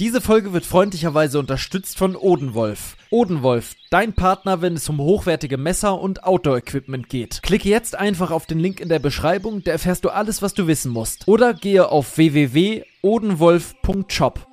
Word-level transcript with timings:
Diese 0.00 0.20
Folge 0.20 0.52
wird 0.52 0.64
freundlicherweise 0.64 1.40
unterstützt 1.40 1.98
von 1.98 2.14
Odenwolf. 2.14 2.94
Odenwolf, 3.10 3.74
dein 3.90 4.12
Partner, 4.12 4.62
wenn 4.62 4.74
es 4.74 4.88
um 4.88 4.98
hochwertige 4.98 5.58
Messer 5.58 6.00
und 6.00 6.22
Outdoor-Equipment 6.22 7.08
geht. 7.08 7.42
Klicke 7.42 7.68
jetzt 7.68 7.96
einfach 7.96 8.30
auf 8.30 8.46
den 8.46 8.60
Link 8.60 8.78
in 8.78 8.88
der 8.88 9.00
Beschreibung, 9.00 9.64
da 9.64 9.72
erfährst 9.72 10.04
du 10.04 10.10
alles, 10.10 10.40
was 10.40 10.54
du 10.54 10.68
wissen 10.68 10.92
musst. 10.92 11.26
Oder 11.26 11.52
gehe 11.52 11.88
auf 11.88 12.16
www.odenwolf.shop. 12.16 14.46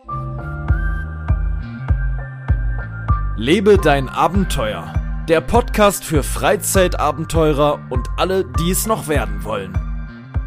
Lebe 3.38 3.78
dein 3.78 4.10
Abenteuer. 4.10 4.96
Der 5.30 5.42
Podcast 5.42 6.06
für 6.06 6.24
Freizeitabenteurer 6.24 7.86
und 7.92 8.08
alle, 8.18 8.46
die 8.60 8.72
es 8.72 8.88
noch 8.88 9.08
werden 9.08 9.44
wollen. 9.44 9.78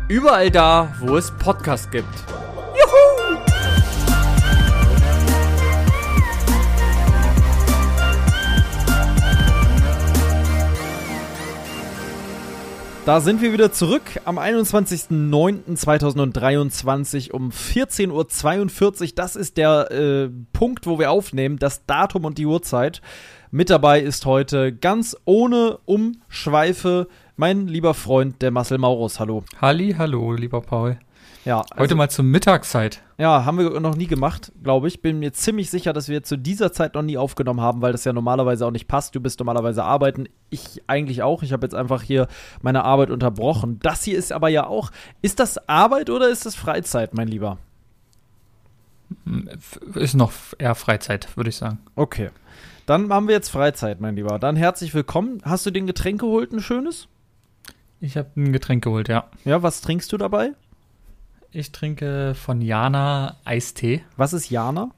Überall 0.09 0.51
da, 0.51 0.93
wo 0.99 1.17
es 1.17 1.30
Podcasts 1.30 1.89
gibt. 1.93 2.09
Da 13.09 13.23
sind 13.23 13.41
wir 13.41 13.55
wieder 13.55 13.73
zurück 13.73 14.21
am 14.27 14.39
21.09.2023 14.39 17.33
um 17.33 17.48
14.42 17.48 19.01
Uhr. 19.01 19.09
Das 19.15 19.34
ist 19.34 19.57
der 19.57 19.91
äh, 19.91 20.29
Punkt, 20.53 20.87
wo 20.87 20.98
wir 20.98 21.11
aufnehmen, 21.11 21.59
das 21.59 21.87
Datum 21.87 22.27
und 22.27 22.37
die 22.37 22.45
Uhrzeit. 22.45 23.01
Mit 23.51 23.71
dabei 23.71 24.03
ist 24.03 24.27
heute 24.27 24.75
ganz 24.75 25.17
ohne 25.25 25.79
Umschweife 25.87 27.09
mein 27.37 27.67
lieber 27.67 27.95
Freund, 27.95 28.43
der 28.43 28.51
Marcel 28.51 28.77
Maurus. 28.77 29.19
Hallo. 29.19 29.43
Halli, 29.59 29.95
hallo, 29.97 30.34
lieber 30.34 30.61
Paul. 30.61 30.98
Ja, 31.45 31.60
Heute 31.73 31.80
also, 31.80 31.97
mal 31.97 32.10
zur 32.10 32.24
Mittagszeit. 32.24 33.02
ja, 33.16 33.45
haben 33.45 33.59
wir 33.59 33.80
noch 33.80 33.97
nie 33.97 34.06
gemacht, 34.06 34.52
glaube 34.62 34.88
ich. 34.88 35.01
Bin 35.01 35.19
mir 35.19 35.33
ziemlich 35.33 35.70
sicher, 35.70 35.92
dass 35.92 36.09
wir 36.09 36.23
zu 36.23 36.37
dieser 36.37 36.73
Zeit 36.73 36.95
noch 36.95 37.02
nie 37.02 37.16
aufgenommen 37.16 37.61
haben, 37.61 37.80
weil 37.80 37.92
das 37.92 38.05
ja 38.05 38.12
normalerweise 38.12 38.66
auch 38.66 38.70
nicht 38.70 38.89
passt. 38.89 39.14
Du 39.14 39.20
bist 39.20 39.39
normalerweise 39.39 39.84
arbeiten, 39.84 40.28
ich 40.50 40.83
eigentlich 40.89 41.22
auch. 41.22 41.42
Ich 41.42 41.53
habe 41.53 41.64
jetzt 41.64 41.75
einfach 41.75 42.03
hier 42.03 42.28
meine 42.61 42.84
Arbeit 42.84 43.11
unterbrochen. 43.11 43.78
Das 43.81 44.05
hier 44.05 44.19
ist 44.19 44.33
aber 44.33 44.48
ja 44.48 44.66
auch. 44.66 44.91
Ist 45.22 45.41
das 45.41 45.69
Arbeit 45.69 46.11
oder 46.11 46.28
ist 46.28 46.44
das 46.44 46.55
Freizeit, 46.55 47.14
mein 47.14 47.28
Lieber? 47.28 47.59
Ist 49.94 50.14
noch 50.14 50.33
eher 50.59 50.75
Freizeit, 50.75 51.34
würde 51.36 51.50
ich 51.50 51.56
sagen. 51.56 51.78
Okay. 51.94 52.31
Dann 52.84 53.11
haben 53.12 53.28
wir 53.28 53.34
jetzt 53.34 53.50
Freizeit, 53.50 54.00
mein 54.00 54.16
Lieber. 54.16 54.39
Dann 54.39 54.56
herzlich 54.56 54.92
willkommen. 54.94 55.41
Hast 55.44 55.64
du 55.66 55.70
den 55.70 55.86
Getränk 55.86 56.20
geholt, 56.20 56.53
ein 56.53 56.61
schönes? 56.61 57.09
Ich 58.00 58.16
habe 58.16 58.28
ein 58.36 58.53
Getränk 58.53 58.84
geholt, 58.84 59.09
ja. 59.09 59.25
Ja, 59.44 59.62
was 59.62 59.81
trinkst 59.81 60.12
du 60.12 60.16
dabei? 60.19 60.53
Ich 61.50 61.72
trinke 61.72 62.34
von 62.34 62.60
Jana 62.60 63.36
Eistee. 63.44 64.02
Was 64.16 64.32
ist 64.32 64.50
Jana? 64.50 64.91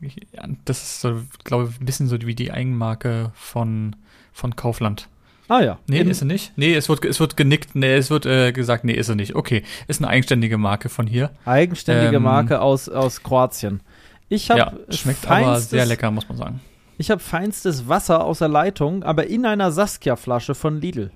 Das 0.65 0.83
ist 0.83 1.01
so, 1.01 1.21
glaube 1.45 1.69
ich, 1.71 1.81
ein 1.81 1.87
bisschen 1.87 2.09
so 2.09 2.21
wie 2.23 2.35
die 2.35 2.51
Eigenmarke 2.53 3.31
von, 3.35 3.95
von 4.33 4.57
Kaufland. 4.57 5.09
Ah 5.49 5.61
ja. 5.63 5.79
Nee, 5.87 6.01
In- 6.01 6.11
ist 6.11 6.21
sie 6.21 6.25
nicht? 6.27 6.53
Nee, 6.57 6.75
es 6.75 6.89
wird, 6.89 7.05
es 7.05 7.19
wird 7.21 7.37
genickt, 7.37 7.75
nee, 7.75 7.95
es 7.95 8.11
wird 8.11 8.27
äh, 8.27 8.53
gesagt, 8.53 8.85
nee, 8.85 8.93
ist 8.95 9.07
sie 9.07 9.17
nicht. 9.17 9.35
Okay, 9.35 9.63
ist 9.89 10.01
eine 10.01 10.09
eigenständige 10.09 10.59
Marke 10.59 10.89
von 10.89 11.07
hier. 11.07 11.31
Eigenständige 11.45 12.17
Ähm, 12.17 12.23
Marke 12.23 12.61
aus, 12.61 12.89
aus 12.89 13.23
Kroatien. 13.23 13.81
Ich 14.29 14.51
habe 14.51 14.61
Ja, 14.89 14.95
schmeckt 14.95 15.27
aber 15.29 15.59
sehr 15.61 15.87
lecker, 15.87 16.11
muss 16.11 16.29
man 16.29 16.39
sagen. 16.39 16.61
Ich 16.99 17.11
habe 17.11 17.21
feinstes 17.21 17.89
Wasser 17.89 18.25
aus 18.25 18.39
der 18.41 18.49
Leitung, 18.49 19.03
aber 19.03 19.27
in 19.27 19.47
einer 19.47 19.73
Saskia-Flasche 19.73 20.55
von 20.55 20.81
Lidl. 20.81 21.11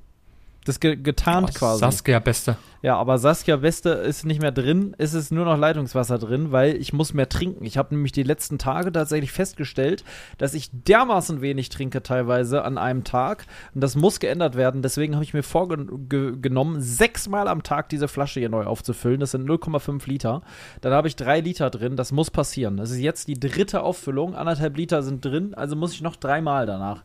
Das 0.65 0.81
ge 0.81 0.97
getarnt 0.97 1.51
Oh, 1.51 1.59
quasi. 1.59 1.81
Saskia 1.81 2.19
Beste. 2.21 2.57
ja, 2.81 2.97
aber 2.97 3.19
Saskia 3.19 3.57
Beste 3.57 3.91
ist 3.91 4.25
nicht 4.25 4.41
mehr 4.41 4.51
drin. 4.51 4.95
Es 4.97 5.13
ist 5.13 5.31
nur 5.31 5.45
noch 5.45 5.59
Leitungswasser 5.59 6.19
drin, 6.19 6.53
weil 6.53 6.77
ich 6.77 6.95
muss 6.95 7.13
mehr 7.13 7.29
trinken. 7.29 7.65
Ich 7.67 7.77
habe 7.77 7.95
nämlich 7.95 8.13
die 8.13 8.23
letzten 8.23 8.57
Tage 8.57 8.91
tatsächlich 8.91 9.31
festgestellt, 9.31 10.05
dass 10.39 10.55
ich 10.55 10.71
dermaßen 10.73 11.43
wenig 11.43 11.69
trinke 11.69 12.03
teilweise 12.03 12.65
an 12.65 12.79
einem 12.79 13.05
Tag. 13.05 13.45
Und 13.75 13.83
das 13.83 13.95
muss 13.95 14.21
geändert 14.21 14.57
werden. 14.57 14.81
Deswegen 14.81 15.15
habe 15.15 15.25
ich 15.25 15.35
mir 15.35 15.43
vorgenommen, 15.43 16.81
sechsmal 16.81 17.47
am 17.49 17.63
Tag 17.63 17.91
diese 17.91 18.09
Flasche 18.09 18.41
hier 18.41 18.49
neu 18.49 18.65
aufzufüllen. 18.65 19.21
Das 19.21 19.33
sind 19.33 19.47
0,5 19.47 20.09
Liter. 20.09 20.41
Dann 20.81 20.95
habe 20.95 21.09
ich 21.09 21.17
drei 21.17 21.41
Liter 21.41 21.69
drin. 21.69 21.97
Das 21.97 22.11
muss 22.11 22.31
passieren. 22.31 22.79
Das 22.79 22.91
ist 22.91 23.01
jetzt 23.01 23.29
die 23.29 23.39
dritte 23.39 23.83
Auffüllung. 23.83 24.35
Anderthalb 24.35 24.79
Liter 24.79 25.03
sind 25.03 25.23
drin. 25.25 25.53
Also 25.53 25.77
muss 25.77 25.93
ich 25.93 26.01
noch 26.01 26.17
dreimal 26.17 26.65
danach. 26.65 27.03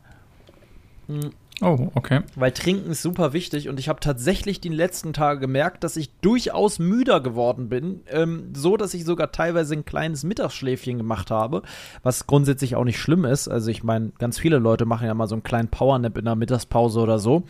Oh, 1.62 1.90
okay. 1.94 2.20
Weil 2.36 2.52
Trinken 2.52 2.90
ist 2.90 3.02
super 3.02 3.32
wichtig 3.34 3.68
und 3.68 3.78
ich 3.78 3.88
habe 3.88 4.00
tatsächlich 4.00 4.60
die 4.60 4.70
letzten 4.70 5.12
Tage 5.12 5.40
gemerkt, 5.40 5.84
dass 5.84 5.96
ich 5.96 6.10
durchaus 6.20 6.78
müder 6.78 7.20
geworden 7.20 7.68
bin, 7.68 8.00
ähm, 8.10 8.52
so 8.54 8.78
dass 8.78 8.94
ich 8.94 9.04
sogar 9.04 9.30
teilweise 9.30 9.74
ein 9.74 9.84
kleines 9.84 10.24
Mittagsschläfchen 10.24 10.96
gemacht 10.96 11.30
habe, 11.30 11.62
was 12.02 12.26
grundsätzlich 12.26 12.76
auch 12.76 12.84
nicht 12.84 12.98
schlimm 12.98 13.26
ist. 13.26 13.48
Also 13.48 13.70
ich 13.70 13.82
meine, 13.82 14.12
ganz 14.18 14.38
viele 14.38 14.58
Leute 14.58 14.86
machen 14.86 15.06
ja 15.06 15.12
mal 15.12 15.26
so 15.26 15.34
einen 15.34 15.42
kleinen 15.42 15.68
Powernap 15.68 16.16
in 16.16 16.24
der 16.24 16.36
Mittagspause 16.36 17.00
oder 17.00 17.18
so. 17.18 17.44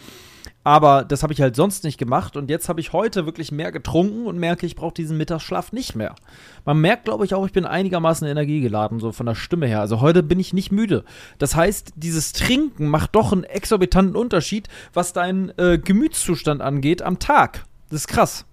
Aber 0.62 1.04
das 1.04 1.22
habe 1.22 1.32
ich 1.32 1.40
halt 1.40 1.56
sonst 1.56 1.84
nicht 1.84 1.96
gemacht 1.96 2.36
und 2.36 2.50
jetzt 2.50 2.68
habe 2.68 2.80
ich 2.80 2.92
heute 2.92 3.24
wirklich 3.24 3.50
mehr 3.50 3.72
getrunken 3.72 4.26
und 4.26 4.38
merke, 4.38 4.66
ich 4.66 4.76
brauche 4.76 4.92
diesen 4.92 5.16
Mittagsschlaf 5.16 5.72
nicht 5.72 5.96
mehr. 5.96 6.14
Man 6.66 6.78
merkt, 6.80 7.06
glaube 7.06 7.24
ich, 7.24 7.32
auch, 7.32 7.46
ich 7.46 7.52
bin 7.52 7.64
einigermaßen 7.64 8.28
energiegeladen, 8.28 9.00
so 9.00 9.10
von 9.12 9.24
der 9.24 9.34
Stimme 9.34 9.66
her. 9.66 9.80
Also 9.80 10.02
heute 10.02 10.22
bin 10.22 10.38
ich 10.38 10.52
nicht 10.52 10.70
müde. 10.70 11.04
Das 11.38 11.56
heißt, 11.56 11.94
dieses 11.96 12.34
Trinken 12.34 12.88
macht 12.88 13.14
doch 13.14 13.32
einen 13.32 13.44
exorbitanten 13.44 14.16
Unterschied, 14.16 14.68
was 14.92 15.14
deinen 15.14 15.50
äh, 15.56 15.78
Gemütszustand 15.78 16.60
angeht 16.60 17.00
am 17.00 17.18
Tag. 17.18 17.64
Das 17.88 18.02
ist 18.02 18.08
krass. 18.08 18.44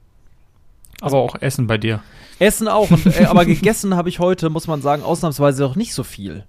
Aber 1.02 1.18
auch 1.18 1.36
Essen 1.42 1.68
bei 1.68 1.78
dir. 1.78 2.02
Essen 2.40 2.70
auch, 2.70 2.90
und, 2.90 3.06
äh, 3.06 3.26
aber 3.26 3.46
gegessen 3.46 3.96
habe 3.96 4.08
ich 4.08 4.20
heute, 4.20 4.50
muss 4.50 4.68
man 4.68 4.82
sagen, 4.82 5.04
ausnahmsweise 5.04 5.66
auch 5.66 5.76
nicht 5.76 5.94
so 5.94 6.04
viel. 6.04 6.46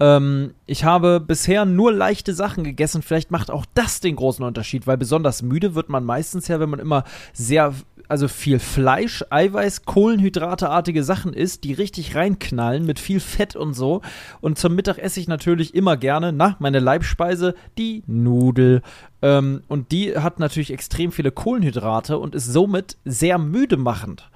Ähm, 0.00 0.54
ich 0.66 0.84
habe 0.84 1.20
bisher 1.20 1.66
nur 1.66 1.92
leichte 1.92 2.34
Sachen 2.34 2.64
gegessen. 2.64 3.02
Vielleicht 3.02 3.30
macht 3.30 3.50
auch 3.50 3.66
das 3.74 4.00
den 4.00 4.16
großen 4.16 4.44
Unterschied, 4.44 4.86
weil 4.86 4.96
besonders 4.96 5.42
müde 5.42 5.74
wird 5.74 5.90
man 5.90 6.04
meistens 6.04 6.48
ja, 6.48 6.58
wenn 6.58 6.70
man 6.70 6.80
immer 6.80 7.04
sehr, 7.34 7.74
also 8.08 8.26
viel 8.26 8.58
Fleisch, 8.58 9.22
Eiweiß, 9.28 9.84
Kohlenhydrateartige 9.84 11.04
Sachen 11.04 11.34
isst, 11.34 11.64
die 11.64 11.74
richtig 11.74 12.16
reinknallen 12.16 12.86
mit 12.86 12.98
viel 12.98 13.20
Fett 13.20 13.56
und 13.56 13.74
so. 13.74 14.00
Und 14.40 14.58
zum 14.58 14.74
Mittag 14.74 14.98
esse 14.98 15.20
ich 15.20 15.28
natürlich 15.28 15.74
immer 15.74 15.98
gerne, 15.98 16.32
na, 16.32 16.56
meine 16.60 16.80
Leibspeise, 16.80 17.54
die 17.76 18.02
Nudel. 18.06 18.80
Ähm, 19.20 19.62
und 19.68 19.92
die 19.92 20.16
hat 20.16 20.40
natürlich 20.40 20.72
extrem 20.72 21.12
viele 21.12 21.30
Kohlenhydrate 21.30 22.18
und 22.18 22.34
ist 22.34 22.46
somit 22.46 22.96
sehr 23.04 23.36
müde 23.36 23.76
machend. 23.76 24.30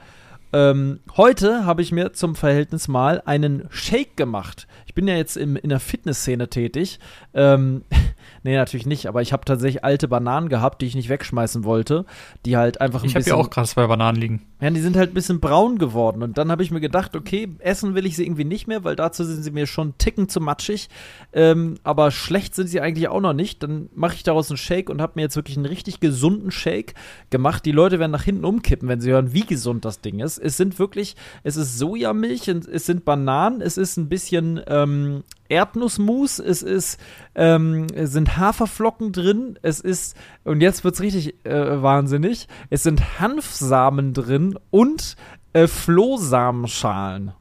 Ähm, 0.55 1.01
heute 1.17 1.67
habe 1.67 1.83
ich 1.83 1.91
mir 1.91 2.13
zum 2.13 2.37
Verhältnis 2.37 2.87
mal 2.87 3.21
einen 3.25 3.67
Shake 3.71 4.17
gemacht. 4.17 4.69
Ich 4.87 4.95
bin 4.95 5.09
ja 5.09 5.17
jetzt 5.17 5.37
im, 5.37 5.57
in 5.57 5.69
der 5.69 5.81
Fitnessszene 5.81 6.49
tätig. 6.49 7.01
Ähm, 7.35 7.83
nee, 8.43 8.57
natürlich 8.57 8.87
nicht, 8.87 9.07
aber 9.07 9.23
ich 9.23 9.33
habe 9.33 9.45
tatsächlich 9.45 9.85
alte 9.85 10.09
Bananen 10.09 10.49
gehabt, 10.49 10.83
die 10.83 10.87
ich 10.87 10.95
nicht 10.95 11.09
wegschmeißen 11.09 11.65
wollte, 11.65 12.05
die 12.45 12.57
halt 12.57 12.81
einfach 12.81 13.03
ein 13.03 13.07
Ich 13.07 13.15
habe 13.15 13.25
bisschen. 13.25 13.37
ja 13.39 13.43
auch 13.43 13.51
gerade 13.51 13.69
zwei 13.69 13.87
Bananen 13.87 14.21
liegen. 14.21 14.43
Ja, 14.61 14.71
die 14.71 14.81
sind 14.81 14.97
halt 14.97 15.11
ein 15.11 15.15
bisschen 15.15 15.41
braun 15.41 15.79
geworden. 15.79 16.23
Und 16.23 16.39
dann 16.39 16.51
habe 16.51 16.63
ich 16.63 16.71
mir 16.71 16.81
gedacht, 16.81 17.15
okay, 17.17 17.49
essen 17.59 17.95
will 17.95 18.07
ich 18.07 18.17
sie 18.17 18.25
irgendwie 18.25 18.45
nicht 18.45 18.67
mehr, 18.67 18.83
weil 18.85 18.97
dazu 18.97 19.25
sind 19.25 19.43
sie 19.43 19.51
mir 19.51 19.67
schon 19.67 19.89
einen 19.89 19.99
Ticken 19.99 20.29
zu 20.29 20.41
matschig. 20.41 20.89
Ähm, 21.33 21.75
aber 21.85 22.11
schlecht 22.11 22.55
sind 22.55 22.69
sie 22.69 22.81
eigentlich 22.81 23.09
auch 23.09 23.21
noch 23.21 23.35
nicht. 23.35 23.63
Dann 23.63 23.89
mache 23.95 24.15
ich 24.15 24.23
daraus 24.23 24.51
einen 24.51 24.57
Shake 24.57 24.89
und 24.91 25.03
habe 25.03 25.13
mir 25.17 25.23
jetzt 25.23 25.37
wirklich 25.37 25.57
einen 25.57 25.67
richtig 25.67 26.01
gesunden 26.01 26.51
Shake 26.51 26.95
gemacht. 27.31 27.65
Die 27.67 27.73
Leute 27.73 27.99
werden 27.99 28.13
nach 28.13 28.23
hinten 28.23 28.45
umkippen, 28.45 28.89
wenn 28.89 29.01
sie 29.01 29.11
hören, 29.11 29.33
wie 29.35 29.45
gesund 29.45 29.85
das 29.85 30.01
Ding 30.01 30.21
ist. 30.21 30.39
Es 30.39 30.57
sind 30.57 30.79
wirklich, 30.79 31.17
es 31.43 31.57
ist 31.57 31.79
Sojamilch, 31.79 32.49
es 32.49 32.87
sind 32.87 33.05
Bananen, 33.05 33.61
es 33.61 33.77
ist 33.77 33.97
ein 33.97 34.09
bisschen 34.09 34.61
ähm, 34.67 35.25
Erdnussmus, 35.55 36.39
es 36.39 36.63
ist, 36.63 36.99
ähm, 37.35 37.87
es 37.95 38.13
sind 38.13 38.37
Haferflocken 38.37 39.13
drin, 39.13 39.59
es 39.63 39.81
ist, 39.81 40.17
und 40.45 40.61
jetzt 40.61 40.85
wird's 40.85 41.01
richtig 41.01 41.35
äh, 41.47 41.83
wahnsinnig, 41.83 42.49
es 42.71 42.83
sind 42.83 43.21
Hanfsamen 43.21 44.13
drin 44.15 44.59
und 44.71 45.17
äh, 45.53 45.67
Flohsamenschalen. 45.69 47.33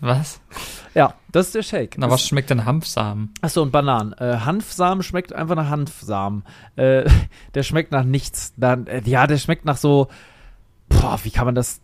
Was? 0.00 0.40
Ja, 0.94 1.14
das 1.32 1.46
ist 1.46 1.54
der 1.54 1.62
Shake. 1.62 1.96
Na, 1.98 2.06
Das- 2.06 2.14
was 2.14 2.26
schmeckt 2.26 2.50
denn 2.50 2.64
Hanfsamen? 2.64 3.32
Achso, 3.42 3.62
und 3.62 3.70
Bananen. 3.70 4.12
Äh, 4.14 4.38
Hanfsamen 4.44 5.02
schmeckt 5.02 5.32
einfach 5.32 5.54
nach 5.56 5.68
Hanfsamen. 5.68 6.42
Äh, 6.76 7.08
der 7.54 7.62
schmeckt 7.62 7.92
nach 7.92 8.04
nichts. 8.04 8.54
Dann, 8.56 8.86
äh, 8.86 9.02
ja, 9.04 9.26
der 9.26 9.38
schmeckt 9.38 9.64
nach 9.64 9.76
so. 9.76 10.08
Boah, 10.88 11.18
wie 11.22 11.30
kann 11.30 11.46
man 11.46 11.54
das. 11.54 11.80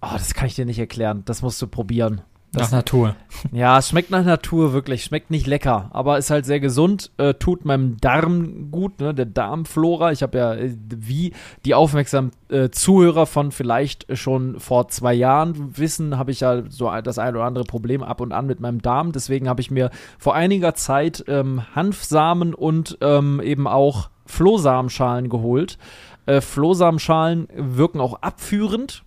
Oh, 0.00 0.08
das 0.12 0.34
kann 0.34 0.46
ich 0.46 0.54
dir 0.54 0.66
nicht 0.66 0.78
erklären. 0.78 1.22
Das 1.26 1.42
musst 1.42 1.60
du 1.60 1.66
probieren. 1.66 2.20
Das, 2.56 2.70
Nach 2.70 2.78
Natur. 2.78 3.16
ja, 3.52 3.78
es 3.78 3.90
schmeckt 3.90 4.10
nach 4.10 4.24
Natur, 4.24 4.72
wirklich. 4.72 5.04
Schmeckt 5.04 5.30
nicht 5.30 5.46
lecker, 5.46 5.90
aber 5.92 6.16
ist 6.16 6.30
halt 6.30 6.46
sehr 6.46 6.58
gesund. 6.58 7.10
Äh, 7.18 7.34
tut 7.34 7.66
meinem 7.66 7.98
Darm 7.98 8.70
gut, 8.70 8.98
ne? 8.98 9.12
Der 9.12 9.26
Darmflora. 9.26 10.10
Ich 10.10 10.22
habe 10.22 10.38
ja, 10.38 10.54
äh, 10.54 10.74
wie 10.88 11.34
die 11.66 11.74
aufmerksamen 11.74 12.30
äh, 12.48 12.70
Zuhörer 12.70 13.26
von 13.26 13.52
vielleicht 13.52 14.06
schon 14.16 14.58
vor 14.58 14.88
zwei 14.88 15.12
Jahren 15.12 15.76
wissen, 15.76 16.16
habe 16.16 16.30
ich 16.30 16.40
ja 16.40 16.62
so 16.70 16.90
das 17.02 17.18
ein 17.18 17.36
oder 17.36 17.44
andere 17.44 17.64
Problem 17.64 18.02
ab 18.02 18.22
und 18.22 18.32
an 18.32 18.46
mit 18.46 18.58
meinem 18.58 18.80
Darm. 18.80 19.12
Deswegen 19.12 19.50
habe 19.50 19.60
ich 19.60 19.70
mir 19.70 19.90
vor 20.18 20.34
einiger 20.34 20.74
Zeit 20.74 21.24
ähm, 21.28 21.62
Hanfsamen 21.74 22.54
und 22.54 22.96
ähm, 23.02 23.42
eben 23.42 23.66
auch 23.66 24.08
Flohsamenschalen 24.24 25.28
geholt. 25.28 25.76
Äh, 26.24 26.40
Flohsamenschalen 26.40 27.48
wirken 27.54 28.00
auch 28.00 28.22
abführend. 28.22 29.04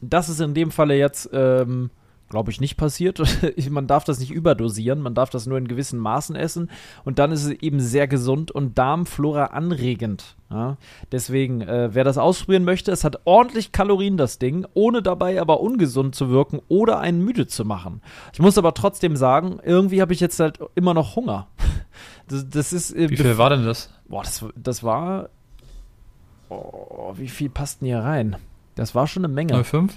Das 0.00 0.28
ist 0.28 0.40
in 0.40 0.54
dem 0.54 0.70
Falle 0.70 0.96
jetzt 0.96 1.28
ähm, 1.32 1.90
glaube 2.28 2.50
ich, 2.50 2.60
nicht 2.60 2.76
passiert. 2.76 3.20
man 3.70 3.86
darf 3.86 4.04
das 4.04 4.18
nicht 4.18 4.30
überdosieren, 4.30 5.00
man 5.00 5.14
darf 5.14 5.30
das 5.30 5.46
nur 5.46 5.58
in 5.58 5.68
gewissen 5.68 5.98
Maßen 5.98 6.34
essen. 6.36 6.70
Und 7.04 7.18
dann 7.18 7.32
ist 7.32 7.44
es 7.44 7.50
eben 7.50 7.80
sehr 7.80 8.08
gesund 8.08 8.50
und 8.50 8.76
Darmflora 8.78 9.46
anregend. 9.46 10.36
Ja? 10.50 10.76
Deswegen, 11.12 11.60
äh, 11.62 11.94
wer 11.94 12.04
das 12.04 12.18
ausprobieren 12.18 12.64
möchte, 12.64 12.90
es 12.92 13.04
hat 13.04 13.20
ordentlich 13.24 13.72
Kalorien, 13.72 14.16
das 14.16 14.38
Ding, 14.38 14.66
ohne 14.74 15.02
dabei 15.02 15.40
aber 15.40 15.60
ungesund 15.60 16.14
zu 16.14 16.30
wirken 16.30 16.60
oder 16.68 17.00
einen 17.00 17.24
müde 17.24 17.46
zu 17.46 17.64
machen. 17.64 18.00
Ich 18.32 18.40
muss 18.40 18.58
aber 18.58 18.74
trotzdem 18.74 19.16
sagen, 19.16 19.58
irgendwie 19.62 20.00
habe 20.00 20.12
ich 20.12 20.20
jetzt 20.20 20.40
halt 20.40 20.58
immer 20.74 20.94
noch 20.94 21.16
Hunger. 21.16 21.48
Das, 22.28 22.48
das 22.50 22.72
ist. 22.72 22.92
Äh, 22.92 23.08
wie 23.08 23.16
viel 23.16 23.38
war 23.38 23.50
denn 23.50 23.64
das? 23.64 23.88
Boah, 24.08 24.24
das, 24.24 24.44
das 24.56 24.82
war. 24.82 25.28
Oh, 26.48 27.12
wie 27.16 27.28
viel 27.28 27.48
passt 27.48 27.80
denn 27.80 27.86
hier 27.86 28.00
rein? 28.00 28.36
Das 28.74 28.96
war 28.96 29.06
schon 29.06 29.24
eine 29.24 29.32
Menge. 29.32 29.62
05? 29.62 29.96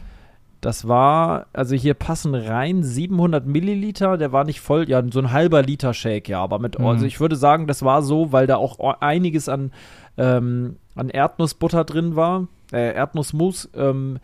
Das 0.62 0.88
war, 0.88 1.48
also 1.54 1.76
hier 1.76 1.94
passen 1.94 2.36
rein 2.36 2.84
700 2.84 3.46
Milliliter, 3.46 4.18
der 4.18 4.34
war 4.34 4.44
nicht 4.44 4.60
voll, 4.60 4.90
ja, 4.90 5.02
so 5.10 5.20
ein 5.20 5.32
halber 5.32 5.62
Liter 5.62 5.94
Shake, 5.94 6.28
ja, 6.28 6.42
aber 6.42 6.60
mit, 6.60 6.78
mhm. 6.78 6.86
also 6.86 7.06
ich 7.06 7.22
würde 7.22 7.38
sagen, 7.38 7.66
das 7.66 7.82
war 7.84 8.02
so, 8.02 8.34
weil 8.34 8.46
da 8.46 8.58
auch 8.58 8.78
einiges 9.00 9.48
an, 9.48 9.72
ähm, 10.18 10.76
an 10.96 11.10
Erdnussbutter 11.10 11.86
drin 11.86 12.18
war, 12.18 12.48
äh, 12.74 12.94
Erdnussmus, 12.94 13.70
ähm, 13.74 14.20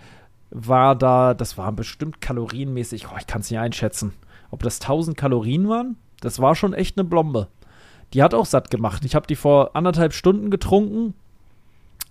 war 0.52 0.96
da, 0.96 1.34
das 1.34 1.58
war 1.58 1.72
bestimmt 1.72 2.20
kalorienmäßig, 2.20 3.08
oh, 3.08 3.16
ich 3.18 3.28
kann 3.28 3.42
es 3.42 3.50
nicht 3.50 3.60
einschätzen, 3.60 4.14
ob 4.52 4.62
das 4.62 4.82
1000 4.82 5.16
Kalorien 5.16 5.70
waren, 5.70 5.96
das 6.20 6.40
war 6.40 6.56
schon 6.56 6.74
echt 6.74 6.98
eine 6.98 7.08
Blombe. 7.08 7.48
Die 8.14 8.24
hat 8.24 8.34
auch 8.34 8.46
satt 8.46 8.72
gemacht. 8.72 9.04
Ich 9.04 9.16
habe 9.16 9.28
die 9.28 9.36
vor 9.36 9.76
anderthalb 9.76 10.14
Stunden 10.14 10.50
getrunken 10.50 11.14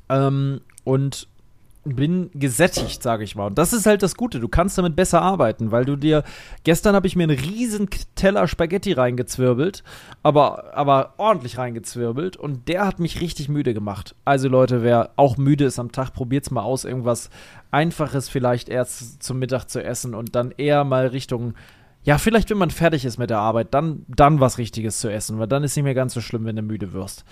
ähm, 0.09 0.61
und 0.83 1.29
bin 1.85 2.31
gesättigt, 2.35 3.03
sage 3.03 3.25
ich 3.25 3.37
mal. 3.37 3.47
Und 3.47 3.59
das 3.59 3.73
ist 3.73 3.87
halt 3.87 4.03
das 4.03 4.17
Gute. 4.17 4.41
Du 4.41 4.49
kannst 4.49 4.79
damit 4.79 4.97
besser 4.97 5.21
arbeiten, 5.21 5.71
weil 5.71 5.85
du 5.85 5.97
dir. 5.97 6.25
Gestern 6.65 6.95
habe 6.95 7.07
ich 7.07 7.17
mir 7.17 7.25
einen 7.25 7.39
riesen 7.39 7.89
Teller 8.15 8.49
Spaghetti 8.49 8.93
reingezwirbelt, 8.93 9.85
aber, 10.23 10.75
aber 10.75 11.15
ordentlich 11.19 11.59
reingezwirbelt. 11.59 12.37
Und 12.37 12.69
der 12.69 12.87
hat 12.87 12.99
mich 12.99 13.21
richtig 13.21 13.49
müde 13.49 13.75
gemacht. 13.75 14.15
Also, 14.25 14.49
Leute, 14.49 14.83
wer 14.83 15.11
auch 15.17 15.37
müde 15.37 15.65
ist 15.65 15.79
am 15.79 15.93
Tag, 15.93 16.13
probiert's 16.13 16.51
mal 16.51 16.63
aus. 16.63 16.85
Irgendwas 16.85 17.31
Einfaches 17.71 18.29
vielleicht 18.29 18.69
erst 18.69 19.23
zum 19.23 19.39
Mittag 19.39 19.67
zu 19.67 19.83
essen 19.83 20.15
und 20.15 20.35
dann 20.35 20.53
eher 20.57 20.85
mal 20.85 21.09
Richtung. 21.09 21.55
Ja, 22.03 22.19
vielleicht, 22.19 22.51
wenn 22.51 22.59
man 22.59 22.71
fertig 22.71 23.05
ist 23.05 23.19
mit 23.19 23.31
der 23.31 23.39
Arbeit, 23.39 23.73
dann, 23.73 24.05
dann 24.09 24.41
was 24.41 24.59
Richtiges 24.59 25.01
zu 25.01 25.11
essen, 25.11 25.39
weil 25.39 25.49
dann 25.49 25.65
ist 25.65 25.75
nicht 25.75 25.85
mehr 25.85 25.95
ganz 25.95 26.15
so 26.15 26.21
schlimm, 26.21 26.45
wenn 26.45 26.57
du 26.57 26.63
müde 26.63 26.93
wirst. 26.93 27.25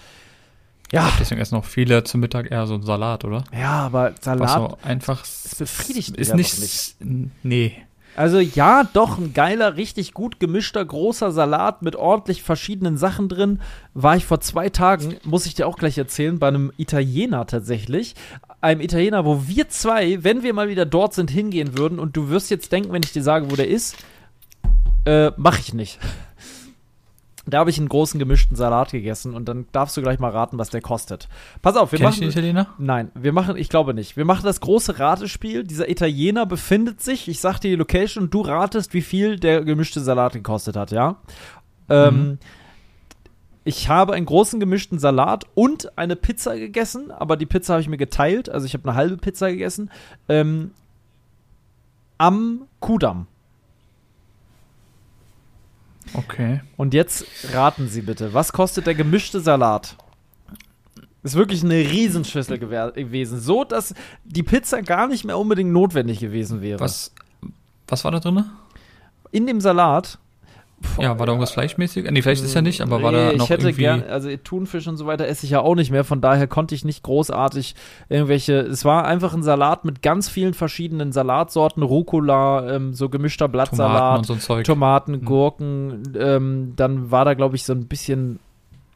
Ja. 0.93 1.11
Deswegen 1.19 1.41
essen 1.41 1.57
auch 1.57 1.65
viele 1.65 2.05
zum 2.05 2.21
Mittag 2.21 2.51
eher 2.51 2.67
so 2.67 2.75
einen 2.75 2.83
Salat, 2.83 3.25
oder? 3.25 3.45
Ja, 3.59 3.81
aber 3.81 4.13
Salat 4.21 4.51
so 4.51 4.79
einfach 4.83 5.25
es 5.25 5.55
befriedigt 5.57 6.17
ist 6.17 6.35
nicht, 6.35 6.61
nicht. 6.61 6.97
Nee. 7.43 7.83
Also 8.15 8.41
ja, 8.41 8.85
doch 8.93 9.17
ein 9.17 9.33
geiler, 9.33 9.77
richtig 9.77 10.13
gut 10.13 10.39
gemischter 10.39 10.85
großer 10.85 11.33
Salat 11.33 11.81
mit 11.81 11.97
ordentlich 11.97 12.43
verschiedenen 12.43 12.99
Sachen 12.99 13.31
drin. 13.31 13.61
War 13.95 14.17
ich 14.17 14.27
vor 14.27 14.41
zwei 14.41 14.69
Tagen, 14.69 15.17
muss 15.25 15.47
ich 15.47 15.55
dir 15.55 15.67
auch 15.67 15.79
gleich 15.79 15.97
erzählen, 15.97 16.39
bei 16.39 16.49
einem 16.49 16.73
Italiener 16.77 17.47
tatsächlich. 17.47 18.15
Einem 18.61 18.83
Italiener, 18.83 19.25
wo 19.25 19.49
wir 19.49 19.71
zwei, 19.71 20.23
wenn 20.23 20.43
wir 20.43 20.53
mal 20.53 20.69
wieder 20.69 20.85
dort 20.85 21.15
sind, 21.15 21.31
hingehen 21.31 21.79
würden. 21.79 21.99
Und 21.99 22.15
du 22.15 22.29
wirst 22.29 22.51
jetzt 22.51 22.71
denken, 22.71 22.93
wenn 22.93 23.03
ich 23.03 23.13
dir 23.13 23.23
sage, 23.23 23.51
wo 23.51 23.57
der 23.57 23.69
ist, 23.69 23.97
äh, 25.07 25.33
mach 25.39 25.59
ich 25.59 25.73
nicht. 25.73 25.99
Da 27.45 27.59
habe 27.59 27.71
ich 27.71 27.79
einen 27.79 27.89
großen 27.89 28.21
gemischten 28.21 28.57
Salat 28.57 28.93
gegessen 28.93 29.35
und 29.35 29.49
dann 29.49 29.67
darfst 29.73 29.97
du 29.97 30.03
gleich 30.03 30.21
mal 30.21 30.31
raten, 30.31 30.59
was 30.59 30.71
der 30.71 30.81
kostet. 30.81 31.29
Pass 31.61 31.77
auf, 31.77 31.91
wir 31.91 31.99
Kenn 31.99 32.07
machen. 32.07 32.15
Ich 32.15 32.21
den 32.21 32.31
Italiener? 32.31 32.69
Nein, 32.79 33.11
wir 33.15 33.33
machen, 33.33 33.57
ich 33.57 33.69
glaube 33.69 33.95
nicht. 33.95 34.17
Wir 34.17 34.25
machen 34.25 34.45
das 34.45 34.61
große 34.61 35.01
Ratespiel. 35.01 35.65
Dieser 35.65 35.89
Italiener 35.91 36.47
befindet 36.47 37.01
sich, 37.01 37.29
ich 37.29 37.41
sag 37.41 37.59
dir 37.59 37.71
die 37.71 37.77
Location 37.77 38.25
und 38.25 38.35
du 38.35 38.43
ratest, 38.43 38.95
wie 38.95 39.03
viel 39.03 39.41
der 39.41 39.65
gemischte 39.65 40.01
Salat 40.01 40.35
gekostet 40.35 40.77
hat, 40.77 40.93
ja? 40.93 41.17
Ähm, 41.89 42.15
mhm. 42.15 42.39
ich 43.65 43.89
habe 43.89 44.13
einen 44.13 44.27
großen 44.27 44.61
gemischten 44.61 45.01
Salat 45.01 45.45
und 45.55 45.99
eine 45.99 46.15
Pizza 46.15 46.57
gegessen, 46.57 47.11
aber 47.11 47.37
die 47.37 47.47
Pizza 47.47 47.75
habe 47.75 47.83
ich 47.83 47.89
mir 47.89 47.97
geteilt, 47.97 48.49
also 48.49 48.67
ich 48.67 48.75
habe 48.75 48.89
eine 48.89 48.97
halbe 48.97 49.17
Pizza 49.17 49.51
gegessen. 49.51 49.91
Ähm, 50.29 50.71
am 52.19 52.69
Kudamm. 52.79 53.27
Okay. 56.15 56.61
Und 56.77 56.95
jetzt 56.95 57.25
raten 57.53 57.89
Sie 57.89 58.03
bitte, 58.03 58.35
was 58.35 58.53
kostet 58.53 58.87
der 58.87 58.95
gemischte 58.95 59.41
Salat? 59.41 59.97
Ist 61.23 61.37
wirklich 61.37 61.63
eine 61.63 61.75
Riesenschüssel 61.75 62.59
gewesen. 62.59 63.41
So, 63.41 63.65
dass 63.65 63.95
die 64.25 64.43
Pizza 64.43 64.83
gar 64.83 65.07
nicht 65.07 65.25
mehr 65.25 65.39
unbedingt 65.39 65.71
notwendig 65.71 66.19
gewesen 66.19 66.61
wäre. 66.61 66.81
Was, 66.81 67.13
was 67.87 68.05
war 68.05 68.11
da 68.11 68.19
drin? 68.19 68.45
In 69.31 69.47
dem 69.47 69.61
Salat 69.61 70.19
ja, 70.99 71.19
war 71.19 71.27
da 71.27 71.33
irgendwas 71.33 71.53
fleischmäßig? 71.53 72.11
Nee, 72.11 72.23
vielleicht 72.23 72.45
ist 72.45 72.55
ja 72.55 72.63
nicht, 72.63 72.81
aber 72.81 72.99
nee, 72.99 73.05
war 73.05 73.13
da 73.13 73.33
noch 73.33 73.45
ich 73.45 73.51
hätte 73.51 73.69
irgendwie... 73.69 73.83
gern, 73.83 74.03
also 74.05 74.29
Thunfisch 74.37 74.87
und 74.87 74.97
so 74.97 75.07
weiter 75.07 75.27
esse 75.27 75.47
ich 75.47 75.51
ja 75.51 75.61
auch 75.61 75.75
nicht 75.75 75.91
mehr, 75.91 76.05
von 76.05 76.21
daher 76.21 76.47
konnte 76.47 76.75
ich 76.75 76.85
nicht 76.85 77.03
großartig 77.03 77.75
irgendwelche, 78.09 78.55
es 78.61 78.85
war 78.85 79.05
einfach 79.05 79.35
ein 79.35 79.43
Salat 79.43 79.85
mit 79.85 80.03
ganz 80.03 80.29
vielen 80.29 80.55
verschiedenen 80.55 81.13
Salatsorten, 81.13 81.83
Rucola, 81.83 82.75
ähm, 82.75 82.95
so 82.95 83.09
gemischter 83.09 83.49
Blattsalat, 83.49 83.97
Tomaten, 83.97 84.25
so 84.25 84.35
Zeug. 84.37 84.65
Tomaten 84.65 85.13
mhm. 85.13 85.25
Gurken, 85.25 86.03
ähm, 86.19 86.73
dann 86.77 87.11
war 87.11 87.25
da 87.25 87.35
glaube 87.35 87.57
ich 87.57 87.65
so 87.65 87.73
ein 87.73 87.87
bisschen, 87.87 88.39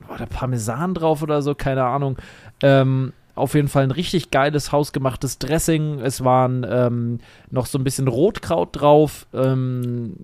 war 0.08 0.18
da 0.18 0.26
Parmesan 0.26 0.94
drauf 0.94 1.22
oder 1.22 1.42
so, 1.42 1.54
keine 1.54 1.84
Ahnung, 1.84 2.16
ähm, 2.62 3.12
auf 3.36 3.54
jeden 3.54 3.68
Fall 3.68 3.84
ein 3.84 3.92
richtig 3.92 4.30
geiles 4.30 4.72
hausgemachtes 4.72 5.38
Dressing. 5.38 6.00
Es 6.00 6.24
waren 6.24 6.66
ähm, 6.68 7.20
noch 7.50 7.66
so 7.66 7.78
ein 7.78 7.84
bisschen 7.84 8.08
Rotkraut 8.08 8.70
drauf. 8.72 9.26
Ähm, 9.32 10.16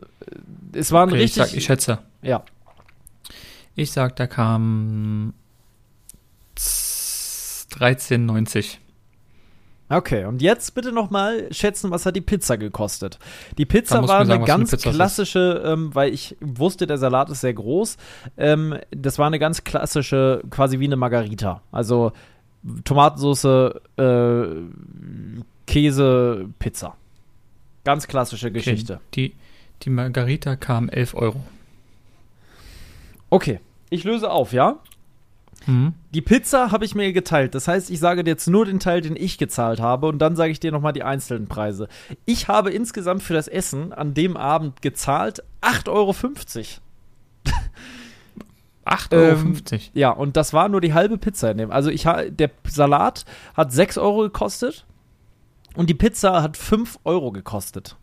es 0.73 0.91
war 0.91 1.05
ein 1.05 1.11
okay, 1.11 1.21
richtig. 1.21 1.43
Ich, 1.43 1.49
sag, 1.51 1.57
ich 1.57 1.65
schätze. 1.65 1.99
Ja. 2.23 2.43
Ich 3.75 3.93
sag, 3.93 4.17
da 4.17 4.27
kam 4.27 5.35
13,90. 6.57 8.79
Okay, 9.89 10.25
und 10.25 10.41
jetzt 10.41 10.75
bitte 10.75 10.91
noch 10.91 11.11
mal 11.11 11.53
schätzen, 11.53 11.91
was 11.91 12.07
hat 12.07 12.17
die 12.17 12.23
Pizza 12.23 12.57
gekostet? 12.57 13.19
Die 13.59 13.67
Pizza 13.67 14.01
war 14.01 14.25
sagen, 14.25 14.31
eine 14.31 14.45
ganz 14.45 14.73
eine 14.73 14.95
klassische, 14.95 15.63
ähm, 15.67 15.95
weil 15.95 16.15
ich 16.15 16.35
wusste, 16.41 16.87
der 16.87 16.97
Salat 16.97 17.29
ist 17.29 17.43
sehr 17.43 17.53
groß. 17.53 17.99
Ähm, 18.39 18.79
das 18.91 19.19
war 19.19 19.27
eine 19.27 19.39
ganz 19.39 19.65
klassische, 19.65 20.43
quasi 20.49 20.79
wie 20.79 20.87
eine 20.87 20.97
Margarita. 20.97 21.61
Also 21.73 22.13
Tomatensauce, 22.85 23.81
äh, 23.97 24.45
Käse, 25.67 26.49
Pizza. 26.59 26.97
Ganz 27.85 28.07
klassische 28.07 28.53
Geschichte. 28.53 28.95
Okay. 28.95 29.29
Die, 29.29 29.35
die 29.83 29.91
Margarita 29.91 30.57
kam 30.57 30.89
11 30.89 31.15
Euro. 31.15 31.41
Okay, 33.31 33.61
ich 33.91 34.05
löse 34.05 34.31
auf, 34.31 34.53
ja? 34.53 34.79
Mhm. 35.67 35.95
Die 36.15 36.21
Pizza 36.21 36.71
habe 36.71 36.85
ich 36.85 36.95
mir 36.95 37.13
geteilt. 37.13 37.55
Das 37.55 37.69
heißt, 37.69 37.91
ich 37.91 37.99
sage 37.99 38.25
dir 38.25 38.31
jetzt 38.31 38.49
nur 38.49 38.65
den 38.67 38.81
Teil, 38.81 39.01
den 39.01 39.17
ich 39.17 39.39
gezahlt 39.39 39.81
habe 39.81 40.07
und 40.07 40.19
dann 40.19 40.37
sage 40.37 40.53
ich 40.53 40.61
dir 40.61 40.73
nochmal 40.73 40.93
die 40.93 41.03
einzelnen 41.03 41.47
Preise. 41.49 41.89
Ich 42.27 42.49
habe 42.49 42.71
insgesamt 42.71 43.23
für 43.23 43.35
das 43.35 43.49
Essen 43.49 43.93
an 43.93 44.15
dem 44.15 44.37
Abend 44.37 44.83
gezahlt 44.83 45.43
8,50 45.63 45.89
Euro. 45.89 46.15
8,50 48.85 49.13
Euro. 49.13 49.29
Ähm, 49.39 49.81
ja, 49.95 50.11
und 50.11 50.37
das 50.37 50.53
war 50.53 50.69
nur 50.69 50.81
die 50.81 50.95
halbe 50.95 51.19
Pizza 51.19 51.51
in 51.51 51.59
dem. 51.59 51.71
Also 51.71 51.91
ich 51.91 52.03
der 52.05 52.51
Salat 52.69 53.25
hat 53.55 53.73
6 53.73 53.99
Euro 53.99 54.23
gekostet 54.23 54.87
und 55.77 55.89
die 55.89 55.95
Pizza 55.95 56.43
hat 56.43 56.57
5 56.57 56.99
Euro 57.05 57.33
gekostet. 57.33 57.97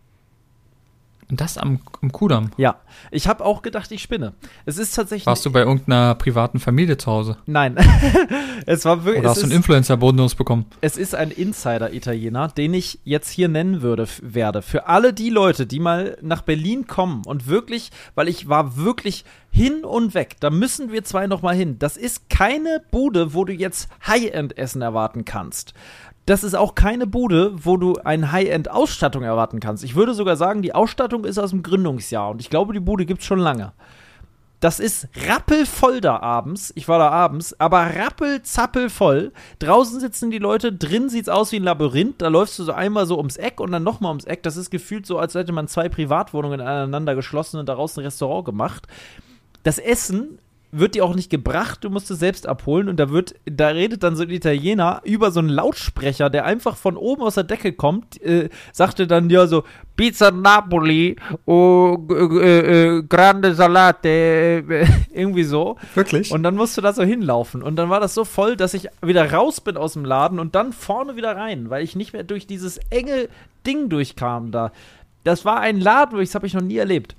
Und 1.29 1.41
das 1.41 1.59
am, 1.59 1.79
am 2.01 2.11
Kudamm? 2.11 2.49
Ja. 2.57 2.79
Ich 3.11 3.27
habe 3.27 3.45
auch 3.45 3.61
gedacht, 3.61 3.91
ich 3.91 4.01
spinne. 4.01 4.33
Es 4.65 4.79
ist 4.79 4.95
tatsächlich. 4.95 5.27
Warst 5.27 5.45
du 5.45 5.51
bei 5.51 5.59
irgendeiner 5.59 6.15
privaten 6.15 6.59
Familie 6.59 6.97
zu 6.97 7.11
Hause? 7.11 7.37
Nein. 7.45 7.77
es 8.65 8.83
war 8.85 9.05
wirklich. 9.05 9.21
Oder 9.21 9.29
hast 9.29 9.41
du 9.41 9.45
einen 9.45 9.51
Influencer-Bonus 9.51 10.33
bekommen? 10.33 10.65
Es 10.81 10.97
ist 10.97 11.13
ein 11.13 11.29
Insider-Italiener, 11.29 12.47
den 12.47 12.73
ich 12.73 12.99
jetzt 13.03 13.29
hier 13.29 13.47
nennen 13.47 13.83
würde, 13.83 14.07
werde. 14.23 14.63
Für 14.63 14.87
alle 14.87 15.13
die 15.13 15.29
Leute, 15.29 15.67
die 15.67 15.79
mal 15.79 16.17
nach 16.21 16.41
Berlin 16.41 16.87
kommen 16.87 17.23
und 17.25 17.45
wirklich, 17.45 17.91
weil 18.15 18.27
ich 18.27 18.49
war 18.49 18.77
wirklich 18.77 19.23
hin 19.51 19.83
und 19.85 20.15
weg. 20.15 20.37
Da 20.39 20.49
müssen 20.49 20.91
wir 20.91 21.03
zwei 21.03 21.27
noch 21.27 21.43
mal 21.43 21.55
hin. 21.55 21.77
Das 21.77 21.95
ist 21.95 22.29
keine 22.29 22.81
Bude, 22.89 23.35
wo 23.35 23.45
du 23.45 23.53
jetzt 23.53 23.87
High-End-Essen 24.07 24.81
erwarten 24.81 25.25
kannst 25.25 25.73
das 26.29 26.43
ist 26.43 26.53
auch 26.53 26.75
keine 26.75 27.07
Bude, 27.07 27.53
wo 27.55 27.75
du 27.77 27.95
eine 28.03 28.31
High-End-Ausstattung 28.31 29.23
erwarten 29.23 29.59
kannst. 29.59 29.83
Ich 29.83 29.95
würde 29.95 30.13
sogar 30.13 30.35
sagen, 30.35 30.61
die 30.61 30.75
Ausstattung 30.75 31.25
ist 31.25 31.39
aus 31.39 31.49
dem 31.49 31.63
Gründungsjahr 31.63 32.29
und 32.29 32.39
ich 32.39 32.51
glaube, 32.51 32.73
die 32.73 32.79
Bude 32.79 33.07
gibt 33.07 33.21
es 33.21 33.25
schon 33.25 33.39
lange. 33.39 33.73
Das 34.59 34.79
ist 34.79 35.07
rappelvoll 35.27 36.01
da 36.01 36.17
abends. 36.17 36.71
Ich 36.75 36.87
war 36.87 36.99
da 36.99 37.09
abends, 37.09 37.59
aber 37.59 37.95
rappelzappelvoll. 37.95 39.31
Draußen 39.57 39.99
sitzen 39.99 40.29
die 40.29 40.37
Leute, 40.37 40.71
drin 40.71 41.09
sieht 41.09 41.23
es 41.23 41.29
aus 41.29 41.51
wie 41.51 41.55
ein 41.55 41.63
Labyrinth. 41.63 42.21
Da 42.21 42.27
läufst 42.27 42.59
du 42.59 42.63
so 42.63 42.73
einmal 42.73 43.07
so 43.07 43.17
ums 43.17 43.37
Eck 43.37 43.59
und 43.59 43.71
dann 43.71 43.83
nochmal 43.83 44.09
ums 44.09 44.25
Eck. 44.25 44.43
Das 44.43 44.55
ist 44.55 44.69
gefühlt 44.69 45.07
so, 45.07 45.17
als 45.17 45.33
hätte 45.33 45.53
man 45.53 45.67
zwei 45.67 45.89
Privatwohnungen 45.89 46.61
aneinander 46.61 47.15
geschlossen 47.15 47.59
und 47.59 47.69
daraus 47.69 47.97
ein 47.97 48.03
Restaurant 48.03 48.45
gemacht. 48.45 48.85
Das 49.63 49.79
Essen 49.79 50.37
wird 50.71 50.95
die 50.95 51.01
auch 51.01 51.15
nicht 51.15 51.29
gebracht, 51.29 51.83
du 51.83 51.89
musst 51.89 52.11
es 52.11 52.19
selbst 52.19 52.47
abholen 52.47 52.89
und 52.89 52.99
da 52.99 53.09
wird, 53.09 53.35
da 53.45 53.69
redet 53.69 54.03
dann 54.03 54.15
so 54.15 54.23
ein 54.23 54.29
Italiener 54.29 55.01
über 55.03 55.31
so 55.31 55.39
einen 55.39 55.49
Lautsprecher, 55.49 56.29
der 56.29 56.45
einfach 56.45 56.77
von 56.77 56.95
oben 56.95 57.23
aus 57.23 57.35
der 57.35 57.43
Decke 57.43 57.73
kommt, 57.73 58.21
äh, 58.21 58.49
sagte 58.71 59.07
dann 59.07 59.29
ja 59.29 59.47
so 59.47 59.63
Pizza 59.95 60.31
Napoli, 60.31 61.15
oh, 61.45 61.97
äh, 62.11 62.97
äh, 62.97 63.03
grande 63.03 63.55
Salate, 63.55 64.63
irgendwie 65.11 65.43
so. 65.43 65.77
Wirklich? 65.95 66.31
Und 66.31 66.43
dann 66.43 66.55
musst 66.55 66.77
du 66.77 66.81
da 66.81 66.93
so 66.93 67.03
hinlaufen 67.03 67.63
und 67.63 67.75
dann 67.75 67.89
war 67.89 67.99
das 67.99 68.13
so 68.13 68.23
voll, 68.23 68.55
dass 68.55 68.73
ich 68.73 68.87
wieder 69.01 69.31
raus 69.31 69.61
bin 69.61 69.75
aus 69.75 69.93
dem 69.93 70.05
Laden 70.05 70.39
und 70.39 70.53
dann 70.53 70.71
vorne 70.71 71.15
wieder 71.15 71.35
rein, 71.35 71.69
weil 71.69 71.83
ich 71.83 71.95
nicht 71.95 72.13
mehr 72.13 72.23
durch 72.23 72.45
dieses 72.45 72.77
enge 72.89 73.27
Ding 73.65 73.89
durchkam 73.89 74.51
da. 74.51 74.71
Das 75.23 75.45
war 75.45 75.59
ein 75.59 75.79
Laden, 75.79 76.19
das 76.19 76.35
habe 76.35 76.47
ich 76.47 76.53
noch 76.53 76.61
nie 76.61 76.77
erlebt. 76.77 77.15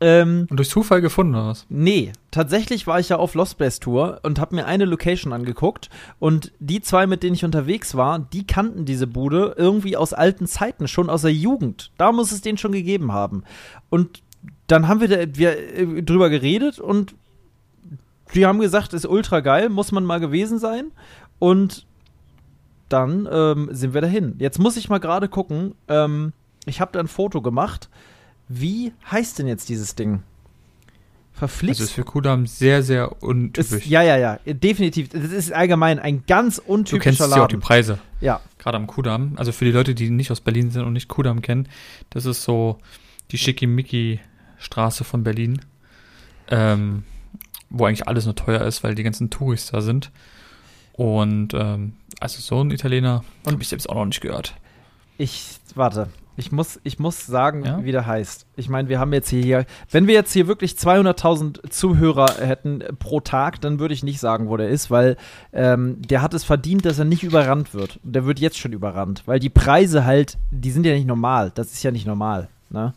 Ähm, 0.00 0.46
und 0.48 0.56
durch 0.58 0.68
Zufall 0.68 1.00
gefunden 1.00 1.34
was? 1.34 1.66
Nee, 1.68 2.12
tatsächlich 2.30 2.86
war 2.86 3.00
ich 3.00 3.08
ja 3.08 3.16
auf 3.16 3.34
Lost 3.34 3.58
Place 3.58 3.80
Tour 3.80 4.20
und 4.22 4.38
habe 4.38 4.54
mir 4.54 4.66
eine 4.66 4.84
Location 4.84 5.32
angeguckt 5.32 5.90
und 6.20 6.52
die 6.60 6.80
zwei, 6.80 7.06
mit 7.06 7.22
denen 7.22 7.34
ich 7.34 7.44
unterwegs 7.44 7.96
war, 7.96 8.20
die 8.20 8.46
kannten 8.46 8.84
diese 8.84 9.08
Bude 9.08 9.54
irgendwie 9.56 9.96
aus 9.96 10.12
alten 10.12 10.46
Zeiten, 10.46 10.86
schon 10.86 11.10
aus 11.10 11.22
der 11.22 11.32
Jugend. 11.32 11.90
Da 11.98 12.12
muss 12.12 12.30
es 12.30 12.42
den 12.42 12.58
schon 12.58 12.72
gegeben 12.72 13.12
haben. 13.12 13.42
Und 13.90 14.22
dann 14.68 14.86
haben 14.86 15.00
wir, 15.00 15.08
da, 15.08 15.36
wir 15.36 15.58
äh, 15.58 16.02
drüber 16.02 16.30
geredet 16.30 16.78
und 16.78 17.14
die 18.34 18.46
haben 18.46 18.60
gesagt, 18.60 18.92
ist 18.92 19.06
ultra 19.06 19.40
geil, 19.40 19.68
muss 19.68 19.90
man 19.90 20.04
mal 20.04 20.20
gewesen 20.20 20.58
sein. 20.58 20.92
Und 21.40 21.86
dann 22.88 23.28
ähm, 23.30 23.68
sind 23.72 23.94
wir 23.94 24.00
dahin. 24.00 24.36
Jetzt 24.38 24.58
muss 24.58 24.76
ich 24.76 24.88
mal 24.88 24.98
gerade 24.98 25.28
gucken. 25.28 25.74
Ähm, 25.88 26.32
ich 26.66 26.80
habe 26.80 26.92
da 26.92 27.00
ein 27.00 27.08
Foto 27.08 27.42
gemacht 27.42 27.88
wie 28.48 28.92
heißt 29.10 29.38
denn 29.38 29.46
jetzt 29.46 29.68
dieses 29.68 29.94
Ding? 29.94 30.22
Verflixt. 31.32 31.80
Das 31.80 31.88
ist 31.88 31.94
für 31.94 32.02
Kudam 32.04 32.46
sehr, 32.46 32.82
sehr 32.82 33.22
untypisch. 33.22 33.84
Ist, 33.84 33.86
ja, 33.86 34.02
ja, 34.02 34.16
ja, 34.16 34.38
definitiv. 34.44 35.10
Das 35.10 35.30
ist 35.30 35.52
allgemein 35.52 36.00
ein 36.00 36.24
ganz 36.26 36.58
untypischer 36.58 36.98
Du 36.98 37.02
kennst 37.02 37.20
Laden. 37.20 37.36
ja 37.36 37.44
auch 37.44 37.48
die 37.48 37.56
Preise. 37.58 37.98
Ja. 38.20 38.40
Gerade 38.58 38.76
am 38.76 38.88
Kudam. 38.88 39.34
Also 39.36 39.52
für 39.52 39.64
die 39.64 39.70
Leute, 39.70 39.94
die 39.94 40.10
nicht 40.10 40.32
aus 40.32 40.40
Berlin 40.40 40.70
sind 40.72 40.84
und 40.84 40.94
nicht 40.94 41.08
Kudam 41.08 41.40
kennen, 41.40 41.68
das 42.10 42.26
ist 42.26 42.42
so 42.42 42.78
die 43.30 43.38
Schickimicki-Straße 43.38 45.04
von 45.04 45.22
Berlin. 45.22 45.60
Ähm, 46.50 47.04
wo 47.70 47.84
eigentlich 47.84 48.08
alles 48.08 48.24
nur 48.24 48.34
teuer 48.34 48.62
ist, 48.62 48.82
weil 48.82 48.94
die 48.94 49.02
ganzen 49.02 49.30
Touristen 49.30 49.76
da 49.76 49.82
sind. 49.82 50.10
Und 50.94 51.54
ähm, 51.54 51.92
also 52.18 52.40
so 52.40 52.60
ein 52.62 52.70
Italiener 52.70 53.22
habe 53.46 53.62
ich 53.62 53.68
selbst 53.68 53.88
auch 53.88 53.94
noch 53.94 54.06
nicht 54.06 54.20
gehört. 54.20 54.56
Ich, 55.18 55.58
warte, 55.74 56.08
ich 56.38 56.52
muss, 56.52 56.78
ich 56.84 56.98
muss 56.98 57.26
sagen, 57.26 57.64
ja? 57.64 57.84
wie 57.84 57.90
der 57.90 58.06
heißt. 58.06 58.46
Ich 58.56 58.68
meine, 58.68 58.88
wir 58.88 59.00
haben 59.00 59.12
jetzt 59.12 59.28
hier, 59.28 59.66
wenn 59.90 60.06
wir 60.06 60.14
jetzt 60.14 60.32
hier 60.32 60.46
wirklich 60.46 60.72
200.000 60.72 61.68
Zuhörer 61.70 62.36
hätten 62.38 62.82
pro 63.00 63.20
Tag, 63.20 63.60
dann 63.60 63.80
würde 63.80 63.92
ich 63.92 64.04
nicht 64.04 64.20
sagen, 64.20 64.48
wo 64.48 64.56
der 64.56 64.68
ist, 64.68 64.90
weil 64.90 65.16
ähm, 65.52 66.00
der 66.00 66.22
hat 66.22 66.34
es 66.34 66.44
verdient, 66.44 66.84
dass 66.84 66.98
er 66.98 67.04
nicht 67.04 67.24
überrannt 67.24 67.74
wird. 67.74 67.98
Der 68.04 68.24
wird 68.24 68.38
jetzt 68.38 68.56
schon 68.56 68.72
überrannt, 68.72 69.24
weil 69.26 69.40
die 69.40 69.50
Preise 69.50 70.04
halt, 70.04 70.38
die 70.52 70.70
sind 70.70 70.86
ja 70.86 70.94
nicht 70.94 71.08
normal. 71.08 71.50
Das 71.54 71.72
ist 71.72 71.82
ja 71.82 71.90
nicht 71.90 72.06
normal. 72.06 72.48
Ne? 72.70 72.94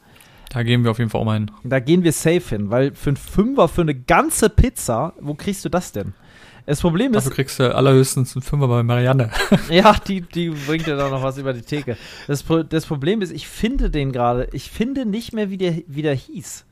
Da 0.49 0.61
gehen 0.63 0.83
wir 0.83 0.91
auf 0.91 0.99
jeden 0.99 1.09
Fall 1.09 1.21
auch 1.21 1.25
mal 1.25 1.39
hin. 1.39 1.49
Da 1.63 1.79
gehen 1.79 2.03
wir 2.03 2.11
safe 2.11 2.41
hin, 2.41 2.69
weil 2.69 2.93
für 2.93 3.09
einen 3.09 3.17
Fünfer 3.17 3.67
für 3.67 3.81
eine 3.81 3.95
ganze 3.95 4.49
Pizza, 4.49 5.13
wo 5.19 5.33
kriegst 5.33 5.65
du 5.65 5.69
das 5.69 5.91
denn? 5.93 6.13
Das 6.71 6.79
Problem 6.79 7.13
ist. 7.13 7.25
Dafür 7.25 7.35
kriegst 7.35 7.59
du 7.59 7.75
allerhöchstens 7.75 8.33
einen 8.33 8.43
Fünfer 8.43 8.69
bei 8.69 8.81
Marianne. 8.81 9.29
ja, 9.69 9.93
die, 10.07 10.21
die 10.21 10.51
bringt 10.51 10.87
ja 10.87 10.95
da 10.95 11.09
noch 11.09 11.21
was 11.21 11.37
über 11.37 11.51
die 11.51 11.63
Theke. 11.63 11.97
Das, 12.27 12.45
das 12.69 12.85
Problem 12.85 13.21
ist, 13.21 13.33
ich 13.33 13.49
finde 13.49 13.89
den 13.89 14.13
gerade. 14.13 14.47
Ich 14.53 14.71
finde 14.71 15.05
nicht 15.05 15.33
mehr, 15.33 15.49
wie 15.49 15.57
der, 15.57 15.83
wie 15.87 16.01
der 16.01 16.15
hieß. 16.15 16.63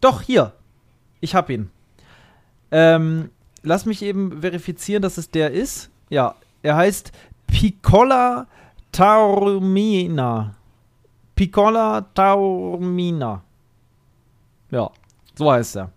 Doch, 0.00 0.22
hier. 0.22 0.52
Ich 1.20 1.34
hab 1.34 1.50
ihn. 1.50 1.68
Ähm, 2.70 3.30
lass 3.64 3.86
mich 3.86 4.02
eben 4.02 4.40
verifizieren, 4.40 5.02
dass 5.02 5.18
es 5.18 5.28
der 5.28 5.50
ist. 5.50 5.90
Ja, 6.08 6.36
er 6.62 6.76
heißt 6.76 7.10
Piccola 7.48 8.46
Taormina. 8.92 10.54
Piccola 11.34 12.02
Taormina. 12.14 13.42
Ja, 14.70 14.92
so 15.34 15.50
heißt 15.50 15.74
er. 15.74 15.90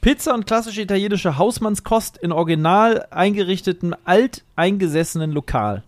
Pizza 0.00 0.34
und 0.34 0.46
klassische 0.46 0.82
italienische 0.82 1.36
Hausmannskost 1.36 2.16
in 2.18 2.32
original 2.32 3.06
eingerichtetem, 3.10 3.94
alteingesessenen 4.04 5.32
Lokal. 5.32 5.82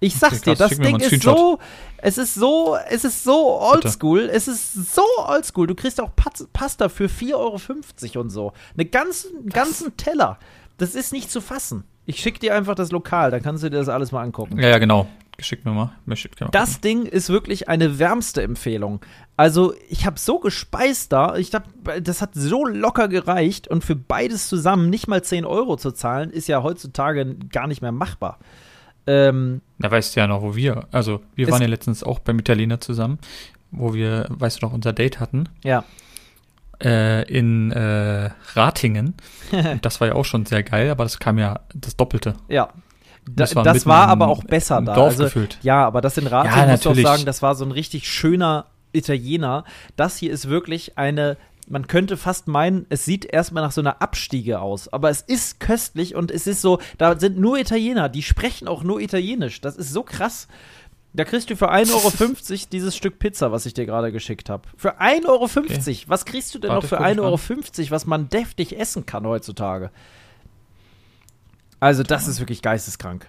Ich 0.00 0.16
sag's 0.16 0.40
okay, 0.40 0.50
dir, 0.50 0.56
das 0.56 0.78
Ding 0.78 0.98
ist 0.98 1.22
so, 1.22 1.60
es 1.98 2.18
ist 2.18 2.34
so, 2.34 2.76
es 2.90 3.04
ist 3.04 3.22
so 3.22 3.60
oldschool, 3.60 4.28
es 4.32 4.48
ist 4.48 4.94
so 4.94 5.04
oldschool. 5.24 5.68
Du 5.68 5.76
kriegst 5.76 6.00
auch 6.00 6.10
Pasta 6.52 6.88
für 6.88 7.06
4,50 7.06 7.34
Euro 7.34 8.20
und 8.20 8.30
so. 8.30 8.52
Eine 8.74 8.86
ganzen, 8.86 9.48
ganzen 9.48 9.96
Teller. 9.96 10.38
Das 10.76 10.96
ist 10.96 11.12
nicht 11.12 11.30
zu 11.30 11.40
fassen. 11.40 11.84
Ich 12.04 12.18
schick 12.18 12.40
dir 12.40 12.56
einfach 12.56 12.74
das 12.74 12.90
Lokal, 12.90 13.30
dann 13.30 13.42
kannst 13.42 13.62
du 13.62 13.70
dir 13.70 13.78
das 13.78 13.88
alles 13.88 14.10
mal 14.10 14.22
angucken. 14.22 14.58
Ja, 14.58 14.70
ja, 14.70 14.78
genau. 14.78 15.06
Schick 15.38 15.64
mir 15.64 15.72
mal. 15.72 15.92
Schick 16.14 16.38
mir 16.38 16.46
mal. 16.46 16.50
Das 16.50 16.80
Ding 16.80 17.06
ist 17.06 17.28
wirklich 17.28 17.68
eine 17.68 17.98
wärmste 17.98 18.42
Empfehlung. 18.42 19.00
Also, 19.36 19.74
ich 19.88 20.06
habe 20.06 20.18
so 20.18 20.38
gespeist 20.38 21.12
da. 21.12 21.36
Ich 21.36 21.54
hab, 21.54 21.64
das 22.00 22.22
hat 22.22 22.30
so 22.34 22.66
locker 22.66 23.08
gereicht. 23.08 23.66
Und 23.68 23.84
für 23.84 23.96
beides 23.96 24.48
zusammen 24.48 24.90
nicht 24.90 25.08
mal 25.08 25.22
10 25.22 25.44
Euro 25.44 25.76
zu 25.76 25.92
zahlen, 25.92 26.30
ist 26.30 26.48
ja 26.48 26.62
heutzutage 26.62 27.34
gar 27.50 27.66
nicht 27.66 27.82
mehr 27.82 27.92
machbar. 27.92 28.38
Ähm, 29.06 29.62
da 29.78 29.90
weißt 29.90 30.14
du 30.14 30.20
ja 30.20 30.26
noch, 30.26 30.42
wo 30.42 30.54
wir. 30.54 30.86
Also, 30.92 31.22
wir 31.34 31.50
waren 31.50 31.62
ja 31.62 31.68
letztens 31.68 32.04
auch 32.04 32.18
beim 32.20 32.38
Italiener 32.38 32.80
zusammen, 32.80 33.18
wo 33.70 33.94
wir, 33.94 34.26
weißt 34.28 34.62
du 34.62 34.66
noch, 34.66 34.72
unser 34.72 34.92
Date 34.92 35.18
hatten. 35.18 35.48
Ja. 35.64 35.84
Äh, 36.80 37.22
in 37.28 37.72
äh, 37.72 38.30
Ratingen. 38.54 39.14
das 39.82 40.00
war 40.00 40.08
ja 40.08 40.14
auch 40.14 40.24
schon 40.24 40.46
sehr 40.46 40.62
geil, 40.62 40.90
aber 40.90 41.04
das 41.04 41.18
kam 41.18 41.38
ja 41.38 41.60
das 41.74 41.96
Doppelte. 41.96 42.34
Ja, 42.48 42.68
das 43.30 43.54
war, 43.54 43.62
das 43.62 43.86
war 43.86 44.08
aber 44.08 44.28
auch 44.28 44.44
besser 44.44 44.82
da. 44.82 44.94
Dorf 44.94 45.12
also, 45.12 45.24
gefühlt. 45.24 45.58
Ja, 45.62 45.86
aber 45.86 46.00
das 46.00 46.18
in 46.18 46.26
Ratingen 46.26 46.58
ja, 46.58 46.72
muss 46.72 46.80
ich 46.80 46.86
auch 46.86 47.10
sagen, 47.10 47.24
das 47.24 47.42
war 47.42 47.54
so 47.54 47.64
ein 47.64 47.70
richtig 47.70 48.08
schöner 48.08 48.66
Italiener. 48.92 49.64
Das 49.96 50.16
hier 50.16 50.32
ist 50.32 50.48
wirklich 50.48 50.98
eine 50.98 51.36
man 51.68 51.86
könnte 51.86 52.16
fast 52.16 52.48
meinen, 52.48 52.86
es 52.90 53.04
sieht 53.04 53.24
erstmal 53.24 53.62
nach 53.62 53.72
so 53.72 53.80
einer 53.80 54.02
Abstiege 54.02 54.60
aus, 54.60 54.92
aber 54.92 55.10
es 55.10 55.22
ist 55.22 55.60
köstlich 55.60 56.14
und 56.14 56.30
es 56.30 56.46
ist 56.46 56.60
so, 56.60 56.80
da 56.98 57.18
sind 57.18 57.38
nur 57.38 57.56
Italiener, 57.58 58.08
die 58.08 58.22
sprechen 58.22 58.68
auch 58.68 58.82
nur 58.82 59.00
Italienisch. 59.00 59.60
Das 59.60 59.76
ist 59.76 59.92
so 59.92 60.02
krass. 60.02 60.48
Da 61.14 61.24
kriegst 61.24 61.50
du 61.50 61.56
für 61.56 61.70
1,50 61.70 61.92
Euro 61.92 62.58
dieses 62.72 62.96
Stück 62.96 63.18
Pizza, 63.18 63.52
was 63.52 63.66
ich 63.66 63.74
dir 63.74 63.86
gerade 63.86 64.12
geschickt 64.12 64.48
habe. 64.48 64.68
Für 64.76 65.00
1,50 65.00 65.28
Euro. 65.28 65.44
Okay. 65.44 66.04
Was 66.06 66.24
kriegst 66.24 66.54
du 66.54 66.58
denn 66.58 66.70
Warte, 66.70 66.84
noch 66.84 66.88
für 66.88 67.00
1,50 67.00 67.20
Euro, 67.20 67.90
was 67.90 68.06
man 68.06 68.28
deftig 68.28 68.78
essen 68.78 69.06
kann 69.06 69.26
heutzutage? 69.26 69.90
Also, 71.82 72.04
das 72.04 72.28
ist 72.28 72.38
wirklich 72.38 72.62
geisteskrank. 72.62 73.26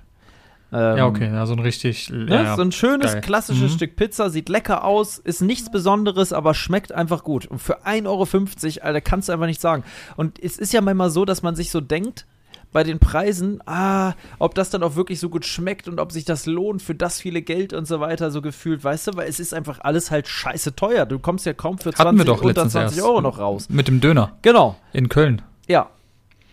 Ähm, 0.71 0.97
ja, 0.97 1.07
okay, 1.07 1.25
ja, 1.25 1.43
so 1.47 1.53
ein 1.53 1.59
richtig. 1.59 2.11
Ne? 2.11 2.27
Ja, 2.29 2.55
so 2.55 2.61
ein 2.61 2.71
schönes, 2.71 3.13
geil. 3.13 3.21
klassisches 3.21 3.71
mhm. 3.71 3.75
Stück 3.77 3.95
Pizza, 3.95 4.29
sieht 4.29 4.47
lecker 4.47 4.83
aus, 4.83 5.17
ist 5.17 5.41
nichts 5.41 5.71
Besonderes, 5.71 6.33
aber 6.33 6.53
schmeckt 6.53 6.91
einfach 6.91 7.23
gut. 7.23 7.47
Und 7.47 7.57
für 7.57 7.83
1,50 7.83 8.05
Euro, 8.05 8.85
Alter, 8.85 9.01
kannst 9.01 9.27
du 9.27 9.33
einfach 9.33 9.47
nicht 9.47 9.59
sagen. 9.59 9.83
Und 10.17 10.37
es 10.37 10.59
ist 10.59 10.71
ja 10.71 10.81
manchmal 10.81 11.09
so, 11.09 11.25
dass 11.25 11.41
man 11.41 11.55
sich 11.55 11.71
so 11.71 11.81
denkt, 11.81 12.27
bei 12.71 12.83
den 12.83 12.99
Preisen, 12.99 13.59
ah, 13.65 14.13
ob 14.37 14.53
das 14.53 14.69
dann 14.69 14.83
auch 14.83 14.95
wirklich 14.95 15.19
so 15.19 15.29
gut 15.29 15.45
schmeckt 15.45 15.87
und 15.87 15.99
ob 15.99 16.11
sich 16.11 16.23
das 16.23 16.45
lohnt 16.45 16.83
für 16.83 16.93
das 16.93 17.19
viele 17.19 17.41
Geld 17.41 17.73
und 17.73 17.87
so 17.87 18.01
weiter, 18.01 18.29
so 18.29 18.43
gefühlt, 18.43 18.83
weißt 18.83 19.07
du, 19.07 19.15
weil 19.15 19.27
es 19.27 19.39
ist 19.39 19.55
einfach 19.55 19.79
alles 19.81 20.11
halt 20.11 20.27
scheiße 20.27 20.75
teuer. 20.75 21.07
Du 21.07 21.17
kommst 21.17 21.47
ja 21.47 21.53
kaum 21.53 21.79
für 21.79 21.91
20, 21.91 22.29
unter 22.29 22.69
20 22.69 23.01
Euro 23.01 23.21
noch 23.21 23.39
raus. 23.39 23.67
Mit 23.69 23.87
dem 23.87 23.99
Döner. 23.99 24.37
Genau. 24.43 24.75
In 24.91 25.09
Köln. 25.09 25.41
Ja, 25.67 25.89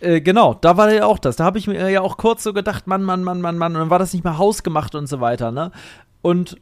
äh, 0.00 0.20
genau, 0.20 0.54
da 0.54 0.76
war 0.76 0.92
ja 0.92 1.06
auch 1.06 1.18
das. 1.18 1.36
Da 1.36 1.44
habe 1.44 1.58
ich 1.58 1.66
mir 1.66 1.90
ja 1.90 2.00
auch 2.00 2.16
kurz 2.16 2.42
so 2.42 2.52
gedacht, 2.52 2.86
Mann, 2.86 3.02
Mann, 3.02 3.22
Mann, 3.22 3.40
Mann, 3.40 3.58
Mann. 3.58 3.74
Und 3.74 3.80
dann 3.80 3.90
war 3.90 3.98
das 3.98 4.12
nicht 4.12 4.24
mehr 4.24 4.38
hausgemacht 4.38 4.94
und 4.94 5.06
so 5.06 5.20
weiter, 5.20 5.52
ne? 5.52 5.72
Und 6.22 6.56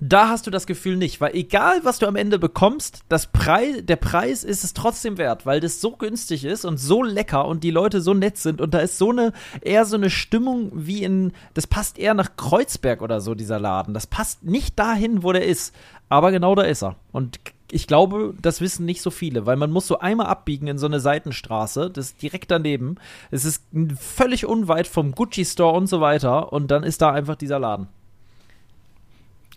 da 0.00 0.28
hast 0.28 0.46
du 0.46 0.50
das 0.50 0.66
Gefühl 0.66 0.96
nicht, 0.96 1.20
weil 1.20 1.34
egal 1.34 1.80
was 1.82 1.98
du 1.98 2.06
am 2.06 2.14
Ende 2.14 2.38
bekommst, 2.38 3.00
das 3.08 3.26
Preis, 3.26 3.78
der 3.82 3.96
Preis 3.96 4.44
ist 4.44 4.62
es 4.62 4.72
trotzdem 4.72 5.18
wert, 5.18 5.44
weil 5.44 5.58
das 5.58 5.80
so 5.80 5.92
günstig 5.92 6.44
ist 6.44 6.64
und 6.64 6.78
so 6.78 7.02
lecker 7.02 7.46
und 7.46 7.64
die 7.64 7.72
Leute 7.72 8.00
so 8.00 8.14
nett 8.14 8.38
sind 8.38 8.60
und 8.60 8.74
da 8.74 8.78
ist 8.78 8.96
so 8.96 9.10
eine 9.10 9.32
eher 9.60 9.84
so 9.86 9.96
eine 9.96 10.10
Stimmung 10.10 10.70
wie 10.72 11.02
in 11.02 11.32
das 11.54 11.66
passt 11.66 11.98
eher 11.98 12.14
nach 12.14 12.36
Kreuzberg 12.36 13.02
oder 13.02 13.20
so 13.20 13.34
dieser 13.34 13.58
Laden. 13.58 13.92
Das 13.92 14.06
passt 14.06 14.44
nicht 14.44 14.78
dahin, 14.78 15.24
wo 15.24 15.32
der 15.32 15.44
ist, 15.44 15.74
aber 16.08 16.30
genau 16.30 16.54
da 16.54 16.62
ist 16.62 16.84
er 16.84 16.94
und 17.10 17.40
ich 17.70 17.86
glaube, 17.86 18.34
das 18.40 18.60
wissen 18.60 18.86
nicht 18.86 19.02
so 19.02 19.10
viele, 19.10 19.46
weil 19.46 19.56
man 19.56 19.70
muss 19.70 19.86
so 19.86 19.98
einmal 19.98 20.26
abbiegen 20.26 20.66
in 20.68 20.78
so 20.78 20.86
eine 20.86 21.00
Seitenstraße, 21.00 21.90
das 21.90 22.06
ist 22.06 22.22
direkt 22.22 22.50
daneben. 22.50 22.96
Es 23.30 23.44
ist 23.44 23.64
völlig 23.98 24.46
unweit 24.46 24.86
vom 24.86 25.12
Gucci 25.12 25.44
Store 25.44 25.76
und 25.76 25.86
so 25.86 26.00
weiter 26.00 26.52
und 26.52 26.70
dann 26.70 26.82
ist 26.82 27.02
da 27.02 27.12
einfach 27.12 27.36
dieser 27.36 27.58
Laden. 27.58 27.88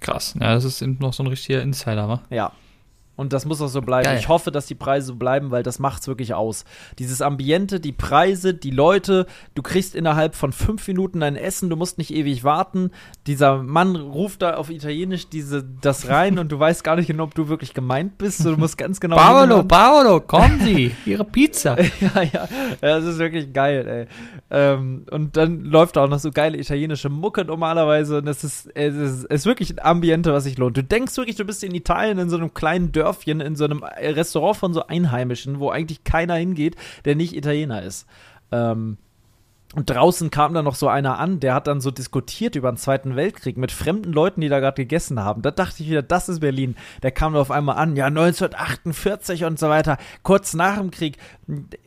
Krass, 0.01 0.35
ja, 0.39 0.53
das 0.53 0.65
ist 0.65 0.81
eben 0.81 0.97
noch 0.99 1.13
so 1.13 1.23
ein 1.23 1.27
richtiger 1.27 1.61
Insider, 1.61 2.09
wa? 2.09 2.21
Ja. 2.29 2.51
Und 3.21 3.33
das 3.33 3.45
muss 3.45 3.61
auch 3.61 3.67
so 3.67 3.81
bleiben. 3.81 4.05
Geil. 4.05 4.17
Ich 4.17 4.29
hoffe, 4.29 4.49
dass 4.49 4.65
die 4.65 4.73
Preise 4.73 5.05
so 5.05 5.15
bleiben, 5.15 5.51
weil 5.51 5.61
das 5.61 5.77
macht's 5.77 6.07
wirklich 6.07 6.33
aus. 6.33 6.65
Dieses 6.97 7.21
Ambiente, 7.21 7.79
die 7.79 7.91
Preise, 7.91 8.55
die 8.55 8.71
Leute, 8.71 9.27
du 9.53 9.61
kriegst 9.61 9.93
innerhalb 9.93 10.33
von 10.33 10.51
fünf 10.51 10.87
Minuten 10.87 11.19
dein 11.19 11.35
Essen, 11.35 11.69
du 11.69 11.75
musst 11.75 11.99
nicht 11.99 12.11
ewig 12.11 12.43
warten. 12.43 12.89
Dieser 13.27 13.61
Mann 13.61 13.95
ruft 13.95 14.41
da 14.41 14.55
auf 14.55 14.71
Italienisch 14.71 15.29
diese, 15.29 15.63
das 15.63 16.09
rein 16.09 16.39
und 16.39 16.51
du 16.51 16.57
weißt 16.57 16.83
gar 16.83 16.95
nicht 16.95 17.05
genau, 17.05 17.25
ob 17.25 17.35
du 17.35 17.47
wirklich 17.47 17.75
gemeint 17.75 18.17
bist. 18.17 18.43
Du 18.43 18.57
musst 18.57 18.79
ganz 18.79 18.99
genau. 18.99 19.17
Paolo. 19.17 19.65
Paolo, 19.65 20.19
kommen 20.27 20.59
Sie, 20.59 20.91
Ihre 21.05 21.23
Pizza. 21.23 21.79
ja, 21.79 22.23
ja, 22.23 22.23
ja, 22.23 22.47
das 22.81 23.05
ist 23.05 23.19
wirklich 23.19 23.53
geil, 23.53 23.87
ey. 23.87 24.07
Ähm, 24.49 25.05
und 25.11 25.37
dann 25.37 25.63
läuft 25.65 25.95
da 25.95 26.05
auch 26.05 26.09
noch 26.09 26.17
so 26.17 26.31
geile 26.31 26.57
italienische 26.57 27.09
Mucke 27.09 27.45
normalerweise. 27.45 28.17
Und 28.17 28.25
das 28.25 28.43
ist, 28.43 28.67
es 28.73 28.95
ist, 28.95 29.25
es 29.25 29.41
ist 29.41 29.45
wirklich 29.45 29.69
ein 29.69 29.79
Ambiente, 29.79 30.33
was 30.33 30.45
sich 30.45 30.57
lohnt. 30.57 30.75
Du 30.75 30.83
denkst 30.83 31.15
wirklich, 31.17 31.35
du 31.35 31.45
bist 31.45 31.63
in 31.63 31.75
Italien 31.75 32.17
in 32.17 32.31
so 32.31 32.37
einem 32.37 32.53
kleinen 32.53 32.91
Dörfchen, 32.91 33.10
in 33.27 33.55
so 33.55 33.65
einem 33.65 33.83
Restaurant 33.83 34.57
von 34.57 34.73
so 34.73 34.87
Einheimischen, 34.87 35.59
wo 35.59 35.69
eigentlich 35.69 36.03
keiner 36.03 36.35
hingeht, 36.35 36.75
der 37.05 37.15
nicht 37.15 37.35
Italiener 37.35 37.81
ist. 37.81 38.07
Ähm, 38.51 38.97
und 39.73 39.89
draußen 39.89 40.31
kam 40.31 40.53
dann 40.53 40.65
noch 40.65 40.75
so 40.75 40.89
einer 40.89 41.17
an, 41.17 41.39
der 41.39 41.53
hat 41.53 41.67
dann 41.67 41.79
so 41.79 41.91
diskutiert 41.91 42.57
über 42.57 42.69
den 42.71 42.77
Zweiten 42.77 43.15
Weltkrieg 43.15 43.55
mit 43.57 43.71
fremden 43.71 44.11
Leuten, 44.11 44.41
die 44.41 44.49
da 44.49 44.59
gerade 44.59 44.75
gegessen 44.75 45.21
haben. 45.21 45.41
Da 45.41 45.51
dachte 45.51 45.81
ich 45.81 45.89
wieder, 45.89 46.01
das 46.01 46.27
ist 46.27 46.41
Berlin. 46.41 46.75
Der 47.03 47.11
kam 47.11 47.35
auf 47.37 47.51
einmal 47.51 47.77
an, 47.77 47.95
ja, 47.95 48.07
1948 48.07 49.45
und 49.45 49.59
so 49.59 49.69
weiter, 49.69 49.97
kurz 50.23 50.53
nach 50.53 50.77
dem 50.77 50.91
Krieg. 50.91 51.17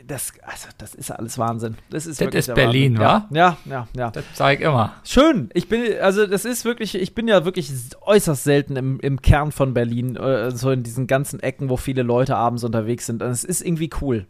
Das, 0.06 0.32
also, 0.42 0.68
das 0.78 0.94
ist 0.94 1.10
alles 1.10 1.38
Wahnsinn. 1.38 1.76
Das 1.90 2.06
ist, 2.06 2.20
Das 2.20 2.26
wirklich 2.26 2.48
ist 2.48 2.54
Berlin, 2.54 2.98
Wahnsinn. 2.98 3.36
Ja, 3.36 3.58
ja, 3.66 3.72
ja. 3.72 3.88
ja. 3.96 4.10
Das 4.10 4.24
sage 4.32 4.56
ich 4.56 4.60
immer. 4.62 4.94
Schön. 5.04 5.50
Ich 5.52 5.68
bin, 5.68 5.82
also 6.00 6.26
das 6.26 6.46
ist 6.46 6.64
wirklich, 6.64 6.94
ich 6.94 7.14
bin 7.14 7.28
ja 7.28 7.44
wirklich 7.44 7.70
äußerst 8.00 8.44
selten 8.44 8.76
im, 8.76 8.98
im 9.00 9.20
Kern 9.20 9.52
von 9.52 9.74
Berlin, 9.74 10.16
äh, 10.16 10.50
so 10.52 10.70
in 10.70 10.84
diesen 10.84 11.06
ganzen 11.06 11.40
Ecken, 11.40 11.68
wo 11.68 11.76
viele 11.76 12.02
Leute 12.02 12.36
abends 12.36 12.64
unterwegs 12.64 13.04
sind. 13.04 13.22
Und 13.22 13.30
es 13.30 13.44
ist 13.44 13.60
irgendwie 13.60 13.90
cool. 14.00 14.26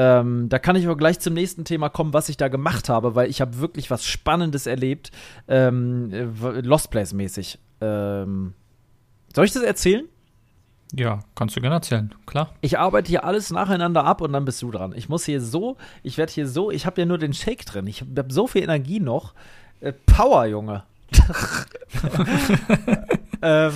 Ähm, 0.00 0.48
da 0.48 0.60
kann 0.60 0.76
ich 0.76 0.84
aber 0.84 0.96
gleich 0.96 1.18
zum 1.18 1.34
nächsten 1.34 1.64
Thema 1.64 1.88
kommen, 1.88 2.12
was 2.12 2.28
ich 2.28 2.36
da 2.36 2.46
gemacht 2.46 2.88
habe, 2.88 3.16
weil 3.16 3.28
ich 3.28 3.40
habe 3.40 3.58
wirklich 3.58 3.90
was 3.90 4.06
Spannendes 4.06 4.68
erlebt, 4.68 5.10
ähm, 5.48 6.12
äh, 6.12 6.60
Lost 6.60 6.92
Place 6.92 7.12
mäßig. 7.12 7.58
Ähm, 7.80 8.54
soll 9.34 9.46
ich 9.46 9.52
das 9.52 9.64
erzählen? 9.64 10.04
Ja, 10.94 11.18
kannst 11.34 11.56
du 11.56 11.60
gerne 11.60 11.74
erzählen, 11.74 12.14
klar. 12.26 12.54
Ich 12.60 12.78
arbeite 12.78 13.08
hier 13.08 13.24
alles 13.24 13.50
nacheinander 13.50 14.04
ab 14.04 14.20
und 14.20 14.32
dann 14.32 14.44
bist 14.44 14.62
du 14.62 14.70
dran. 14.70 14.94
Ich 14.94 15.08
muss 15.08 15.24
hier 15.24 15.40
so, 15.40 15.76
ich 16.04 16.16
werde 16.16 16.32
hier 16.32 16.46
so, 16.46 16.70
ich 16.70 16.86
habe 16.86 17.00
ja 17.00 17.04
nur 17.04 17.18
den 17.18 17.34
Shake 17.34 17.66
drin. 17.66 17.88
Ich 17.88 18.00
habe 18.00 18.32
so 18.32 18.46
viel 18.46 18.62
Energie 18.62 19.00
noch. 19.00 19.34
Äh, 19.80 19.94
Power, 20.06 20.46
Junge. 20.46 20.84
ähm, 23.42 23.72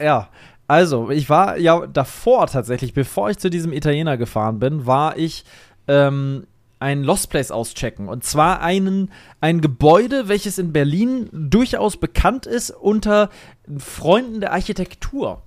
ja, 0.00 0.30
also 0.68 1.10
ich 1.10 1.28
war 1.28 1.58
ja 1.58 1.86
davor 1.86 2.46
tatsächlich, 2.46 2.94
bevor 2.94 3.30
ich 3.30 3.38
zu 3.38 3.50
diesem 3.50 3.72
Italiener 3.72 4.16
gefahren 4.16 4.58
bin, 4.58 4.86
war 4.86 5.16
ich 5.16 5.44
ähm, 5.88 6.46
ein 6.82 7.04
Lost 7.04 7.30
Place 7.30 7.50
auschecken. 7.50 8.08
Und 8.08 8.24
zwar 8.24 8.60
einen, 8.60 9.10
ein 9.40 9.60
Gebäude, 9.60 10.28
welches 10.28 10.58
in 10.58 10.72
Berlin 10.72 11.28
durchaus 11.32 11.96
bekannt 11.96 12.46
ist 12.46 12.70
unter 12.70 13.30
Freunden 13.78 14.40
der 14.40 14.52
Architektur. 14.52 15.42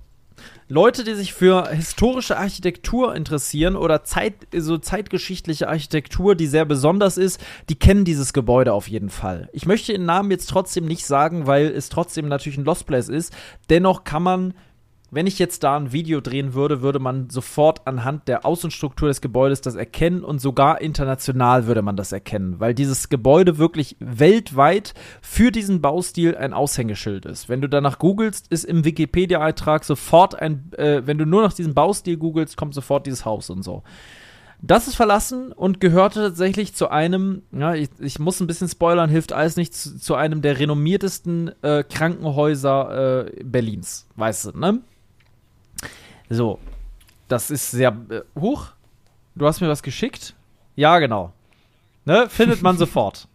Leute, 0.68 1.04
die 1.04 1.14
sich 1.14 1.32
für 1.32 1.68
historische 1.68 2.36
Architektur 2.36 3.14
interessieren 3.14 3.76
oder 3.76 4.02
Zeit, 4.02 4.34
so 4.52 4.78
zeitgeschichtliche 4.78 5.68
Architektur, 5.68 6.34
die 6.34 6.48
sehr 6.48 6.64
besonders 6.64 7.18
ist, 7.18 7.40
die 7.68 7.76
kennen 7.76 8.04
dieses 8.04 8.32
Gebäude 8.32 8.72
auf 8.72 8.88
jeden 8.88 9.10
Fall. 9.10 9.48
Ich 9.52 9.66
möchte 9.66 9.92
den 9.92 10.06
Namen 10.06 10.30
jetzt 10.32 10.50
trotzdem 10.50 10.86
nicht 10.86 11.06
sagen, 11.06 11.46
weil 11.46 11.66
es 11.66 11.88
trotzdem 11.88 12.26
natürlich 12.26 12.58
ein 12.58 12.64
Lost 12.64 12.86
Place 12.86 13.08
ist. 13.08 13.32
Dennoch 13.70 14.02
kann 14.02 14.24
man, 14.24 14.54
wenn 15.10 15.26
ich 15.26 15.38
jetzt 15.38 15.62
da 15.62 15.76
ein 15.76 15.92
Video 15.92 16.20
drehen 16.20 16.54
würde, 16.54 16.82
würde 16.82 16.98
man 16.98 17.30
sofort 17.30 17.86
anhand 17.86 18.26
der 18.26 18.44
Außenstruktur 18.44 19.08
des 19.08 19.20
Gebäudes 19.20 19.60
das 19.60 19.76
erkennen 19.76 20.24
und 20.24 20.40
sogar 20.40 20.80
international 20.80 21.66
würde 21.66 21.82
man 21.82 21.96
das 21.96 22.10
erkennen, 22.10 22.58
weil 22.58 22.74
dieses 22.74 23.08
Gebäude 23.08 23.58
wirklich 23.58 23.96
weltweit 24.00 24.94
für 25.22 25.52
diesen 25.52 25.80
Baustil 25.80 26.36
ein 26.36 26.52
Aushängeschild 26.52 27.24
ist. 27.24 27.48
Wenn 27.48 27.60
du 27.60 27.68
danach 27.68 27.98
googelst, 27.98 28.48
ist 28.48 28.64
im 28.64 28.84
Wikipedia-Eintrag 28.84 29.84
sofort 29.84 30.40
ein, 30.40 30.72
äh, 30.76 31.06
wenn 31.06 31.18
du 31.18 31.24
nur 31.24 31.42
nach 31.42 31.52
diesem 31.52 31.74
Baustil 31.74 32.16
googelst, 32.16 32.56
kommt 32.56 32.74
sofort 32.74 33.06
dieses 33.06 33.24
Haus 33.24 33.48
und 33.48 33.62
so. 33.62 33.84
Das 34.62 34.88
ist 34.88 34.96
verlassen 34.96 35.52
und 35.52 35.80
gehörte 35.80 36.20
tatsächlich 36.20 36.74
zu 36.74 36.88
einem, 36.88 37.42
ja, 37.52 37.74
ich, 37.74 37.90
ich 38.00 38.18
muss 38.18 38.40
ein 38.40 38.46
bisschen 38.46 38.68
spoilern, 38.68 39.10
hilft 39.10 39.32
alles 39.32 39.56
nicht, 39.56 39.74
zu, 39.74 39.98
zu 39.98 40.14
einem 40.14 40.40
der 40.42 40.58
renommiertesten 40.58 41.52
äh, 41.62 41.84
Krankenhäuser 41.84 43.26
äh, 43.26 43.44
Berlins, 43.44 44.08
weißt 44.16 44.46
du, 44.46 44.58
ne? 44.58 44.80
So, 46.30 46.58
das 47.28 47.50
ist 47.50 47.70
sehr 47.70 47.96
äh, 48.10 48.20
hoch. 48.38 48.68
Du 49.34 49.46
hast 49.46 49.60
mir 49.60 49.68
was 49.68 49.82
geschickt? 49.82 50.34
Ja, 50.74 50.98
genau. 50.98 51.32
Ne? 52.04 52.28
Findet 52.28 52.62
man 52.62 52.78
sofort. 52.78 53.28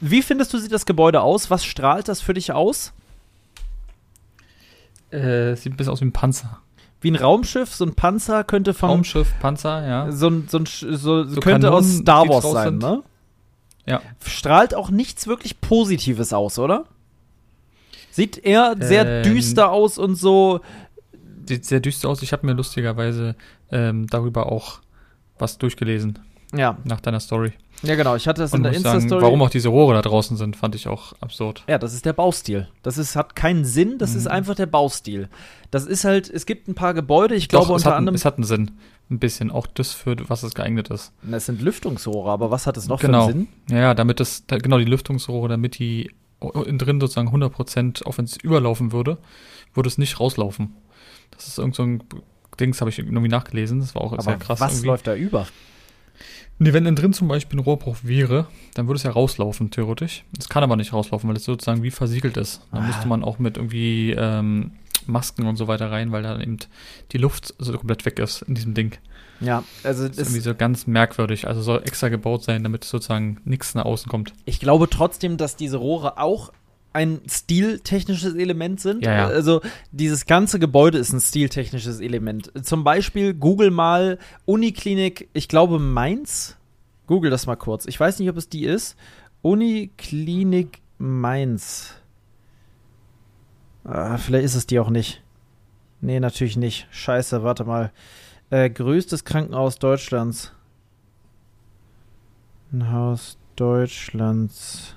Wie 0.00 0.22
findest 0.22 0.52
du 0.52 0.58
sieht 0.58 0.72
das 0.72 0.86
Gebäude 0.86 1.20
aus? 1.20 1.50
Was 1.50 1.64
strahlt 1.64 2.08
das 2.08 2.20
für 2.20 2.34
dich 2.34 2.52
aus? 2.52 2.92
Äh, 5.10 5.54
sieht 5.56 5.72
ein 5.72 5.76
bisschen 5.76 5.92
aus 5.92 6.00
wie 6.00 6.06
ein 6.06 6.12
Panzer. 6.12 6.58
Wie 7.00 7.10
ein 7.10 7.16
Raumschiff, 7.16 7.74
so 7.74 7.84
ein 7.84 7.94
Panzer 7.94 8.44
könnte 8.44 8.74
von 8.74 8.90
Raumschiff, 8.90 9.34
Panzer, 9.40 9.86
ja. 9.86 10.12
so 10.12 10.28
ein, 10.28 10.46
so 10.48 10.58
ein 10.58 10.66
so, 10.66 11.24
So 11.24 11.40
könnte 11.40 11.66
Kanonen, 11.66 11.72
aus 11.72 11.96
Star 11.96 12.28
Wars 12.28 12.50
sein, 12.50 12.80
sind. 12.80 12.82
ne? 12.82 13.02
Ja. 13.86 14.00
Strahlt 14.24 14.74
auch 14.74 14.90
nichts 14.90 15.26
wirklich 15.26 15.60
Positives 15.60 16.32
aus, 16.32 16.58
oder? 16.60 16.84
Sieht 18.12 18.38
eher 18.38 18.76
sehr 18.78 19.04
Ähm, 19.06 19.22
düster 19.24 19.70
aus 19.70 19.98
und 19.98 20.14
so. 20.14 20.60
Sieht 21.46 21.64
sehr 21.64 21.80
düster 21.80 22.08
aus. 22.08 22.22
Ich 22.22 22.32
habe 22.32 22.46
mir 22.46 22.52
lustigerweise 22.52 23.36
ähm, 23.70 24.06
darüber 24.08 24.50
auch 24.50 24.80
was 25.38 25.58
durchgelesen 25.58 26.18
Ja, 26.54 26.76
nach 26.84 27.00
deiner 27.00 27.18
Story. 27.20 27.52
ja 27.82 27.94
genau. 27.96 28.14
Ich 28.14 28.28
hatte 28.28 28.42
das 28.42 28.52
Und 28.52 28.58
in 28.58 28.62
der 28.64 28.72
Insta-Story. 28.74 29.22
warum 29.22 29.42
auch 29.42 29.50
diese 29.50 29.68
Rohre 29.70 29.94
da 29.94 30.02
draußen 30.02 30.36
sind, 30.36 30.56
fand 30.56 30.74
ich 30.74 30.86
auch 30.88 31.14
absurd. 31.20 31.64
Ja, 31.68 31.78
das 31.78 31.94
ist 31.94 32.04
der 32.06 32.12
Baustil. 32.12 32.68
Das 32.82 32.98
ist, 32.98 33.16
hat 33.16 33.34
keinen 33.34 33.64
Sinn, 33.64 33.98
das 33.98 34.12
Mhm. 34.12 34.18
ist 34.18 34.26
einfach 34.28 34.54
der 34.54 34.66
Baustil. 34.66 35.28
Das 35.70 35.86
ist 35.86 36.04
halt, 36.04 36.28
es 36.30 36.46
gibt 36.46 36.68
ein 36.68 36.74
paar 36.74 36.94
Gebäude, 36.94 37.34
ich 37.34 37.48
glaube 37.48 37.66
Doch, 37.68 37.76
es 37.76 37.82
unter 37.82 37.90
hat, 37.92 37.98
anderem. 37.98 38.14
es 38.14 38.24
hat 38.24 38.36
einen 38.36 38.44
Sinn. 38.44 38.70
Ein 39.10 39.18
bisschen. 39.18 39.50
Auch 39.50 39.66
das, 39.66 39.92
für 39.92 40.16
was 40.28 40.42
es 40.42 40.54
geeignet 40.54 40.88
ist. 40.90 41.12
Das 41.22 41.46
sind 41.46 41.60
Lüftungsrohre, 41.60 42.30
aber 42.30 42.50
was 42.50 42.66
hat 42.66 42.76
es 42.76 42.86
noch 42.88 43.00
Genau. 43.00 43.26
für 43.26 43.32
einen 43.34 43.48
Sinn? 43.68 43.76
Ja, 43.76 43.82
ja, 43.82 43.94
damit 43.94 44.20
das, 44.20 44.46
da, 44.46 44.58
genau 44.58 44.78
die 44.78 44.84
Lüftungsrohre, 44.84 45.48
damit 45.48 45.78
die 45.78 46.10
innen 46.54 46.78
drin 46.78 47.00
sozusagen 47.00 47.28
100%, 47.28 48.04
auch 48.06 48.18
wenn 48.18 48.24
es 48.24 48.36
überlaufen 48.36 48.90
würde, 48.92 49.18
würde 49.74 49.88
es 49.88 49.96
nicht 49.98 50.18
rauslaufen. 50.18 50.74
Das 51.32 51.48
ist 51.48 51.58
irgend 51.58 51.74
so 51.74 51.82
ein 51.84 52.02
Dings, 52.60 52.80
habe 52.80 52.90
ich 52.90 52.98
irgendwie 52.98 53.28
nachgelesen. 53.28 53.80
Das 53.80 53.94
war 53.94 54.02
auch 54.02 54.10
sehr 54.20 54.34
Aber 54.34 54.44
krass. 54.44 54.60
was 54.60 54.72
irgendwie. 54.74 54.86
läuft 54.88 55.06
da 55.06 55.14
über? 55.14 55.46
Nee, 56.58 56.72
wenn 56.72 56.86
innen 56.86 56.96
drin 56.96 57.12
zum 57.12 57.26
Beispiel 57.28 57.58
ein 57.58 57.62
Rohrbruch 57.62 57.96
wäre, 58.02 58.46
dann 58.74 58.86
würde 58.86 58.96
es 58.98 59.02
ja 59.02 59.10
rauslaufen, 59.10 59.70
theoretisch. 59.70 60.24
Es 60.38 60.48
kann 60.48 60.62
aber 60.62 60.76
nicht 60.76 60.92
rauslaufen, 60.92 61.28
weil 61.28 61.36
es 61.36 61.44
sozusagen 61.44 61.82
wie 61.82 61.90
versiegelt 61.90 62.36
ist. 62.36 62.60
Da 62.70 62.78
Ah. 62.78 62.80
müsste 62.82 63.08
man 63.08 63.24
auch 63.24 63.38
mit 63.38 63.56
irgendwie 63.56 64.12
ähm, 64.12 64.72
Masken 65.06 65.46
und 65.46 65.56
so 65.56 65.66
weiter 65.66 65.90
rein, 65.90 66.12
weil 66.12 66.22
da 66.22 66.38
eben 66.38 66.58
die 67.10 67.18
Luft 67.18 67.54
so 67.58 67.72
komplett 67.76 68.04
weg 68.04 68.18
ist 68.20 68.42
in 68.42 68.54
diesem 68.54 68.74
Ding. 68.74 68.92
Ja, 69.40 69.64
also 69.82 70.06
Das 70.06 70.18
ist 70.18 70.22
irgendwie 70.28 70.40
so 70.40 70.54
ganz 70.54 70.86
merkwürdig. 70.86 71.48
Also 71.48 71.62
soll 71.62 71.82
extra 71.84 72.08
gebaut 72.10 72.44
sein, 72.44 72.62
damit 72.62 72.84
sozusagen 72.84 73.40
nichts 73.44 73.74
nach 73.74 73.84
außen 73.86 74.08
kommt. 74.08 74.32
ich 74.44 74.60
glaube 74.60 74.88
trotzdem, 74.88 75.36
dass 75.38 75.56
diese 75.56 75.78
Rohre 75.78 76.18
auch 76.18 76.52
ein 76.92 77.20
stiltechnisches 77.26 78.34
Element 78.34 78.80
sind. 78.80 79.04
Ja, 79.04 79.12
ja. 79.12 79.26
Also 79.26 79.60
dieses 79.90 80.26
ganze 80.26 80.58
Gebäude 80.58 80.98
ist 80.98 81.12
ein 81.12 81.20
stiltechnisches 81.20 82.00
Element. 82.00 82.52
Zum 82.62 82.84
Beispiel 82.84 83.34
Google 83.34 83.70
mal 83.70 84.18
Uniklinik, 84.44 85.28
ich 85.32 85.48
glaube 85.48 85.78
Mainz. 85.78 86.56
Google 87.06 87.30
das 87.30 87.46
mal 87.46 87.56
kurz. 87.56 87.86
Ich 87.86 87.98
weiß 87.98 88.18
nicht, 88.18 88.28
ob 88.30 88.36
es 88.36 88.48
die 88.48 88.64
ist. 88.64 88.96
Uniklinik 89.42 90.80
Mainz. 90.98 91.94
Ah, 93.84 94.16
vielleicht 94.16 94.44
ist 94.44 94.54
es 94.54 94.66
die 94.66 94.78
auch 94.78 94.90
nicht. 94.90 95.22
Nee, 96.00 96.20
natürlich 96.20 96.56
nicht. 96.56 96.86
Scheiße, 96.90 97.42
warte 97.42 97.64
mal. 97.64 97.92
Äh, 98.50 98.70
größtes 98.70 99.24
Krankenhaus 99.24 99.78
Deutschlands. 99.78 100.52
Ein 102.72 102.92
Haus 102.92 103.38
Deutschlands. 103.56 104.96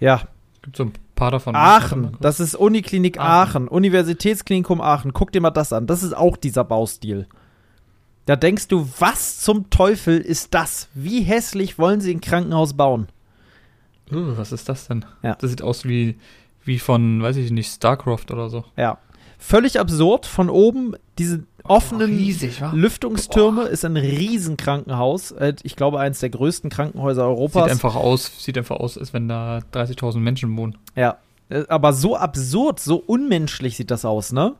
Ja, 0.00 0.22
Gibt 0.62 0.76
so 0.76 0.84
ein 0.84 0.92
paar 1.14 1.30
davon. 1.30 1.56
Aachen. 1.56 2.16
Das 2.20 2.40
ist 2.40 2.54
Uniklinik 2.54 3.18
Aachen. 3.18 3.64
Aachen. 3.64 3.68
Universitätsklinikum 3.68 4.80
Aachen. 4.80 5.12
Guck 5.12 5.32
dir 5.32 5.40
mal 5.40 5.50
das 5.50 5.72
an. 5.72 5.86
Das 5.86 6.02
ist 6.02 6.14
auch 6.14 6.36
dieser 6.36 6.64
Baustil. 6.64 7.26
Da 8.26 8.36
denkst 8.36 8.68
du, 8.68 8.88
was 8.98 9.38
zum 9.38 9.70
Teufel 9.70 10.18
ist 10.18 10.54
das? 10.54 10.88
Wie 10.94 11.22
hässlich 11.22 11.78
wollen 11.78 12.00
sie 12.00 12.14
ein 12.14 12.20
Krankenhaus 12.20 12.74
bauen? 12.74 13.08
Uh, 14.12 14.36
was 14.36 14.52
ist 14.52 14.68
das 14.68 14.88
denn? 14.88 15.04
Ja. 15.22 15.36
Das 15.36 15.50
sieht 15.50 15.62
aus 15.62 15.84
wie, 15.84 16.18
wie 16.64 16.78
von, 16.78 17.22
weiß 17.22 17.36
ich 17.36 17.50
nicht, 17.50 17.72
StarCraft 17.72 18.30
oder 18.30 18.50
so. 18.50 18.64
Ja. 18.76 18.98
Völlig 19.38 19.80
absurd. 19.80 20.26
Von 20.26 20.50
oben 20.50 20.94
diese 21.18 21.44
offenen 21.64 22.10
riesig? 22.10 22.60
Lüftungstürme 22.72 23.62
ist 23.64 23.84
ein 23.84 23.96
Riesenkrankenhaus. 23.96 25.32
Äh, 25.32 25.54
Ich 25.62 25.76
glaube, 25.76 26.00
eines 26.00 26.20
der 26.20 26.30
größten 26.30 26.70
Krankenhäuser 26.70 27.22
Sieht 27.22 27.28
Europas. 27.28 27.70
einfach 27.70 27.94
aus, 27.94 28.44
sieht 28.44 28.58
einfach 28.58 28.76
aus, 28.76 28.98
als 28.98 29.12
wenn 29.12 29.28
da 29.28 29.60
30.000 29.72 30.18
Menschen 30.18 30.56
wohnen. 30.56 30.76
Ja, 30.96 31.18
äh, 31.48 31.64
aber 31.68 31.92
so 31.92 32.16
absurd, 32.16 32.80
so 32.80 32.96
unmenschlich 32.96 33.76
sieht 33.76 33.90
das 33.90 34.04
aus, 34.04 34.32
ne? 34.32 34.54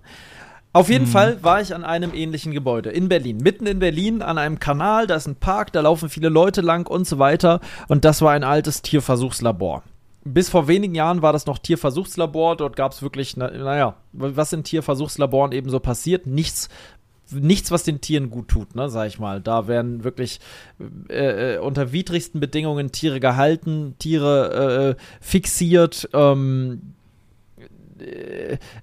Auf 0.72 0.88
jeden 0.88 1.06
hm. 1.06 1.10
Fall 1.10 1.42
war 1.42 1.60
ich 1.60 1.74
an 1.74 1.82
einem 1.82 2.14
ähnlichen 2.14 2.52
Gebäude 2.52 2.90
in 2.90 3.08
Berlin. 3.08 3.38
Mitten 3.38 3.66
in 3.66 3.80
Berlin 3.80 4.22
an 4.22 4.38
einem 4.38 4.60
Kanal, 4.60 5.08
da 5.08 5.16
ist 5.16 5.26
ein 5.26 5.34
Park, 5.34 5.72
da 5.72 5.80
laufen 5.80 6.08
viele 6.08 6.28
Leute 6.28 6.60
lang 6.60 6.86
und 6.86 7.08
so 7.08 7.18
weiter. 7.18 7.60
Und 7.88 8.04
das 8.04 8.22
war 8.22 8.32
ein 8.32 8.44
altes 8.44 8.80
Tierversuchslabor. 8.82 9.82
Bis 10.24 10.50
vor 10.50 10.68
wenigen 10.68 10.94
Jahren 10.94 11.22
war 11.22 11.32
das 11.32 11.46
noch 11.46 11.58
Tierversuchslabor. 11.58 12.56
Dort 12.56 12.76
gab 12.76 12.92
es 12.92 13.02
wirklich, 13.02 13.36
na, 13.36 13.50
naja, 13.50 13.96
was 14.12 14.52
in 14.52 14.64
Tierversuchslaboren 14.64 15.52
eben 15.52 15.70
so 15.70 15.80
passiert? 15.80 16.26
Nichts, 16.26 16.68
nichts, 17.30 17.70
was 17.70 17.84
den 17.84 18.00
Tieren 18.02 18.28
gut 18.28 18.48
tut, 18.48 18.74
ne, 18.74 18.90
sag 18.90 19.06
ich 19.06 19.18
mal. 19.18 19.40
Da 19.40 19.66
werden 19.66 20.04
wirklich 20.04 20.40
äh, 21.08 21.54
äh 21.54 21.58
unter 21.58 21.92
widrigsten 21.92 22.38
Bedingungen 22.38 22.92
Tiere 22.92 23.18
gehalten, 23.18 23.94
Tiere 23.98 24.96
äh, 24.98 25.02
fixiert, 25.20 26.08
ähm, 26.12 26.80
äh, 26.82 26.99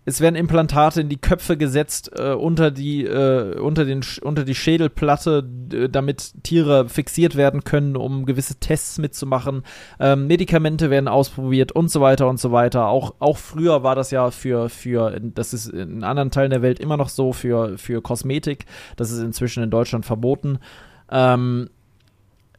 es 0.06 0.22
werden 0.22 0.36
Implantate 0.36 1.02
in 1.02 1.10
die 1.10 1.18
Köpfe 1.18 1.58
gesetzt 1.58 2.12
äh, 2.18 2.34
unter 2.34 2.72
die 2.72 3.06
äh, 3.06 3.58
unter 3.60 3.86
den 3.86 4.02
unter 4.22 4.44
die 4.44 4.56
Schädelplatte, 4.56 5.44
damit 5.90 6.44
Tiere 6.44 6.90
fixiert 6.90 7.36
werden 7.36 7.64
können, 7.64 7.96
um 7.96 8.26
gewisse 8.26 8.56
Tests 8.56 8.98
mitzumachen. 8.98 9.64
Ähm, 10.00 10.28
Medikamente 10.28 10.90
werden 10.90 11.08
ausprobiert 11.08 11.72
und 11.72 11.90
so 11.90 12.02
weiter 12.02 12.28
und 12.28 12.40
so 12.40 12.52
weiter. 12.52 12.88
Auch 12.88 13.16
auch 13.20 13.38
früher 13.38 13.84
war 13.84 13.96
das 13.96 14.12
ja 14.12 14.32
für 14.32 14.70
für 14.70 15.20
das 15.20 15.54
ist 15.54 15.68
in 15.68 16.04
anderen 16.04 16.32
Teilen 16.32 16.52
der 16.52 16.62
Welt 16.62 16.80
immer 16.80 16.98
noch 16.98 17.10
so 17.10 17.34
für 17.34 17.78
für 17.78 18.02
Kosmetik. 18.02 18.66
Das 18.96 19.12
ist 19.12 19.20
inzwischen 19.20 19.64
in 19.64 19.72
Deutschland 19.72 20.06
verboten. 20.06 20.60
Ähm, 21.10 21.70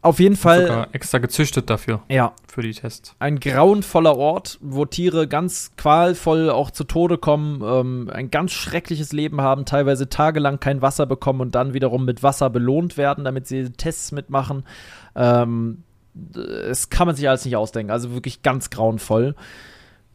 auf 0.01 0.21
jeden 0.21 0.37
Fall. 0.37 0.63
Sogar 0.63 0.89
extra 0.93 1.19
gezüchtet 1.19 1.71
dafür. 1.71 2.03
Ja. 2.09 2.33
Für 2.47 2.63
die 2.63 2.73
Tests. 2.73 3.15
Ein 3.19 3.41
grauenvoller 3.41 4.17
Ort, 4.17 4.59
wo 4.61 4.85
Tiere 4.85 5.27
ganz 5.27 5.73
qualvoll 5.77 6.51
auch 6.51 6.71
zu 6.71 6.85
Tode 6.85 7.19
kommen, 7.19 7.63
ähm, 7.65 8.11
ein 8.13 8.31
ganz 8.31 8.53
schreckliches 8.53 9.13
Leben 9.13 9.41
haben, 9.41 9.65
teilweise 9.65 10.09
tagelang 10.09 10.61
kein 10.61 10.83
Wasser 10.83 11.07
bekommen 11.07 11.41
und 11.41 11.55
dann 11.55 11.75
wiederum 11.75 12.05
mit 12.05 12.23
Wasser 12.23 12.49
belohnt 12.49 12.97
werden, 12.97 13.25
damit 13.25 13.47
sie 13.47 13.71
Tests 13.71 14.13
mitmachen. 14.13 14.65
Ähm, 15.17 15.83
das 16.15 16.91
kann 16.91 17.07
man 17.07 17.17
sich 17.17 17.29
alles 17.29 17.45
nicht 17.45 17.57
ausdenken. 17.57 17.91
Also 17.91 18.13
wirklich 18.13 18.43
ganz 18.43 18.71
grauenvoll. 18.71 19.35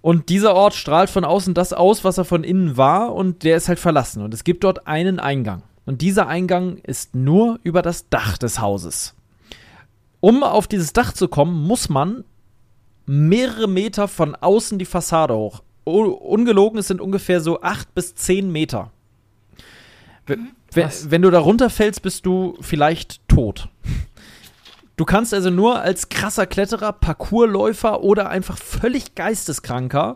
Und 0.01 0.29
dieser 0.29 0.53
Ort 0.53 0.73
strahlt 0.73 1.09
von 1.09 1.23
außen 1.23 1.53
das 1.53 1.71
aus, 1.71 2.03
was 2.03 2.17
er 2.17 2.25
von 2.25 2.43
innen 2.43 2.75
war, 2.75 3.13
und 3.13 3.43
der 3.43 3.55
ist 3.55 3.69
halt 3.69 3.79
verlassen. 3.79 4.21
Und 4.21 4.33
es 4.33 4.43
gibt 4.43 4.63
dort 4.65 4.87
einen 4.87 5.19
Eingang. 5.19 5.63
Und 5.85 6.01
dieser 6.01 6.27
Eingang 6.27 6.77
ist 6.77 7.15
nur 7.15 7.59
über 7.63 7.81
das 7.81 8.09
Dach 8.09 8.37
des 8.37 8.59
Hauses. 8.59 9.15
Um 10.23 10.41
auf 10.41 10.67
dieses 10.69 10.93
Dach 10.93 11.11
zu 11.11 11.27
kommen, 11.27 11.67
muss 11.67 11.89
man 11.89 12.23
mehrere 13.05 13.67
Meter 13.67 14.07
von 14.07 14.35
außen 14.35 14.79
die 14.79 14.85
Fassade 14.85 15.35
hoch. 15.35 15.63
Ungelogen, 15.83 16.79
es 16.79 16.87
sind 16.87 17.01
ungefähr 17.01 17.41
so 17.41 17.59
acht 17.59 17.93
bis 17.93 18.15
zehn 18.15 18.49
Meter. 18.49 18.91
Wenn, 20.25 20.53
wenn 20.71 21.21
du 21.21 21.29
da 21.29 21.39
runterfällst, 21.39 22.01
bist 22.01 22.25
du 22.25 22.57
vielleicht 22.61 23.19
tot. 23.27 23.67
Du 24.95 25.03
kannst 25.03 25.33
also 25.33 25.49
nur 25.49 25.81
als 25.81 26.07
krasser 26.07 26.45
Kletterer, 26.45 26.93
Parkourläufer 26.93 28.01
oder 28.01 28.29
einfach 28.29 28.57
völlig 28.57 29.15
geisteskranker 29.15 30.15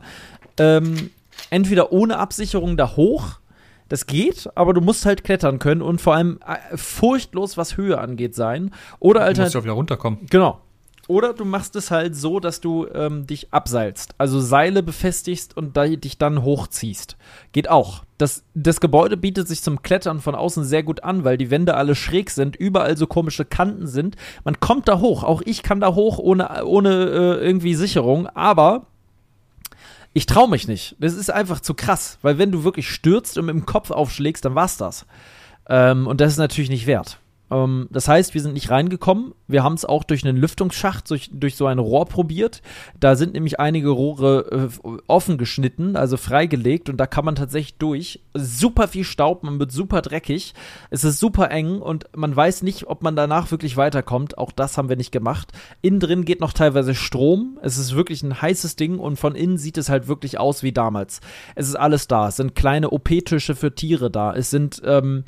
ähm, 0.58 1.10
entweder 1.50 1.92
ohne 1.92 2.18
Absicherung 2.18 2.78
da 2.78 2.96
hoch 2.96 3.42
das 3.90 4.06
geht, 4.06 4.50
aber 4.56 4.74
du 4.74 4.82
musst 4.82 5.06
halt 5.06 5.24
klettern 5.24 5.60
können 5.60 5.82
und 5.82 6.02
vor 6.02 6.16
allem 6.16 6.40
äh, 6.46 6.78
furchtlos, 6.78 7.58
was 7.58 7.78
Höhe 7.78 7.98
angeht, 7.98 8.36
sein. 8.36 8.72
Oder 9.00 9.22
halt. 9.22 9.38
Du 9.38 9.42
musst 9.42 9.56
ja 9.56 9.64
wieder 9.64 9.74
runterkommen. 9.74 10.20
Genau. 10.30 10.62
Oder 11.08 11.34
du 11.34 11.46
machst 11.46 11.76
es 11.78 11.90
halt 11.90 12.16
so, 12.18 12.42
dass 12.42 12.60
du 12.60 12.86
ähm, 12.94 13.26
dich 13.26 13.54
abseilst, 13.54 14.14
also 14.18 14.42
Seile 14.42 14.84
befestigst 14.84 15.56
und 15.56 15.78
da, 15.78 15.88
dich 15.88 16.18
dann 16.18 16.44
hochziehst. 16.44 17.16
Geht 17.54 17.70
auch. 17.70 18.04
Das, 18.18 18.44
das 18.56 18.82
Gebäude 18.82 19.16
bietet 19.16 19.48
sich 19.48 19.62
zum 19.62 19.82
Klettern 19.82 20.20
von 20.20 20.36
außen 20.36 20.66
sehr 20.66 20.84
gut 20.84 21.04
an, 21.06 21.24
weil 21.24 21.38
die 21.38 21.50
Wände 21.50 21.76
alle 21.76 21.96
schräg 21.96 22.30
sind, 22.30 22.58
überall 22.58 22.98
so 22.98 23.08
komische 23.08 23.46
Kanten 23.46 23.88
sind. 23.88 24.18
Man 24.44 24.60
kommt 24.60 24.90
da 24.90 25.00
hoch. 25.00 25.24
Auch 25.24 25.42
ich 25.46 25.64
kann 25.64 25.80
da 25.80 25.96
hoch 25.96 26.20
ohne, 26.20 26.66
ohne 26.66 26.90
äh, 26.90 27.46
irgendwie 27.46 27.76
Sicherung, 27.76 28.28
aber 28.28 28.88
ich 30.18 30.26
traue 30.26 30.50
mich 30.50 30.68
nicht. 30.68 30.96
Das 31.00 31.14
ist 31.14 31.30
einfach 31.30 31.60
zu 31.60 31.76
krass, 31.76 32.18
weil 32.24 32.40
wenn 32.40 32.52
du 32.52 32.64
wirklich 32.64 32.90
stürzt 32.90 33.38
und 33.38 33.46
mit 33.46 33.54
dem 33.54 33.68
Kopf 33.68 33.92
aufschlägst, 33.92 34.44
dann 34.44 34.56
war's 34.56 34.76
das. 34.76 35.06
Ähm, 35.70 36.08
und 36.08 36.22
das 36.22 36.32
ist 36.32 36.38
natürlich 36.40 36.72
nicht 36.72 36.88
wert. 36.88 37.20
Ähm, 37.52 37.88
das 37.92 38.08
heißt, 38.08 38.34
wir 38.34 38.42
sind 38.42 38.54
nicht 38.54 38.70
reingekommen. 38.70 39.34
Wir 39.48 39.64
haben 39.64 39.76
es 39.76 39.86
auch 39.86 40.04
durch 40.04 40.26
einen 40.26 40.38
Lüftungsschacht, 40.38 41.10
durch, 41.10 41.30
durch 41.34 41.56
so 41.56 41.66
ein 41.68 41.80
Rohr 41.80 42.06
probiert. 42.06 42.62
Da 43.00 43.16
sind 43.16 43.34
nämlich 43.34 43.60
einige 43.60 43.90
Rohre 43.90 44.70
äh, 44.84 44.98
offen 45.08 45.38
geschnitten, 45.38 45.96
also 45.96 46.18
freigelegt 46.18 46.90
und 46.90 46.98
da 46.98 47.08
kann 47.08 47.26
man 47.26 47.36
tatsächlich 47.36 47.78
durch. 47.78 48.22
Super 48.34 48.88
viel 48.88 49.04
Staub, 49.04 49.44
man 49.44 49.60
wird 49.60 49.72
super 49.72 50.02
dreckig. 50.02 50.54
Es 50.90 51.04
ist 51.04 51.20
super 51.20 51.50
eng 51.52 51.80
und 51.80 52.06
man 52.16 52.36
weiß 52.36 52.64
nicht, 52.64 52.88
ob 52.88 53.04
man 53.04 53.16
danach 53.16 53.52
wirklich 53.52 53.78
weiterkommt. 53.78 54.38
Auch 54.38 54.52
das 54.52 54.78
haben 54.78 54.90
wir 54.90 54.98
nicht 54.98 55.12
gemacht. 55.12 55.52
Innen 55.82 56.00
drin 56.00 56.26
geht 56.26 56.42
noch 56.42 56.54
teilweise 56.54 56.96
Strom. 56.96 57.58
Es 57.62 57.78
ist 57.78 57.96
wirklich 57.96 58.24
ein 58.24 58.42
heißes 58.42 58.76
Ding 58.76 59.00
und 59.00 59.18
von 59.18 59.36
innen 59.36 59.58
sieht 59.58 59.78
es 59.78 59.90
halt 59.90 60.08
wirklich 60.08 60.40
aus 60.40 60.64
wie 60.64 60.72
damals. 60.72 61.22
Es 61.56 61.68
ist 61.68 61.76
alles 61.76 62.08
da. 62.08 62.28
Es 62.28 62.36
sind 62.36 62.56
kleine 62.56 62.90
OP-Tische 62.90 63.56
für 63.56 63.74
Tiere 63.74 64.12
da. 64.12 64.34
Es 64.34 64.50
sind 64.50 64.82
ähm, 64.86 65.24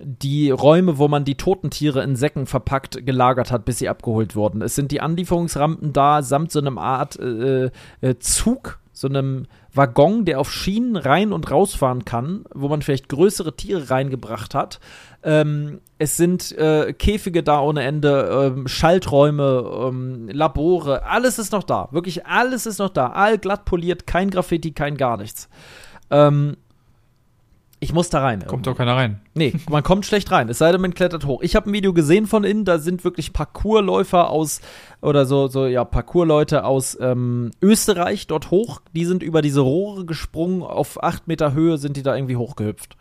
die 0.00 0.50
Räume, 0.50 0.98
wo 0.98 1.08
man 1.08 1.24
die 1.24 1.36
toten 1.36 1.70
Tiere 1.70 2.02
in 2.02 2.16
Säcken 2.16 2.46
verpackt 2.46 3.04
gelagert 3.04 3.50
hat, 3.50 3.64
bis 3.64 3.78
sie 3.78 3.88
abgeholt 3.88 4.36
wurden. 4.36 4.62
Es 4.62 4.74
sind 4.74 4.92
die 4.92 5.00
Anlieferungsrampen 5.00 5.92
da, 5.92 6.22
samt 6.22 6.52
so 6.52 6.60
einem 6.60 6.78
Art 6.78 7.18
äh, 7.18 7.70
äh, 8.00 8.18
Zug, 8.20 8.78
so 8.92 9.08
einem 9.08 9.46
Waggon, 9.72 10.24
der 10.24 10.40
auf 10.40 10.52
Schienen 10.52 10.96
rein 10.96 11.32
und 11.32 11.50
rausfahren 11.50 12.04
kann, 12.04 12.44
wo 12.52 12.68
man 12.68 12.82
vielleicht 12.82 13.08
größere 13.08 13.54
Tiere 13.54 13.90
reingebracht 13.90 14.54
hat. 14.54 14.80
Ähm, 15.22 15.80
es 15.98 16.16
sind 16.16 16.56
äh, 16.56 16.92
Käfige 16.92 17.42
da 17.42 17.60
ohne 17.60 17.82
Ende, 17.82 18.52
ähm, 18.56 18.68
Schalträume, 18.68 19.88
ähm, 19.88 20.28
Labore, 20.28 21.04
alles 21.04 21.38
ist 21.38 21.52
noch 21.52 21.64
da. 21.64 21.88
Wirklich 21.90 22.26
alles 22.26 22.66
ist 22.66 22.78
noch 22.78 22.90
da. 22.90 23.08
All 23.08 23.38
glatt 23.38 23.64
poliert, 23.64 24.06
kein 24.06 24.30
Graffiti, 24.30 24.72
kein 24.72 24.96
gar 24.96 25.16
nichts. 25.16 25.48
Ähm, 26.10 26.56
ich 27.80 27.92
muss 27.92 28.10
da 28.10 28.20
rein. 28.20 28.44
Kommt 28.46 28.66
doch 28.66 28.76
keiner 28.76 28.96
rein. 28.96 29.20
Nee, 29.34 29.54
man 29.70 29.82
kommt 29.82 30.06
schlecht 30.06 30.30
rein. 30.30 30.48
Es 30.48 30.58
sei 30.58 30.72
denn, 30.72 30.80
man 30.80 30.94
klettert 30.94 31.26
hoch. 31.26 31.42
Ich 31.42 31.54
habe 31.54 31.70
ein 31.70 31.72
Video 31.72 31.92
gesehen 31.92 32.26
von 32.26 32.44
innen, 32.44 32.64
da 32.64 32.78
sind 32.78 33.04
wirklich 33.04 33.32
Parkourläufer 33.32 34.30
aus, 34.30 34.60
oder 35.00 35.26
so, 35.26 35.48
so 35.48 35.66
ja, 35.66 35.84
Parkourleute 35.84 36.64
aus 36.64 36.98
ähm, 37.00 37.50
Österreich 37.62 38.26
dort 38.26 38.50
hoch. 38.50 38.80
Die 38.94 39.04
sind 39.04 39.22
über 39.22 39.42
diese 39.42 39.60
Rohre 39.60 40.04
gesprungen, 40.04 40.62
auf 40.62 41.02
acht 41.02 41.28
Meter 41.28 41.52
Höhe 41.52 41.78
sind 41.78 41.96
die 41.96 42.02
da 42.02 42.16
irgendwie 42.16 42.36
hochgehüpft. 42.36 42.96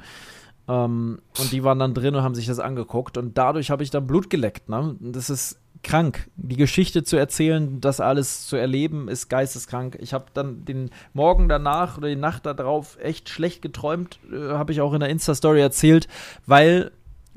Ähm, 0.68 1.20
und 1.40 1.52
die 1.52 1.63
waren 1.63 1.80
dann 1.80 1.94
drin 1.94 2.16
und 2.16 2.24
haben 2.24 2.36
sich 2.36 2.46
das 2.46 2.60
angeguckt. 2.60 3.18
Und 3.18 3.38
dadurch 3.38 3.72
habe 3.72 3.84
ich 3.84 3.90
dann 3.90 4.06
Blut 4.06 4.30
geleckt. 4.30 4.70
Ne? 4.70 4.96
Das 5.00 5.30
ist 5.30 5.60
krank. 5.84 6.30
Die 6.36 6.58
Geschichte 6.58 7.04
zu 7.04 7.18
erzählen, 7.18 7.82
das 7.82 8.00
alles 8.00 8.48
zu 8.48 8.56
erleben, 8.56 9.08
ist 9.08 9.30
geisteskrank. 9.30 9.98
Ich 10.00 10.13
habe 10.13 10.26
dann 10.34 10.66
den 10.66 10.90
Morgen 11.13 11.50
danach 11.50 11.98
oder 11.98 12.10
die 12.10 12.16
Nacht 12.16 12.46
darauf 12.46 12.98
echt 13.02 13.30
schlecht 13.30 13.62
geträumt, 13.62 14.20
äh, 14.32 14.54
habe 14.54 14.72
ich 14.72 14.82
auch 14.82 14.94
in 14.94 15.00
der 15.00 15.10
Insta-Story 15.10 15.62
erzählt, 15.62 16.08
weil 16.46 16.92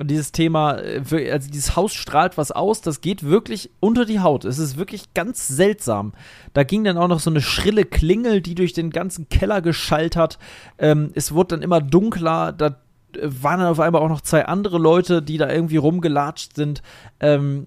dieses 0.04 0.32
Thema, 0.32 0.78
äh, 0.78 1.30
also 1.30 1.50
dieses 1.50 1.76
Haus 1.76 1.92
strahlt 1.92 2.38
was 2.38 2.52
aus, 2.52 2.80
das 2.80 3.00
geht 3.00 3.22
wirklich 3.22 3.70
unter 3.80 4.04
die 4.04 4.20
Haut. 4.20 4.44
Es 4.44 4.58
ist 4.58 4.76
wirklich 4.76 5.14
ganz 5.14 5.48
seltsam. 5.48 6.12
Da 6.52 6.64
ging 6.64 6.84
dann 6.84 6.96
auch 6.96 7.08
noch 7.08 7.20
so 7.20 7.30
eine 7.30 7.40
schrille 7.40 7.84
Klingel, 7.84 8.40
die 8.40 8.54
durch 8.54 8.72
den 8.72 8.90
ganzen 8.90 9.28
Keller 9.28 9.60
geschallt 9.62 10.16
hat. 10.16 10.38
Ähm, 10.78 11.10
es 11.14 11.32
wurde 11.32 11.56
dann 11.56 11.62
immer 11.62 11.80
dunkler, 11.80 12.52
da 12.52 12.76
äh, 13.16 13.28
waren 13.42 13.60
dann 13.60 13.68
auf 13.68 13.80
einmal 13.80 14.02
auch 14.02 14.08
noch 14.08 14.22
zwei 14.22 14.46
andere 14.46 14.78
Leute, 14.78 15.22
die 15.22 15.38
da 15.38 15.50
irgendwie 15.50 15.76
rumgelatscht 15.76 16.54
sind. 16.54 16.82
Ähm, 17.20 17.66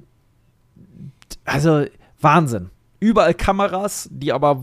also 1.45 1.85
Wahnsinn. 2.19 2.69
Überall 2.99 3.33
Kameras, 3.33 4.07
die 4.11 4.31
aber 4.31 4.61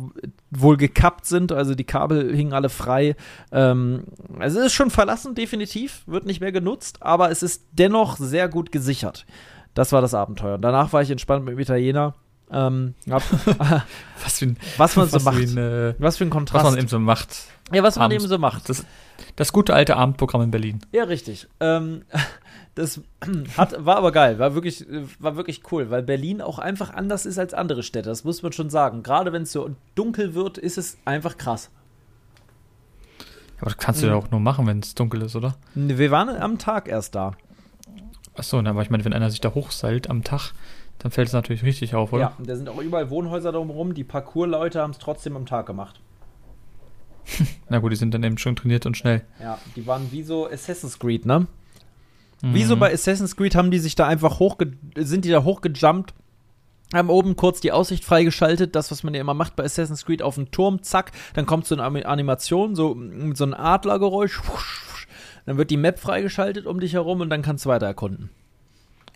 wohl 0.51 0.79
gekappt 0.79 1.27
sind, 1.27 1.53
also 1.53 1.75
die 1.75 1.85
Kabel 1.85 2.35
hingen 2.35 2.55
alle 2.55 2.71
frei. 2.71 3.15
Ähm, 3.53 4.05
also 4.39 4.61
es 4.61 4.67
ist 4.67 4.73
schon 4.73 4.91
verlassen, 4.91 5.35
definitiv, 5.35 6.03
wird 6.07 6.25
nicht 6.25 6.41
mehr 6.41 6.53
genutzt, 6.53 7.03
aber 7.03 7.31
es 7.31 7.43
ist 7.43 7.65
dennoch 7.73 8.17
sehr 8.17 8.49
gut 8.49 8.73
gesichert. 8.73 9.27
Das 9.75 9.93
war 9.93 10.01
das 10.01 10.15
Abenteuer. 10.15 10.59
danach 10.59 10.93
war 10.93 11.03
ich 11.03 11.11
entspannt 11.11 11.45
mit 11.45 11.53
dem 11.53 11.61
Italiener. 11.61 12.15
Ähm, 12.53 12.95
hab, 13.09 13.23
was, 14.25 14.39
für 14.39 14.47
ein, 14.47 14.57
was 14.77 14.97
man 14.97 15.07
so 15.09 15.17
was 15.17 15.25
macht. 15.25 15.39
Ein, 15.39 15.57
äh, 15.57 15.95
was 15.99 16.17
für 16.17 16.25
ein 16.25 16.31
Kontrast. 16.31 16.65
Was 16.65 16.71
man 16.73 16.81
eben 16.81 16.89
so 16.89 16.99
macht. 16.99 17.45
Ja, 17.73 17.83
was 17.83 17.97
man 17.97 18.11
eben 18.11 18.27
so 18.27 18.39
macht. 18.39 18.69
Das, 18.69 18.85
das 19.37 19.53
gute 19.53 19.75
alte 19.75 19.97
Abendprogramm 19.97 20.43
in 20.43 20.51
Berlin. 20.51 20.81
Ja, 20.93 21.05
richtig. 21.05 21.47
Ähm, 21.61 22.03
das 22.75 23.01
hat, 23.57 23.85
war 23.85 23.97
aber 23.97 24.13
geil, 24.13 24.39
war 24.39 24.55
wirklich, 24.55 24.87
war 25.19 25.37
wirklich 25.37 25.63
cool, 25.73 25.91
weil 25.91 26.03
Berlin 26.03 26.41
auch 26.41 26.59
einfach 26.59 26.93
anders 26.93 27.27
ist 27.27 27.39
als 27.39 27.55
andere 27.55 27.83
Städte, 27.83 28.09
das 28.09 28.25
muss 28.25 28.43
man 28.43 28.53
schon 28.53 28.71
sagen. 28.71 29.03
Gerade 29.03 29.33
wenn 29.33 29.43
es 29.43 29.53
so 29.53 29.71
dunkel 29.95 30.35
wird, 30.35 30.59
ist 30.59 30.79
es 30.79 30.99
einfach 31.05 31.37
krass. 31.37 31.71
Aber 33.59 33.71
das 33.71 33.77
kannst 33.77 34.03
du 34.03 34.07
ja 34.07 34.15
mhm. 34.15 34.19
auch 34.19 34.31
nur 34.31 34.41
machen, 34.41 34.67
wenn 34.67 34.79
es 34.79 34.95
dunkel 34.95 35.23
ist, 35.23 35.37
oder? 35.37 35.57
Wir 35.75 36.11
waren 36.11 36.31
am 36.31 36.59
Tag 36.59 36.89
erst 36.89 37.15
da. 37.15 37.33
Achso, 38.35 38.59
aber 38.59 38.83
ich 38.83 38.91
meine, 38.91 39.05
wenn 39.05 39.13
einer 39.13 39.31
sich 39.31 39.41
da 39.41 39.53
hochseilt 39.55 40.09
am 40.09 40.25
Tag, 40.25 40.53
dann 40.99 41.11
fällt 41.11 41.29
es 41.29 41.35
natürlich 41.35 41.63
richtig 41.63 41.95
auf, 41.95 42.13
oder? 42.13 42.23
Ja, 42.23 42.37
da 42.39 42.57
sind 42.57 42.69
auch 42.69 42.81
überall 42.81 43.11
Wohnhäuser 43.11 43.53
drumherum. 43.53 43.93
Die 43.93 44.05
Parkour-Leute 44.05 44.81
haben 44.81 44.93
es 44.93 44.99
trotzdem 44.99 45.37
am 45.37 45.45
Tag 45.45 45.67
gemacht. 45.67 46.01
Na 47.69 47.79
gut, 47.79 47.93
die 47.93 47.97
sind 47.97 48.15
dann 48.15 48.23
eben 48.23 48.39
schon 48.39 48.57
trainiert 48.57 48.87
und 48.87 48.97
schnell. 48.97 49.23
Ja, 49.41 49.59
die 49.77 49.87
waren 49.87 50.11
wie 50.11 50.23
so 50.23 50.49
Assassin's 50.49 50.99
Creed, 50.99 51.27
ne? 51.27 51.47
Mhm. 52.43 52.65
so 52.65 52.77
bei 52.77 52.93
Assassin's 52.93 53.37
Creed 53.37 53.55
haben 53.55 53.71
die 53.71 53.79
sich 53.79 53.95
da 53.95 54.07
einfach 54.07 54.39
hochge 54.39 54.73
sind 54.97 55.25
die 55.25 55.31
da 55.31 55.43
hochgejumpt, 55.45 56.15
haben 56.95 57.11
oben 57.11 57.37
kurz 57.37 57.61
die 57.61 57.71
Aussicht 57.73 58.05
freigeschaltet, 58.05 58.75
das, 58.75 58.91
was 58.91 59.03
man 59.03 59.15
ja 59.15 59.21
immer 59.21 59.35
macht 59.35 59.57
bei 59.57 59.65
Assassin's 59.65 60.05
Creed, 60.07 60.23
auf 60.23 60.35
den 60.37 60.51
Turm, 60.51 60.83
zack, 60.83 61.13
dann 61.35 61.47
kommt 61.47 61.67
so 61.67 61.77
eine 61.77 62.07
Animation, 62.07 62.75
so 62.75 62.95
mit 62.95 63.37
so 63.37 63.45
ein 63.45 63.55
Adlergeräusch, 63.55 64.39
wusch, 64.41 64.83
wusch, 64.91 65.09
dann 65.47 65.57
wird 65.59 65.71
die 65.71 65.77
Map 65.77 65.99
freigeschaltet 65.99 66.67
um 66.67 66.81
dich 66.81 66.95
herum 66.95 67.21
und 67.21 67.31
dann 67.31 67.43
kannst 67.43 67.65
du 67.65 67.69
weiter 67.69 67.87
erkunden. 67.87 68.31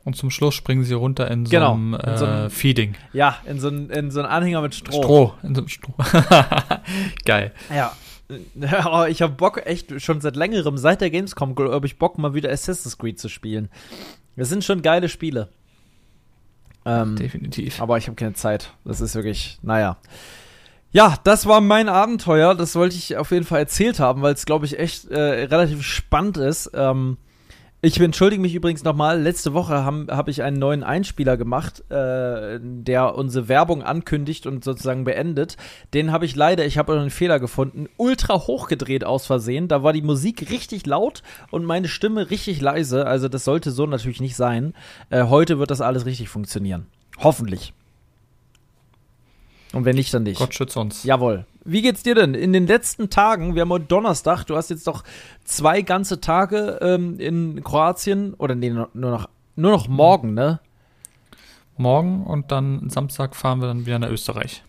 Und 0.04 0.16
zum 0.16 0.30
Schluss 0.30 0.54
springen 0.54 0.84
sie 0.84 0.92
runter 0.92 1.30
in 1.30 1.46
so 1.46 1.50
Genau, 1.50 1.72
einem 1.72 1.94
in 1.94 2.16
so 2.18 2.26
einem- 2.26 2.46
äh, 2.46 2.50
Feeding. 2.50 2.94
Ja, 3.14 3.38
in 3.46 3.58
so 3.58 3.68
einen 3.68 3.88
in 3.88 4.10
so 4.10 4.20
einen 4.20 4.28
Anhänger 4.28 4.60
mit 4.60 4.74
Stroh. 4.74 5.02
Stroh. 5.02 5.32
In 5.42 5.54
so 5.54 5.62
einem 5.62 5.68
Stroh. 5.68 5.94
Geil. 7.24 7.52
Ja. 7.74 7.92
Ja, 8.54 9.06
ich 9.08 9.22
habe 9.22 9.34
Bock 9.34 9.66
echt 9.66 10.00
schon 10.00 10.20
seit 10.20 10.37
längerem, 10.37 10.78
seit 10.78 11.00
der 11.00 11.10
Gamescom, 11.10 11.54
glaube 11.54 11.87
ich, 11.87 11.98
Bock 11.98 12.18
mal 12.18 12.34
wieder 12.34 12.50
Assassin's 12.50 12.98
Creed 12.98 13.18
zu 13.18 13.28
spielen. 13.28 13.68
Das 14.37 14.48
sind 14.48 14.64
schon 14.64 14.82
geile 14.82 15.08
Spiele. 15.08 15.48
Ähm, 16.84 17.16
Definitiv. 17.16 17.80
Aber 17.80 17.96
ich 17.98 18.06
habe 18.06 18.16
keine 18.16 18.34
Zeit. 18.34 18.72
Das 18.84 19.00
ist 19.00 19.14
wirklich, 19.14 19.58
naja. 19.62 19.96
Ja, 20.92 21.16
das 21.24 21.46
war 21.46 21.60
mein 21.60 21.88
Abenteuer. 21.88 22.54
Das 22.54 22.76
wollte 22.76 22.96
ich 22.96 23.16
auf 23.16 23.30
jeden 23.30 23.44
Fall 23.44 23.60
erzählt 23.60 23.98
haben, 24.00 24.22
weil 24.22 24.34
es, 24.34 24.46
glaube 24.46 24.66
ich, 24.66 24.78
echt 24.78 25.06
äh, 25.06 25.18
relativ 25.18 25.82
spannend 25.82 26.37
ist. 26.37 26.70
Ähm, 26.74 27.16
ich 27.84 28.00
entschuldige 28.00 28.40
mich 28.40 28.54
übrigens 28.54 28.82
nochmal. 28.82 29.20
Letzte 29.20 29.52
Woche 29.52 29.84
habe 29.84 30.06
hab 30.08 30.28
ich 30.28 30.42
einen 30.42 30.58
neuen 30.58 30.82
Einspieler 30.82 31.36
gemacht, 31.36 31.82
äh, 31.90 32.58
der 32.60 33.14
unsere 33.14 33.48
Werbung 33.48 33.82
ankündigt 33.82 34.46
und 34.46 34.64
sozusagen 34.64 35.04
beendet. 35.04 35.56
Den 35.92 36.10
habe 36.10 36.24
ich 36.24 36.34
leider, 36.34 36.64
ich 36.64 36.78
habe 36.78 36.98
einen 36.98 37.10
Fehler 37.10 37.38
gefunden, 37.38 37.88
ultra 37.98 38.34
hochgedreht 38.46 39.04
aus 39.04 39.26
Versehen. 39.26 39.68
Da 39.68 39.82
war 39.82 39.92
die 39.92 40.02
Musik 40.02 40.50
richtig 40.50 40.86
laut 40.86 41.22
und 41.50 41.64
meine 41.64 41.88
Stimme 41.88 42.30
richtig 42.30 42.60
leise. 42.60 43.06
Also 43.06 43.28
das 43.28 43.44
sollte 43.44 43.70
so 43.70 43.86
natürlich 43.86 44.20
nicht 44.20 44.36
sein. 44.36 44.72
Äh, 45.10 45.24
heute 45.24 45.58
wird 45.58 45.70
das 45.70 45.82
alles 45.82 46.06
richtig 46.06 46.30
funktionieren. 46.30 46.86
Hoffentlich. 47.18 47.74
Und 49.74 49.84
wenn 49.84 49.96
nicht, 49.96 50.14
dann 50.14 50.22
nicht. 50.22 50.38
Gott 50.38 50.54
schütze 50.54 50.80
uns. 50.80 51.04
Jawohl. 51.04 51.44
Wie 51.64 51.81
geht's 51.83 52.03
dir 52.03 52.14
denn? 52.14 52.35
In 52.35 52.53
den 52.53 52.66
letzten 52.66 53.09
Tagen, 53.11 53.55
wir 53.55 53.62
haben 53.62 53.70
heute 53.70 53.87
Donnerstag, 53.87 54.44
du 54.44 54.57
hast 54.57 54.68
jetzt 54.70 54.87
doch 54.87 55.03
zwei 55.44 55.81
ganze 55.83 56.20
Tage 56.20 56.79
ähm, 56.83 57.18
in 57.18 57.64
Kroatien, 57.64 58.35
oder 58.35 58.55
nee, 58.55 58.70
nur 58.70 58.88
noch, 58.92 59.29
nur 59.57 59.70
noch 59.70 59.88
morgen, 59.88 60.35
ne? 60.35 60.61
Morgen 61.77 62.22
und 62.24 62.53
dann 62.53 62.88
Samstag 62.90 63.35
fahren 63.35 63.61
wir 63.61 63.66
dann 63.66 63.85
wieder 63.87 63.98
nach 63.98 64.11
Österreich. 64.11 64.62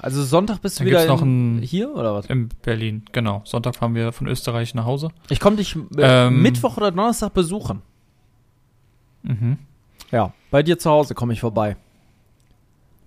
Also 0.00 0.22
Sonntag 0.24 0.62
bist 0.62 0.78
du 0.78 0.84
Dann 0.84 0.86
wieder 0.88 0.98
gibt's 1.00 1.12
noch 1.12 1.22
in, 1.22 1.56
ein- 1.58 1.62
hier, 1.62 1.94
oder 1.94 2.14
was? 2.14 2.26
In 2.26 2.48
Berlin, 2.62 3.02
genau. 3.12 3.42
Sonntag 3.44 3.74
fahren 3.76 3.94
wir 3.94 4.12
von 4.12 4.26
Österreich 4.28 4.74
nach 4.74 4.84
Hause. 4.86 5.10
Ich 5.28 5.40
komme 5.40 5.56
dich 5.56 5.76
äh, 5.96 6.28
Ähm. 6.28 6.40
Mittwoch 6.42 6.76
oder 6.76 6.92
Donnerstag 6.92 7.34
besuchen. 7.34 7.82
Mhm. 9.22 9.58
Ja, 10.12 10.32
bei 10.52 10.62
dir 10.62 10.78
zu 10.78 10.88
Hause 10.90 11.14
komme 11.14 11.32
ich 11.32 11.40
vorbei. 11.40 11.76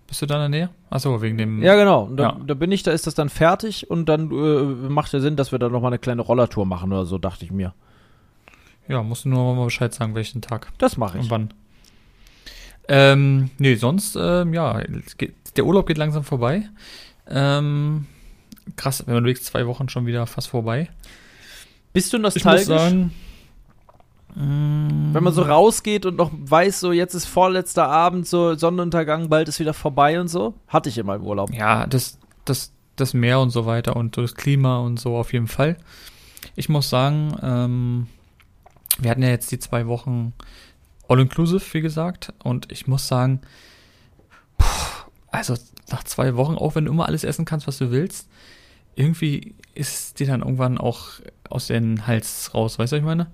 Bist 0.09 0.21
du 0.21 0.25
da 0.25 0.43
in 0.43 0.51
der 0.51 0.59
Nähe? 0.61 0.69
Achso, 0.89 1.21
wegen 1.21 1.37
dem. 1.37 1.61
Ja, 1.61 1.75
genau. 1.75 2.09
Da, 2.09 2.23
Ja. 2.23 2.37
da 2.45 2.53
bin 2.55 2.71
ich, 2.71 2.81
da 2.83 2.91
ist 2.91 3.05
das 3.07 3.13
dann 3.15 3.29
fertig 3.29 3.89
und 3.89 4.07
dann 4.09 4.31
äh, 4.31 4.89
macht 4.89 5.13
ja 5.13 5.19
Sinn, 5.19 5.35
dass 5.35 5.51
wir 5.51 5.59
da 5.59 5.69
noch 5.69 5.81
mal 5.81 5.87
eine 5.89 5.99
kleine 5.99 6.21
Rollertour 6.23 6.65
machen 6.65 6.91
oder 6.91 7.05
so, 7.05 7.17
dachte 7.19 7.45
ich 7.45 7.51
mir. 7.51 7.73
Ja, 8.87 9.03
musst 9.03 9.25
du 9.25 9.29
nur 9.29 9.55
mal 9.55 9.65
Bescheid 9.65 9.93
sagen, 9.93 10.15
welchen 10.15 10.41
Tag 10.41 10.69
Das 10.79 10.97
mache 10.97 11.19
ich. 11.19 11.25
und 11.25 11.29
wann. 11.29 11.53
Ähm, 12.87 13.51
nee, 13.59 13.75
sonst, 13.75 14.17
ähm, 14.19 14.53
ja, 14.53 14.81
geht, 15.17 15.35
der 15.55 15.65
Urlaub 15.65 15.85
geht 15.85 15.99
langsam 15.99 16.23
vorbei. 16.23 16.63
Ähm, 17.29 18.07
krass, 18.75 19.05
wenn 19.05 19.13
man 19.13 19.23
überlegt, 19.23 19.43
zwei 19.43 19.67
Wochen 19.67 19.89
schon 19.89 20.07
wieder 20.07 20.25
fast 20.25 20.47
vorbei. 20.47 20.89
Bist 21.93 22.11
du 22.13 22.17
Ich 22.17 22.23
muss 22.23 22.33
nostalgisch? 22.35 22.65
sagen, 22.65 23.11
Wenn 24.35 25.23
man 25.23 25.33
so 25.33 25.41
rausgeht 25.41 26.05
und 26.05 26.15
noch 26.15 26.31
weiß, 26.31 26.79
so 26.79 26.91
jetzt 26.91 27.13
ist 27.13 27.25
vorletzter 27.25 27.87
Abend, 27.87 28.27
so 28.27 28.55
Sonnenuntergang, 28.55 29.29
bald 29.29 29.49
ist 29.49 29.59
wieder 29.59 29.73
vorbei 29.73 30.19
und 30.19 30.27
so. 30.27 30.53
Hatte 30.67 30.89
ich 30.89 30.97
immer 30.97 31.15
im 31.15 31.23
Urlaub. 31.23 31.53
Ja, 31.53 31.87
das, 31.87 32.19
das, 32.45 32.71
das 32.95 33.13
Meer 33.13 33.39
und 33.39 33.49
so 33.49 33.65
weiter 33.65 33.95
und 33.95 34.17
das 34.17 34.35
Klima 34.35 34.79
und 34.79 34.99
so 34.99 35.17
auf 35.17 35.33
jeden 35.33 35.47
Fall. 35.47 35.77
Ich 36.55 36.69
muss 36.69 36.89
sagen, 36.89 37.35
ähm, 37.41 38.07
wir 38.99 39.11
hatten 39.11 39.23
ja 39.23 39.29
jetzt 39.29 39.51
die 39.51 39.59
zwei 39.59 39.87
Wochen 39.87 40.33
All-Inclusive, 41.07 41.73
wie 41.73 41.81
gesagt, 41.81 42.33
und 42.43 42.71
ich 42.71 42.87
muss 42.87 43.07
sagen, 43.07 43.41
puh, 44.57 44.65
also 45.31 45.55
nach 45.89 46.03
zwei 46.03 46.35
Wochen, 46.35 46.55
auch 46.55 46.75
wenn 46.75 46.85
du 46.85 46.91
immer 46.91 47.07
alles 47.07 47.23
essen 47.23 47.45
kannst, 47.45 47.67
was 47.67 47.79
du 47.79 47.91
willst, 47.91 48.29
irgendwie 48.95 49.55
ist 49.73 50.19
dir 50.19 50.27
dann 50.27 50.41
irgendwann 50.41 50.77
auch 50.77 51.07
aus 51.49 51.67
den 51.67 52.05
Hals 52.05 52.53
raus, 52.53 52.77
weißt 52.77 52.91
du, 52.91 52.97
was 52.97 52.99
ich 52.99 53.05
meine? 53.05 53.27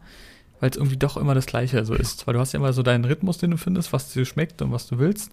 Weil 0.60 0.70
es 0.70 0.78
irgendwie 0.78 0.98
doch 0.98 1.18
immer 1.18 1.36
das 1.36 1.46
Gleiche 1.46 1.84
so 1.86 1.94
ist. 1.94 2.28
Weil 2.28 2.34
du 2.34 2.39
hast 2.39 2.54
ja 2.54 2.60
immer 2.60 2.74
so 2.74 2.84
deinen 2.84 3.06
Rhythmus, 3.06 3.38
den 3.38 3.52
du 3.52 3.58
findest, 3.58 3.94
was 3.94 4.13
dir 4.13 4.26
schmeckt 4.26 4.62
und 4.62 4.72
was 4.72 4.88
du 4.88 5.00
willst. 5.00 5.32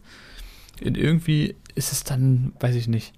Und 0.85 0.97
irgendwie 0.97 1.55
ist 1.75 1.93
es 1.93 2.05
dann, 2.05 2.53
weiß 2.61 2.75
ich 2.75 2.89
nicht. 2.89 3.13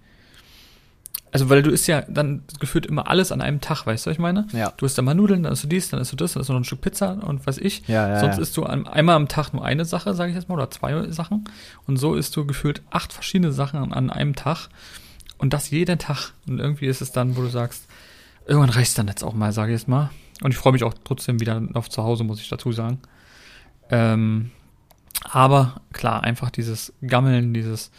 Also, 1.34 1.50
weil 1.50 1.64
du 1.64 1.70
isst 1.70 1.88
ja 1.88 2.02
dann 2.02 2.44
gefühlt 2.60 2.86
immer 2.86 3.08
alles 3.08 3.32
an 3.32 3.40
einem 3.40 3.60
Tag, 3.60 3.86
weißt 3.86 4.06
du, 4.06 4.10
was 4.10 4.14
ich 4.14 4.20
meine? 4.20 4.46
Ja. 4.52 4.72
Du 4.76 4.86
isst 4.86 4.96
dann 4.96 5.04
mal 5.04 5.16
Nudeln, 5.16 5.42
dann 5.42 5.52
isst 5.52 5.64
du 5.64 5.66
dies, 5.66 5.90
dann 5.90 6.00
isst 6.00 6.12
du 6.12 6.16
das, 6.16 6.34
dann 6.34 6.42
isst 6.42 6.48
du 6.48 6.52
noch 6.52 6.60
ein 6.60 6.64
Stück 6.64 6.80
Pizza 6.80 7.14
und 7.24 7.44
was 7.44 7.58
ich. 7.58 7.88
Ja, 7.88 8.08
ja. 8.08 8.20
Sonst 8.20 8.36
ja. 8.36 8.42
isst 8.42 8.56
du 8.56 8.62
einmal 8.64 9.16
am 9.16 9.26
Tag 9.26 9.52
nur 9.52 9.64
eine 9.64 9.84
Sache, 9.84 10.14
sage 10.14 10.30
ich 10.30 10.36
jetzt 10.36 10.48
mal, 10.48 10.54
oder 10.54 10.70
zwei 10.70 11.10
Sachen. 11.10 11.42
Und 11.88 11.96
so 11.96 12.14
isst 12.14 12.36
du 12.36 12.46
gefühlt 12.46 12.82
acht 12.90 13.12
verschiedene 13.12 13.50
Sachen 13.50 13.80
an, 13.80 13.92
an 13.92 14.10
einem 14.10 14.36
Tag. 14.36 14.68
Und 15.36 15.52
das 15.52 15.70
jeden 15.70 15.98
Tag. 15.98 16.30
Und 16.46 16.60
irgendwie 16.60 16.86
ist 16.86 17.02
es 17.02 17.10
dann, 17.10 17.36
wo 17.36 17.40
du 17.40 17.48
sagst, 17.48 17.88
irgendwann 18.46 18.70
reicht 18.70 18.96
dann 18.96 19.08
jetzt 19.08 19.24
auch 19.24 19.34
mal, 19.34 19.52
sage 19.52 19.72
ich 19.72 19.80
jetzt 19.80 19.88
mal. 19.88 20.10
Und 20.42 20.50
ich 20.50 20.56
freue 20.56 20.72
mich 20.72 20.84
auch 20.84 20.94
trotzdem 21.04 21.40
wieder 21.40 21.62
auf 21.74 21.88
zu 21.88 22.02
Hause, 22.02 22.24
muss 22.24 22.40
ich 22.40 22.48
dazu 22.48 22.72
sagen. 22.72 22.98
Ähm, 23.90 24.50
aber 25.30 25.80
klar, 25.92 26.22
einfach 26.24 26.50
dieses 26.50 26.92
Gammeln, 27.06 27.54
dieses 27.54 27.90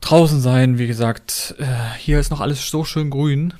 draußen 0.00 0.40
sein, 0.40 0.78
wie 0.78 0.86
gesagt, 0.86 1.54
äh, 1.58 1.66
hier 1.98 2.18
ist 2.18 2.30
noch 2.30 2.40
alles 2.40 2.68
so 2.68 2.84
schön 2.84 3.10
grün. 3.10 3.54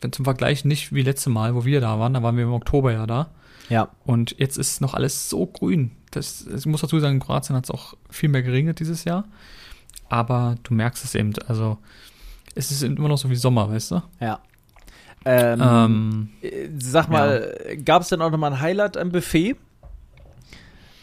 Wenn 0.00 0.12
zum 0.12 0.24
Vergleich 0.24 0.64
nicht 0.64 0.92
wie 0.92 1.02
letzte 1.02 1.30
Mal, 1.30 1.54
wo 1.54 1.64
wir 1.64 1.80
da 1.80 1.98
waren, 1.98 2.14
da 2.14 2.22
waren 2.22 2.36
wir 2.36 2.44
im 2.44 2.52
Oktober 2.52 2.92
ja 2.92 3.06
da. 3.06 3.30
ja. 3.68 3.88
Und 4.04 4.36
jetzt 4.38 4.56
ist 4.56 4.80
noch 4.80 4.94
alles 4.94 5.28
so 5.28 5.46
grün. 5.46 5.90
Das, 6.12 6.46
ich 6.46 6.66
muss 6.66 6.80
dazu 6.80 6.98
sagen, 7.00 7.14
in 7.14 7.20
Kroatien 7.20 7.56
hat 7.56 7.64
es 7.64 7.70
auch 7.70 7.94
viel 8.08 8.28
mehr 8.28 8.42
geregnet 8.42 8.80
dieses 8.80 9.04
Jahr. 9.04 9.24
Aber 10.08 10.56
du 10.62 10.74
merkst 10.74 11.04
es 11.04 11.14
eben, 11.14 11.34
also 11.46 11.78
es 12.54 12.70
ist 12.70 12.82
immer 12.82 13.08
noch 13.08 13.18
so 13.18 13.28
wie 13.30 13.36
Sommer, 13.36 13.70
weißt 13.70 13.90
du? 13.90 14.02
Ja. 14.20 14.40
Ähm, 15.24 15.60
Ähm, 15.62 16.28
äh, 16.42 16.68
sag 16.78 17.08
mal, 17.08 17.54
gab 17.84 18.02
es 18.02 18.08
denn 18.08 18.22
auch 18.22 18.30
noch 18.30 18.38
mal 18.38 18.52
ein 18.52 18.60
Highlight 18.60 18.96
am 18.96 19.10
Buffet? 19.10 19.56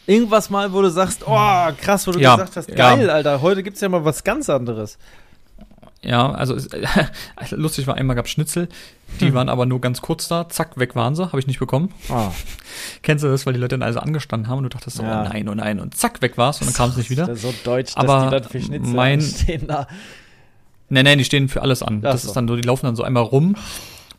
Irgendwas 0.07 0.49
mal, 0.51 0.71
wo 0.71 0.81
du 0.81 0.89
sagst, 0.89 1.23
oh, 1.25 1.71
krass, 1.81 2.05
wo 2.07 2.11
du 2.11 2.19
Ja, 2.19 2.35
gesagt 2.35 2.55
hast, 2.57 2.69
ja. 2.69 2.75
geil, 2.75 3.09
Alter, 3.09 3.41
heute 3.41 3.63
gibt's 3.63 3.81
ja 3.81 3.89
mal 3.89 4.05
was 4.05 4.23
ganz 4.23 4.49
anderes. 4.51 4.99
ja, 6.03 6.31
also 6.31 6.53
es, 6.53 6.69
lustig 7.51 7.87
war, 7.87 7.95
einmal 7.95 8.15
gab 8.15 8.27
Schnitzel, 8.27 8.69
die 9.19 9.27
Hm. 9.27 9.33
waren 9.33 9.49
aber 9.49 9.65
nur 9.65 9.81
ganz 9.81 10.01
kurz 10.01 10.27
da, 10.27 10.47
zack, 10.47 10.77
weg 10.77 10.95
waren 10.95 11.15
sie, 11.15 11.25
habe 11.25 11.39
ich 11.39 11.47
nicht 11.47 11.57
bekommen. 11.59 11.91
Oh, 12.09 12.29
Kennst 13.01 13.23
du 13.23 13.29
das, 13.29 13.47
weil 13.47 13.53
die 13.53 13.59
Leute 13.59 13.77
dann 13.77 13.81
also 13.81 13.99
angestanden 13.99 14.47
haben 14.47 14.59
und 14.59 14.63
du 14.65 14.69
dachtest 14.69 14.97
so, 14.97 15.03
Ja. 15.03 15.21
oh 15.21 15.27
nein, 15.27 15.49
oh 15.49 15.55
nein, 15.55 15.79
und 15.79 15.95
zack, 15.97 16.21
weg 16.21 16.37
war's 16.37 16.61
und 16.61 16.67
dann 16.67 16.73
kam 16.75 16.91
es 16.91 16.97
nicht 16.97 17.09
wieder. 17.09 17.25
Das 17.25 17.37
ist 17.37 17.41
so 17.41 17.53
deutsch, 17.63 17.93
Aber 17.95 18.13
dass 18.17 18.23
die 18.25 18.29
dann 18.31 18.43
für 18.51 18.61
Schnitzel 18.61 18.93
mein- 18.93 19.21
stehen 19.21 19.65
da. 19.67 19.87
Nee, 20.89 21.01
nee, 21.01 21.15
die 21.15 21.25
stehen 21.25 21.49
für 21.49 21.63
alles 21.63 21.81
an. 21.81 22.01
Das 22.01 22.21
so. 22.21 22.27
ist 22.27 22.33
dann 22.35 22.47
so, 22.47 22.55
die 22.55 22.61
laufen 22.61 22.85
dann 22.85 22.95
so 22.95 23.01
einmal 23.01 23.23
rum 23.23 23.55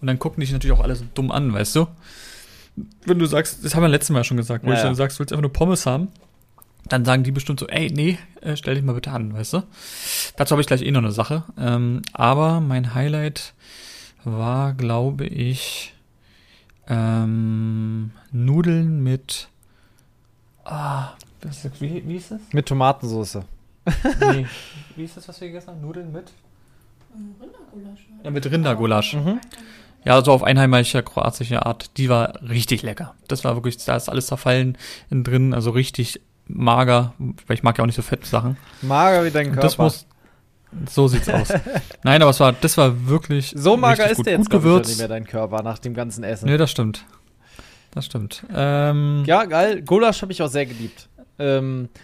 und 0.00 0.06
dann 0.06 0.18
gucken 0.18 0.40
dich 0.40 0.52
natürlich 0.52 0.76
auch 0.76 0.82
alle 0.82 0.96
so 0.96 1.04
dumm 1.14 1.30
an, 1.30 1.52
weißt 1.52 1.76
du? 1.76 1.86
Wenn 3.06 3.18
du 3.18 3.26
sagst, 3.26 3.64
das 3.64 3.74
haben 3.74 3.82
wir 3.82 3.88
letztes 3.88 4.10
Mal 4.10 4.24
schon 4.24 4.36
gesagt, 4.36 4.64
wo 4.64 4.68
Ja, 4.68 4.74
ich 4.74 4.80
ja. 4.80 4.86
dann 4.86 4.94
sagst, 4.94 5.16
du 5.16 5.20
willst 5.20 5.32
einfach 5.32 5.42
nur 5.42 5.52
Pommes 5.52 5.86
haben, 5.86 6.08
dann 6.88 7.04
sagen 7.04 7.24
die 7.24 7.32
bestimmt 7.32 7.58
so, 7.60 7.66
ey, 7.68 7.90
nee, 7.90 8.18
äh, 8.42 8.56
stell 8.56 8.74
dich 8.74 8.84
mal 8.84 8.92
bitte 8.94 9.10
an, 9.10 9.32
weißt 9.32 9.54
du? 9.54 9.62
Dazu 10.36 10.52
habe 10.52 10.60
ich 10.60 10.66
gleich 10.66 10.82
eh 10.82 10.90
noch 10.90 11.00
eine 11.00 11.12
Sache. 11.12 11.44
Ähm, 11.58 12.02
aber 12.12 12.60
mein 12.60 12.94
Highlight 12.94 13.54
war, 14.24 14.74
glaube 14.74 15.26
ich, 15.26 15.94
ähm, 16.88 18.10
Nudeln 18.30 19.02
mit, 19.02 19.48
ah, 20.64 21.12
das 21.40 21.68
wie, 21.80 22.06
wie 22.06 22.16
ist 22.16 22.30
das? 22.30 22.40
Mit 22.52 22.66
Tomatensauce. 22.66 23.38
Nee, 24.32 24.46
wie 24.96 25.04
ist 25.04 25.16
das, 25.16 25.28
was 25.28 25.40
wir 25.40 25.48
gegessen 25.48 25.68
haben? 25.68 25.80
Nudeln 25.80 26.12
mit? 26.12 26.32
Rindergulasch. 27.40 28.06
Ja, 28.24 28.30
mit 28.30 28.50
Rindergulasch. 28.50 29.14
Mhm. 29.14 29.40
Ja, 30.06 30.24
so 30.24 30.32
auf 30.32 30.42
einheimischer 30.44 31.02
kroatische 31.02 31.66
Art. 31.66 31.90
Die 31.96 32.08
war 32.08 32.40
richtig 32.48 32.82
lecker. 32.82 33.14
Das 33.28 33.42
war 33.44 33.56
wirklich, 33.56 33.76
da 33.84 33.96
ist 33.96 34.08
alles 34.08 34.26
zerfallen 34.26 34.78
innen 35.10 35.24
drin, 35.24 35.52
also 35.54 35.70
richtig 35.70 36.20
mager, 36.46 37.12
weil 37.18 37.56
ich 37.56 37.62
mag 37.64 37.76
ja 37.76 37.82
auch 37.82 37.86
nicht 37.86 37.96
so 37.96 38.02
fette 38.02 38.26
Sachen. 38.26 38.56
Mager 38.82 39.24
wie 39.24 39.30
dein 39.30 39.46
Und 39.48 39.52
Körper. 39.54 39.66
das 39.66 39.78
muss, 39.78 40.06
so 40.88 41.08
sieht's 41.08 41.28
aus. 41.28 41.48
Nein, 42.04 42.22
aber 42.22 42.30
es 42.30 42.38
war, 42.40 42.52
das 42.52 42.76
war 42.78 43.08
wirklich 43.08 43.52
so 43.56 43.76
mager 43.76 44.08
ist 44.08 44.18
gut, 44.18 44.26
der 44.26 44.36
gut 44.36 44.44
jetzt 44.46 44.52
schon 44.52 44.62
gewürzt. 44.62 44.88
nicht 44.90 44.98
mehr 44.98 45.08
dein 45.08 45.24
Körper 45.26 45.62
nach 45.62 45.78
dem 45.80 45.94
ganzen 45.94 46.22
Essen. 46.22 46.46
Nee, 46.48 46.56
das 46.56 46.70
stimmt. 46.70 47.04
Das 47.90 48.06
stimmt. 48.06 48.44
Ähm, 48.54 49.24
Ja, 49.26 49.44
geil. 49.44 49.82
Gulasch 49.82 50.22
habe 50.22 50.30
ich 50.30 50.40
auch 50.42 50.48
sehr 50.50 50.66
geliebt. 50.66 51.08
Ähm, 51.38 51.88
äh, 51.94 51.98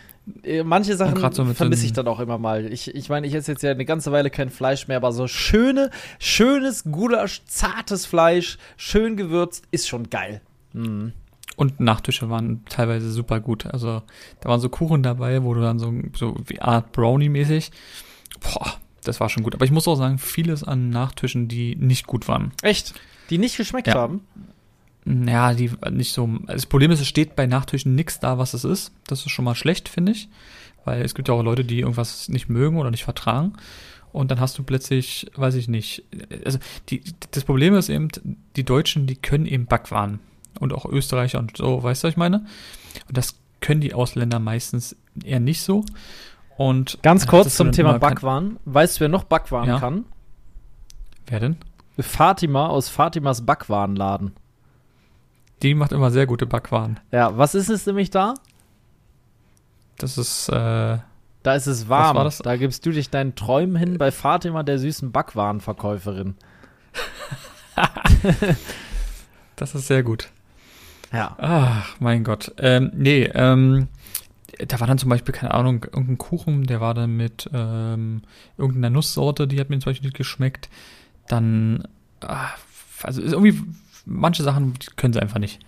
manche 0.64 0.96
Sachen 0.96 1.32
so 1.32 1.44
vermisse 1.46 1.86
ich 1.86 1.92
dann 1.92 2.06
auch 2.08 2.20
immer 2.20 2.38
mal. 2.38 2.72
Ich, 2.72 2.94
ich 2.94 3.08
meine, 3.08 3.26
ich 3.26 3.34
esse 3.34 3.52
jetzt 3.52 3.62
ja 3.62 3.70
eine 3.70 3.84
ganze 3.84 4.12
Weile 4.12 4.30
kein 4.30 4.50
Fleisch 4.50 4.88
mehr, 4.88 4.96
aber 4.96 5.12
so 5.12 5.26
schöne, 5.26 5.90
schönes 6.18 6.84
Gulasch, 6.84 7.42
zartes 7.46 8.06
Fleisch, 8.06 8.58
schön 8.76 9.16
gewürzt, 9.16 9.64
ist 9.70 9.88
schon 9.88 10.10
geil. 10.10 10.40
Mhm. 10.72 11.12
Und 11.56 11.80
Nachtische 11.80 12.30
waren 12.30 12.64
teilweise 12.68 13.10
super 13.10 13.40
gut. 13.40 13.66
Also 13.66 14.02
da 14.40 14.48
waren 14.48 14.60
so 14.60 14.68
Kuchen 14.68 15.02
dabei, 15.02 15.42
wo 15.42 15.54
du 15.54 15.60
dann 15.60 15.78
so, 15.78 15.92
so 16.14 16.34
wie 16.46 16.60
Art 16.60 16.92
Brownie-mäßig. 16.92 17.70
Boah, 18.40 18.74
das 19.04 19.20
war 19.20 19.28
schon 19.28 19.42
gut. 19.42 19.54
Aber 19.54 19.64
ich 19.64 19.70
muss 19.70 19.86
auch 19.86 19.96
sagen, 19.96 20.18
vieles 20.18 20.64
an 20.64 20.88
Nachtischen, 20.90 21.48
die 21.48 21.76
nicht 21.76 22.06
gut 22.06 22.26
waren. 22.28 22.52
Echt? 22.62 22.94
Die 23.28 23.38
nicht 23.38 23.56
geschmeckt 23.56 23.88
Ja. 23.88 23.94
haben? 23.94 24.22
Ja, 25.04 25.52
die 25.52 25.70
nicht 25.90 26.12
so. 26.12 26.28
Das 26.46 26.66
Problem 26.66 26.90
ist, 26.90 27.00
es 27.00 27.08
steht 27.08 27.34
bei 27.34 27.46
Nachtischen 27.46 27.94
nichts 27.94 28.20
da, 28.20 28.38
was 28.38 28.54
es 28.54 28.64
ist. 28.64 28.92
Das 29.06 29.20
ist 29.20 29.30
schon 29.30 29.44
mal 29.44 29.54
schlecht, 29.54 29.88
finde 29.88 30.12
ich. 30.12 30.28
Weil 30.84 31.02
es 31.02 31.14
gibt 31.14 31.28
ja 31.28 31.34
auch 31.34 31.42
Leute, 31.42 31.64
die 31.64 31.80
irgendwas 31.80 32.28
nicht 32.28 32.48
mögen 32.48 32.78
oder 32.78 32.90
nicht 32.90 33.04
vertragen. 33.04 33.54
Und 34.12 34.30
dann 34.30 34.40
hast 34.40 34.58
du 34.58 34.62
plötzlich, 34.62 35.30
weiß 35.34 35.54
ich 35.54 35.68
nicht. 35.68 36.04
Also 36.44 36.58
die, 36.88 37.02
das 37.30 37.44
Problem 37.44 37.74
ist 37.74 37.88
eben, 37.88 38.08
die 38.56 38.64
Deutschen, 38.64 39.06
die 39.06 39.16
können 39.16 39.46
eben 39.46 39.66
Backwaren. 39.66 40.20
Und 40.60 40.72
auch 40.72 40.84
Österreicher 40.84 41.38
und 41.38 41.56
so, 41.56 41.82
weißt 41.82 42.02
du, 42.04 42.06
was 42.08 42.12
ich 42.12 42.18
meine? 42.18 42.44
Und 43.08 43.16
das 43.16 43.36
können 43.60 43.80
die 43.80 43.94
Ausländer 43.94 44.38
meistens 44.38 44.96
eher 45.24 45.40
nicht 45.40 45.62
so. 45.62 45.84
Und 46.56 46.98
Ganz 47.02 47.26
kurz 47.26 47.56
zum 47.56 47.72
Thema 47.72 47.98
Backwaren. 47.98 48.58
Weißt 48.66 48.96
du, 48.96 49.00
wer 49.00 49.08
noch 49.08 49.24
Backwaren 49.24 49.68
Ja. 49.68 49.78
kann? 49.80 50.04
Wer 51.26 51.40
denn? 51.40 51.56
Fatima 51.98 52.66
aus 52.66 52.88
Fatimas 52.88 53.44
Backwarenladen. 53.46 54.32
Die 55.62 55.74
macht 55.74 55.92
immer 55.92 56.10
sehr 56.10 56.26
gute 56.26 56.46
Backwaren. 56.46 56.98
Ja, 57.12 57.36
was 57.38 57.54
ist 57.54 57.70
es 57.70 57.86
nämlich 57.86 58.10
da? 58.10 58.34
Das 59.98 60.18
ist, 60.18 60.48
äh, 60.48 60.98
Da 61.42 61.54
ist 61.54 61.66
es 61.66 61.88
warm. 61.88 62.30
Da 62.42 62.56
gibst 62.56 62.84
du 62.84 62.90
dich 62.90 63.10
deinen 63.10 63.34
Träumen 63.36 63.76
hin 63.76 63.98
bei 63.98 64.10
Fatima, 64.10 64.64
der 64.64 64.78
süßen 64.78 65.12
Backwarenverkäuferin. 65.12 66.34
das 69.56 69.74
ist 69.74 69.86
sehr 69.86 70.02
gut. 70.02 70.30
Ja. 71.12 71.36
Ach, 71.38 71.96
mein 72.00 72.24
Gott. 72.24 72.52
Ähm, 72.58 72.90
nee, 72.94 73.24
ähm, 73.34 73.88
da 74.66 74.80
war 74.80 74.86
dann 74.86 74.98
zum 74.98 75.10
Beispiel, 75.10 75.34
keine 75.34 75.54
Ahnung, 75.54 75.84
irgendein 75.84 76.18
Kuchen, 76.18 76.64
der 76.64 76.80
war 76.80 76.94
dann 76.94 77.16
mit 77.16 77.48
ähm, 77.52 78.22
irgendeiner 78.56 78.90
Nusssorte, 78.90 79.46
die 79.46 79.60
hat 79.60 79.70
mir 79.70 79.78
zum 79.78 79.90
Beispiel 79.90 80.08
nicht 80.08 80.16
geschmeckt. 80.16 80.68
Dann, 81.28 81.86
ah, 82.20 82.50
also 83.02 83.20
ist 83.22 83.32
irgendwie, 83.32 83.60
manche 84.04 84.42
Sachen 84.42 84.74
können 84.96 85.12
sie 85.12 85.20
einfach 85.20 85.38
nicht. 85.38 85.60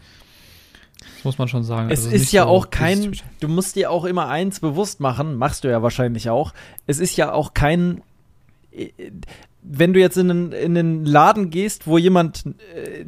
Das 1.16 1.24
muss 1.24 1.38
man 1.38 1.48
schon 1.48 1.64
sagen. 1.64 1.90
Es 1.90 2.04
Also 2.04 2.16
ist 2.16 2.32
ja 2.32 2.44
so 2.44 2.48
auch 2.50 2.70
kein, 2.70 3.12
du 3.40 3.48
musst 3.48 3.76
dir 3.76 3.90
auch 3.90 4.04
immer 4.04 4.28
eins 4.28 4.60
bewusst 4.60 5.00
machen, 5.00 5.36
machst 5.36 5.64
du 5.64 5.68
ja 5.68 5.82
wahrscheinlich 5.82 6.30
auch. 6.30 6.52
Es 6.86 6.98
ist 6.98 7.16
ja 7.16 7.32
auch 7.32 7.54
kein, 7.54 8.02
äh, 8.72 8.90
wenn 9.62 9.92
du 9.92 10.00
jetzt 10.00 10.16
in 10.16 10.30
einen, 10.30 10.52
in 10.52 10.76
einen 10.76 11.04
Laden 11.04 11.50
gehst, 11.50 11.86
wo 11.86 11.98
jemand 11.98 12.44
äh, 12.74 13.04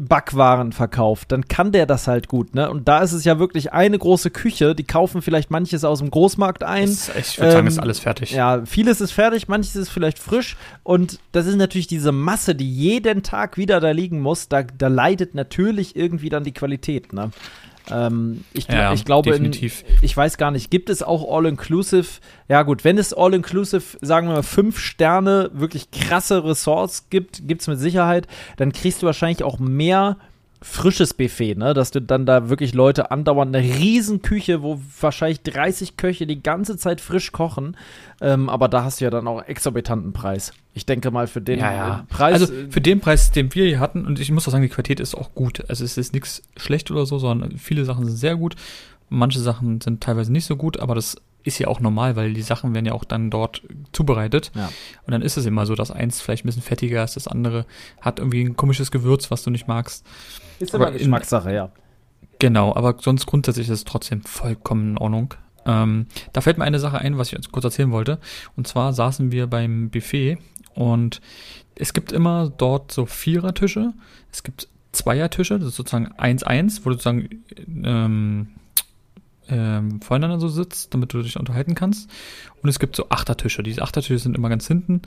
Nussbackwaren 0.00 0.72
verkauft, 0.72 1.32
dann 1.32 1.46
kann 1.46 1.72
der 1.72 1.86
das 1.86 2.06
halt 2.06 2.28
gut, 2.28 2.54
ne? 2.54 2.70
Und 2.70 2.88
da 2.88 3.00
ist 3.00 3.12
es 3.12 3.24
ja 3.24 3.38
wirklich 3.38 3.72
eine 3.72 3.98
große 3.98 4.30
Küche, 4.30 4.74
die 4.74 4.84
kaufen 4.84 5.22
vielleicht 5.22 5.50
manches 5.50 5.84
aus 5.84 5.98
dem 5.98 6.10
Großmarkt 6.10 6.62
ein. 6.62 6.84
Ist, 6.84 7.10
ich 7.16 7.38
würde 7.38 7.52
sagen, 7.52 7.66
ähm, 7.66 7.72
ist 7.72 7.78
alles 7.78 8.00
fertig. 8.00 8.32
Ja, 8.32 8.64
vieles 8.64 9.00
ist 9.00 9.12
fertig, 9.12 9.48
manches 9.48 9.76
ist 9.76 9.90
vielleicht 9.90 10.18
frisch. 10.18 10.56
Und 10.82 11.18
das 11.32 11.46
ist 11.46 11.56
natürlich 11.56 11.86
diese 11.86 12.12
Masse, 12.12 12.54
die 12.54 12.70
jeden 12.70 13.22
Tag 13.22 13.56
wieder 13.56 13.80
da 13.80 13.90
liegen 13.90 14.20
muss. 14.20 14.48
Da, 14.48 14.62
da 14.62 14.88
leidet 14.88 15.34
natürlich 15.34 15.96
irgendwie 15.96 16.28
dann 16.28 16.44
die 16.44 16.52
Qualität. 16.52 17.12
Ne? 17.12 17.30
Ähm, 17.90 18.44
ich, 18.52 18.66
gl- 18.66 18.76
Ja, 18.76 18.92
ich 18.92 19.04
glaube, 19.04 19.30
in, 19.34 19.52
ich 20.02 20.16
weiß 20.16 20.36
gar 20.38 20.50
nicht, 20.50 20.70
gibt 20.70 20.90
es 20.90 21.02
auch 21.02 21.34
All-Inclusive? 21.34 22.06
Ja, 22.48 22.62
gut, 22.62 22.84
wenn 22.84 22.98
es 22.98 23.12
All-Inclusive, 23.14 23.98
sagen 24.00 24.28
wir 24.28 24.34
mal, 24.34 24.42
fünf 24.42 24.78
Sterne, 24.78 25.50
wirklich 25.54 25.90
krasse 25.90 26.44
Ressorts 26.44 27.08
gibt, 27.10 27.46
gibt 27.48 27.62
es 27.62 27.68
mit 27.68 27.78
Sicherheit, 27.78 28.26
dann 28.56 28.72
kriegst 28.72 29.02
du 29.02 29.06
wahrscheinlich 29.06 29.42
auch 29.42 29.58
mehr 29.58 30.16
frisches 30.62 31.14
Buffet, 31.14 31.54
ne? 31.54 31.72
Dass 31.72 31.90
du 31.90 32.00
dann 32.00 32.26
da 32.26 32.48
wirklich 32.50 32.74
Leute 32.74 33.10
andauernd 33.10 33.54
eine 33.54 33.66
riesen 33.66 34.20
Küche, 34.20 34.62
wo 34.62 34.80
wahrscheinlich 35.00 35.40
30 35.42 35.96
Köche 35.96 36.26
die 36.26 36.42
ganze 36.42 36.76
Zeit 36.76 37.00
frisch 37.00 37.32
kochen. 37.32 37.76
Ähm, 38.20 38.48
aber 38.50 38.68
da 38.68 38.84
hast 38.84 39.00
du 39.00 39.04
ja 39.04 39.10
dann 39.10 39.26
auch 39.26 39.42
exorbitanten 39.42 40.12
Preis. 40.12 40.52
Ich 40.74 40.84
denke 40.84 41.10
mal 41.10 41.26
für 41.26 41.40
den 41.40 41.60
ja, 41.60 41.72
ja. 41.72 42.00
äh, 42.00 42.12
Preis. 42.12 42.40
also 42.40 42.52
für 42.68 42.80
den 42.80 43.00
Preis, 43.00 43.30
den 43.30 43.54
wir 43.54 43.66
hier 43.66 43.80
hatten, 43.80 44.04
und 44.06 44.20
ich 44.20 44.30
muss 44.30 44.46
auch 44.46 44.52
sagen, 44.52 44.62
die 44.62 44.68
Qualität 44.68 45.00
ist 45.00 45.14
auch 45.14 45.34
gut. 45.34 45.64
Also 45.68 45.84
es 45.84 45.96
ist 45.96 46.12
nichts 46.12 46.42
schlecht 46.56 46.90
oder 46.90 47.06
so, 47.06 47.18
sondern 47.18 47.56
viele 47.56 47.84
Sachen 47.84 48.04
sind 48.04 48.16
sehr 48.16 48.36
gut. 48.36 48.54
Manche 49.08 49.40
Sachen 49.40 49.80
sind 49.80 50.02
teilweise 50.02 50.30
nicht 50.30 50.44
so 50.44 50.56
gut, 50.56 50.78
aber 50.78 50.94
das 50.94 51.16
ist 51.42 51.58
ja 51.58 51.68
auch 51.68 51.80
normal, 51.80 52.16
weil 52.16 52.32
die 52.34 52.42
Sachen 52.42 52.74
werden 52.74 52.86
ja 52.86 52.92
auch 52.92 53.04
dann 53.04 53.30
dort 53.30 53.62
zubereitet. 53.92 54.52
Ja. 54.54 54.66
Und 55.06 55.12
dann 55.12 55.22
ist 55.22 55.36
es 55.36 55.46
immer 55.46 55.66
so, 55.66 55.74
dass 55.74 55.90
eins 55.90 56.20
vielleicht 56.20 56.44
ein 56.44 56.48
bisschen 56.48 56.62
fettiger 56.62 57.02
ist, 57.04 57.16
das 57.16 57.28
andere 57.28 57.66
hat 58.00 58.18
irgendwie 58.18 58.42
ein 58.44 58.56
komisches 58.56 58.90
Gewürz, 58.90 59.30
was 59.30 59.42
du 59.42 59.50
nicht 59.50 59.66
magst. 59.68 60.04
ist 60.58 60.74
aber 60.74 60.92
in- 60.92 60.98
Geschmackssache, 60.98 61.52
ja. 61.52 61.70
Genau, 62.38 62.74
aber 62.74 62.96
sonst 63.00 63.26
grundsätzlich 63.26 63.68
ist 63.68 63.74
es 63.74 63.84
trotzdem 63.84 64.22
vollkommen 64.22 64.92
in 64.92 64.98
Ordnung. 64.98 65.34
Ähm, 65.66 66.06
da 66.32 66.40
fällt 66.40 66.56
mir 66.56 66.64
eine 66.64 66.78
Sache 66.78 66.98
ein, 66.98 67.18
was 67.18 67.32
ich 67.32 67.52
kurz 67.52 67.64
erzählen 67.64 67.90
wollte. 67.92 68.18
Und 68.56 68.66
zwar 68.66 68.92
saßen 68.94 69.30
wir 69.30 69.46
beim 69.46 69.90
Buffet 69.90 70.38
und 70.74 71.20
es 71.74 71.92
gibt 71.92 72.12
immer 72.12 72.50
dort 72.56 72.92
so 72.92 73.04
Vierertische. 73.06 73.92
Es 74.32 74.42
gibt 74.42 74.68
Zweiertische, 74.92 75.58
das 75.58 75.68
ist 75.68 75.76
sozusagen 75.76 76.08
1-1, 76.14 76.80
wo 76.84 76.90
du 76.90 76.96
sozusagen 76.96 77.44
ähm, 77.84 78.48
ähm, 79.50 80.00
voneinander 80.00 80.40
so 80.40 80.48
sitzt, 80.48 80.94
damit 80.94 81.12
du 81.12 81.22
dich 81.22 81.38
unterhalten 81.38 81.74
kannst. 81.74 82.08
Und 82.62 82.68
es 82.68 82.78
gibt 82.78 82.96
so 82.96 83.08
Achtertische. 83.10 83.62
Diese 83.62 83.82
Achtertische 83.82 84.18
sind 84.18 84.36
immer 84.36 84.48
ganz 84.48 84.66
hinten. 84.66 85.02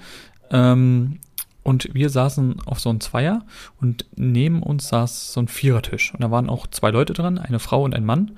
Ähm, 0.52 1.20
und 1.64 1.94
wir 1.94 2.10
saßen 2.10 2.62
auf 2.66 2.80
so 2.82 2.90
einem 2.90 3.00
Zweier 3.00 3.46
und 3.80 4.06
neben 4.16 4.62
uns 4.62 4.90
saß 4.90 5.32
so 5.32 5.40
ein 5.40 5.48
Vierertisch. 5.48 6.14
Und 6.14 6.22
da 6.22 6.30
waren 6.30 6.50
auch 6.50 6.68
zwei 6.68 6.92
Leute 6.92 7.14
dran, 7.14 7.38
eine 7.38 7.60
Frau 7.60 7.84
und 7.84 7.96
ein 7.96 8.06
Mann. 8.06 8.32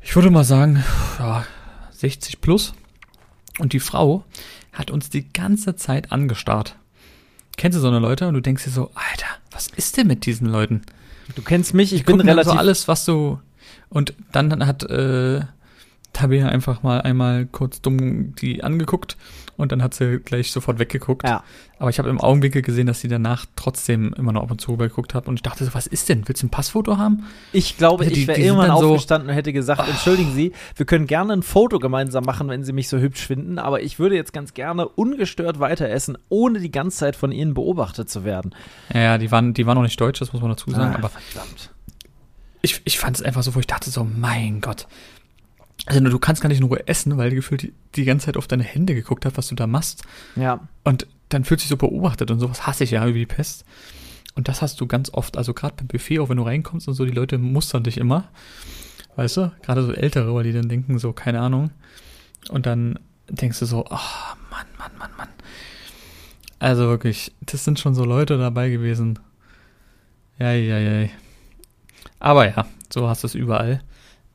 Ich 0.00 0.14
würde 0.16 0.30
mal 0.30 0.44
sagen, 0.44 0.82
ja, 1.18 1.44
60 1.90 2.40
plus. 2.40 2.72
Und 3.58 3.72
die 3.74 3.80
Frau 3.80 4.24
hat 4.72 4.90
uns 4.90 5.10
die 5.10 5.28
ganze 5.30 5.76
Zeit 5.76 6.12
angestarrt. 6.12 6.76
Kennst 7.56 7.76
du 7.76 7.80
so 7.82 7.88
eine 7.88 7.98
Leute? 7.98 8.28
Und 8.28 8.34
du 8.34 8.40
denkst 8.40 8.64
dir 8.64 8.70
so, 8.70 8.90
Alter, 8.94 9.26
was 9.50 9.68
ist 9.68 9.96
denn 9.96 10.06
mit 10.06 10.26
diesen 10.26 10.46
Leuten? 10.46 10.82
Du 11.34 11.42
kennst 11.42 11.74
mich, 11.74 11.92
ich 11.92 12.00
Die 12.04 12.12
bin 12.12 12.20
relativ. 12.20 12.52
so 12.52 12.58
alles, 12.58 12.88
was 12.88 13.04
du. 13.04 13.38
Und 13.88 14.14
dann 14.32 14.66
hat 14.66 14.82
äh, 14.84 15.40
Tabea 16.12 16.48
einfach 16.48 16.82
mal 16.82 17.02
einmal 17.02 17.44
kurz 17.46 17.82
dumm 17.82 18.34
die 18.36 18.64
angeguckt 18.64 19.18
und 19.58 19.70
dann 19.70 19.82
hat 19.82 19.92
sie 19.92 20.18
gleich 20.18 20.50
sofort 20.50 20.78
weggeguckt. 20.78 21.28
Ja. 21.28 21.42
Aber 21.78 21.90
ich 21.90 21.98
habe 21.98 22.08
im 22.08 22.20
Augenwinkel 22.20 22.62
gesehen, 22.62 22.86
dass 22.86 23.02
sie 23.02 23.08
danach 23.08 23.44
trotzdem 23.54 24.14
immer 24.16 24.32
noch 24.32 24.42
ab 24.42 24.50
und 24.50 24.58
zu 24.60 24.72
rübergeguckt 24.72 25.12
hat 25.12 25.28
und 25.28 25.34
ich 25.34 25.42
dachte 25.42 25.64
so, 25.66 25.74
was 25.74 25.86
ist 25.86 26.08
denn? 26.08 26.26
Willst 26.26 26.42
du 26.42 26.46
ein 26.46 26.50
Passfoto 26.50 26.96
haben? 26.96 27.24
Ich 27.52 27.76
glaube, 27.76 28.04
Also 28.04 28.14
die- 28.14 28.22
ich 28.22 28.26
wäre 28.28 28.40
irgendwann 28.40 28.68
dann 28.68 28.78
so- 28.78 28.88
aufgestanden 28.92 29.28
und 29.28 29.34
hätte 29.34 29.52
gesagt, 29.52 29.86
entschuldigen 29.86 30.32
Sie, 30.34 30.52
wir 30.74 30.86
können 30.86 31.06
gerne 31.06 31.34
ein 31.34 31.42
Foto 31.42 31.78
gemeinsam 31.78 32.24
machen, 32.24 32.48
wenn 32.48 32.64
Sie 32.64 32.72
mich 32.72 32.88
so 32.88 32.96
hübsch 32.98 33.26
finden, 33.26 33.58
aber 33.58 33.82
ich 33.82 33.98
würde 33.98 34.14
jetzt 34.16 34.32
ganz 34.32 34.54
gerne 34.54 34.88
ungestört 34.88 35.60
weiter 35.60 35.88
essen, 35.90 36.16
ohne 36.30 36.60
die 36.60 36.70
ganze 36.70 36.96
Zeit 36.96 37.14
von 37.16 37.30
Ihnen 37.30 37.52
beobachtet 37.52 38.08
zu 38.08 38.24
werden. 38.24 38.54
Ja, 38.92 39.00
ja, 39.00 39.18
die 39.18 39.30
waren, 39.30 39.52
die 39.52 39.66
waren 39.66 39.74
noch 39.76 39.82
nicht 39.82 40.00
deutsch, 40.00 40.18
das 40.20 40.32
muss 40.32 40.40
man 40.40 40.50
dazu 40.50 40.70
sagen, 40.70 40.94
Ah, 40.94 40.98
aber 40.98 41.10
verdammt. 41.10 41.72
Ich, 42.66 42.82
ich 42.84 42.98
fand 42.98 43.16
es 43.16 43.22
einfach 43.22 43.42
so, 43.42 43.54
wo 43.54 43.60
ich 43.60 43.66
dachte 43.66 43.90
so, 43.90 44.04
mein 44.04 44.60
Gott. 44.60 44.86
Also 45.86 46.00
du 46.00 46.18
kannst 46.18 46.42
gar 46.42 46.48
nicht 46.48 46.58
in 46.58 46.64
Ruhe 46.64 46.86
essen, 46.88 47.16
weil 47.16 47.30
die 47.30 47.36
gefühlt 47.36 47.62
die, 47.62 47.72
die 47.94 48.04
ganze 48.04 48.26
Zeit 48.26 48.36
auf 48.36 48.48
deine 48.48 48.64
Hände 48.64 48.94
geguckt 48.94 49.24
hat, 49.24 49.36
was 49.36 49.48
du 49.48 49.54
da 49.54 49.66
machst. 49.66 50.02
Ja. 50.34 50.60
Und 50.84 51.06
dann 51.28 51.44
fühlt 51.44 51.60
sich 51.60 51.68
so 51.68 51.76
beobachtet 51.76 52.30
und 52.30 52.40
sowas 52.40 52.66
hasse 52.66 52.84
ich 52.84 52.90
ja 52.90 53.06
wie 53.06 53.12
die 53.20 53.26
Pest. 53.26 53.64
Und 54.34 54.48
das 54.48 54.62
hast 54.62 54.80
du 54.80 54.86
ganz 54.86 55.10
oft, 55.12 55.36
also 55.36 55.54
gerade 55.54 55.76
beim 55.76 55.86
Buffet, 55.86 56.18
auch 56.18 56.28
wenn 56.28 56.36
du 56.36 56.42
reinkommst 56.42 56.88
und 56.88 56.94
so, 56.94 57.04
die 57.04 57.12
Leute 57.12 57.38
mustern 57.38 57.84
dich 57.84 57.98
immer. 57.98 58.28
Weißt 59.14 59.36
du? 59.36 59.52
Gerade 59.62 59.82
so 59.82 59.92
Ältere, 59.92 60.34
weil 60.34 60.44
die 60.44 60.52
dann 60.52 60.68
denken, 60.68 60.98
so, 60.98 61.12
keine 61.12 61.40
Ahnung. 61.40 61.70
Und 62.50 62.66
dann 62.66 62.98
denkst 63.30 63.60
du 63.60 63.66
so, 63.66 63.86
oh, 63.88 64.36
Mann, 64.50 64.66
Mann, 64.78 64.90
Mann, 64.98 65.10
Mann. 65.16 65.28
Also 66.58 66.86
wirklich, 66.88 67.32
das 67.40 67.64
sind 67.64 67.78
schon 67.78 67.94
so 67.94 68.04
Leute 68.04 68.38
dabei 68.38 68.70
gewesen. 68.70 69.18
Ja, 70.38 70.52
ja, 70.52 70.78
ja. 70.78 71.08
Aber 72.26 72.48
ja, 72.48 72.66
so 72.92 73.08
hast 73.08 73.22
du 73.22 73.28
es 73.28 73.36
überall. 73.36 73.82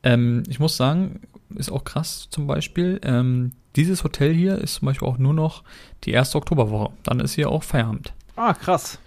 Ähm, 0.02 0.44
ich 0.48 0.58
muss 0.58 0.78
sagen, 0.78 1.20
ist 1.54 1.70
auch 1.70 1.84
krass 1.84 2.28
zum 2.30 2.46
Beispiel. 2.46 2.98
Ähm, 3.04 3.52
dieses 3.76 4.02
Hotel 4.02 4.32
hier 4.32 4.56
ist 4.56 4.76
zum 4.76 4.86
Beispiel 4.86 5.06
auch 5.06 5.18
nur 5.18 5.34
noch 5.34 5.62
die 6.04 6.12
erste 6.12 6.38
Oktoberwoche. 6.38 6.90
Dann 7.02 7.20
ist 7.20 7.34
hier 7.34 7.50
auch 7.50 7.62
Feierabend. 7.62 8.14
Ah, 8.34 8.54
krass. 8.54 8.98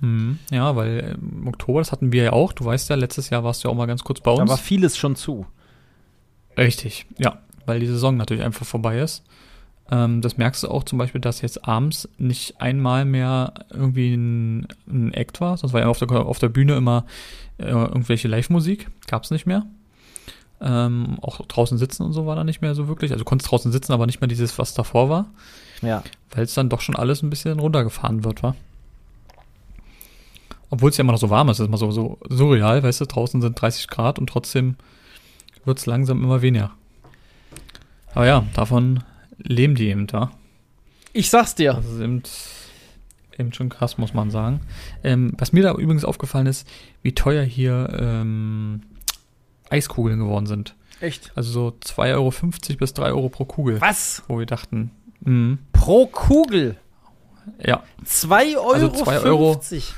Mhm. 0.00 0.40
Ja, 0.50 0.74
weil 0.74 1.16
im 1.22 1.46
Oktober, 1.46 1.80
das 1.80 1.92
hatten 1.92 2.10
wir 2.10 2.24
ja 2.24 2.32
auch. 2.32 2.52
Du 2.52 2.64
weißt 2.64 2.90
ja, 2.90 2.96
letztes 2.96 3.30
Jahr 3.30 3.44
warst 3.44 3.62
du 3.62 3.68
ja 3.68 3.72
auch 3.72 3.76
mal 3.78 3.86
ganz 3.86 4.02
kurz 4.02 4.20
bei 4.20 4.34
Da 4.34 4.42
uns. 4.42 4.50
war 4.50 4.58
vieles 4.58 4.96
schon 4.96 5.14
zu. 5.14 5.46
Richtig, 6.58 7.06
ja, 7.16 7.38
weil 7.64 7.78
die 7.78 7.86
Saison 7.86 8.16
natürlich 8.16 8.42
einfach 8.42 8.66
vorbei 8.66 8.98
ist. 8.98 9.22
Ähm, 9.90 10.20
das 10.20 10.36
merkst 10.36 10.64
du 10.64 10.68
auch 10.68 10.82
zum 10.82 10.98
Beispiel, 10.98 11.20
dass 11.20 11.42
jetzt 11.42 11.66
abends 11.68 12.08
nicht 12.18 12.60
einmal 12.60 13.04
mehr 13.04 13.54
irgendwie 13.70 14.14
ein, 14.14 14.66
ein 14.88 15.12
Act 15.12 15.40
war, 15.40 15.56
sonst 15.56 15.72
war 15.72 15.80
ja 15.82 15.86
auf 15.88 15.98
der, 15.98 16.10
auf 16.10 16.38
der 16.40 16.48
Bühne 16.48 16.74
immer 16.74 17.04
äh, 17.58 17.64
irgendwelche 17.66 18.28
Live-Musik, 18.28 18.88
gab's 19.06 19.30
nicht 19.30 19.46
mehr. 19.46 19.66
Ähm, 20.60 21.18
auch 21.20 21.44
draußen 21.46 21.78
sitzen 21.78 22.04
und 22.04 22.12
so 22.12 22.26
war 22.26 22.36
da 22.36 22.44
nicht 22.44 22.62
mehr 22.62 22.74
so 22.74 22.88
wirklich. 22.88 23.10
Also 23.12 23.24
du 23.24 23.28
konntest 23.28 23.50
draußen 23.50 23.70
sitzen, 23.72 23.92
aber 23.92 24.06
nicht 24.06 24.20
mehr 24.20 24.28
dieses, 24.28 24.58
was 24.58 24.72
davor 24.74 25.08
war, 25.08 25.26
Ja. 25.82 26.02
weil 26.30 26.44
es 26.44 26.54
dann 26.54 26.68
doch 26.68 26.80
schon 26.80 26.96
alles 26.96 27.22
ein 27.22 27.30
bisschen 27.30 27.58
runtergefahren 27.58 28.24
wird, 28.24 28.42
war. 28.42 28.54
Obwohl 30.70 30.90
es 30.90 30.96
ja 30.96 31.02
immer 31.02 31.12
noch 31.12 31.18
so 31.20 31.30
warm 31.30 31.48
ist, 31.50 31.60
ist 31.60 31.66
immer 31.66 31.76
so, 31.76 31.90
so 31.90 32.18
surreal, 32.28 32.82
weißt 32.82 33.00
du, 33.00 33.06
draußen 33.06 33.40
sind 33.40 33.60
30 33.60 33.88
Grad 33.88 34.18
und 34.18 34.28
trotzdem 34.28 34.76
wird 35.64 35.78
es 35.78 35.86
langsam 35.86 36.22
immer 36.22 36.42
weniger. 36.42 36.70
Aber 38.14 38.26
ja, 38.26 38.44
davon 38.54 39.02
leben 39.38 39.74
die 39.74 39.88
eben 39.88 40.06
da. 40.06 40.30
Ich 41.12 41.30
sag's 41.30 41.54
dir. 41.54 41.74
Das 41.74 41.84
ist 41.86 42.00
eben, 42.00 42.22
eben 43.38 43.52
schon 43.52 43.68
krass, 43.68 43.98
muss 43.98 44.14
man 44.14 44.30
sagen. 44.30 44.60
Ähm, 45.02 45.32
was 45.38 45.52
mir 45.52 45.62
da 45.62 45.72
übrigens 45.72 46.04
aufgefallen 46.04 46.46
ist, 46.46 46.68
wie 47.02 47.12
teuer 47.12 47.42
hier 47.44 47.88
ähm, 47.98 48.82
Eiskugeln 49.70 50.18
geworden 50.18 50.46
sind. 50.46 50.74
Echt? 51.00 51.32
Also 51.34 51.50
so 51.50 51.76
2,50 51.84 52.12
Euro 52.14 52.32
bis 52.78 52.94
3 52.94 53.06
Euro 53.06 53.28
pro 53.28 53.44
Kugel. 53.44 53.80
Was? 53.80 54.22
Wo 54.28 54.38
wir 54.38 54.46
dachten, 54.46 54.90
mh, 55.20 55.58
Pro 55.72 56.06
Kugel? 56.06 56.76
ja, 57.62 57.82
2 58.04 58.56
Euro? 58.56 58.70
Also 58.72 58.88
zwei 58.88 59.18
Euro. 59.20 59.52
50. 59.54 59.94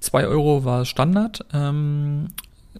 2 0.00 0.26
Euro 0.26 0.64
war 0.64 0.84
Standard. 0.84 1.44
Ähm, 1.52 2.28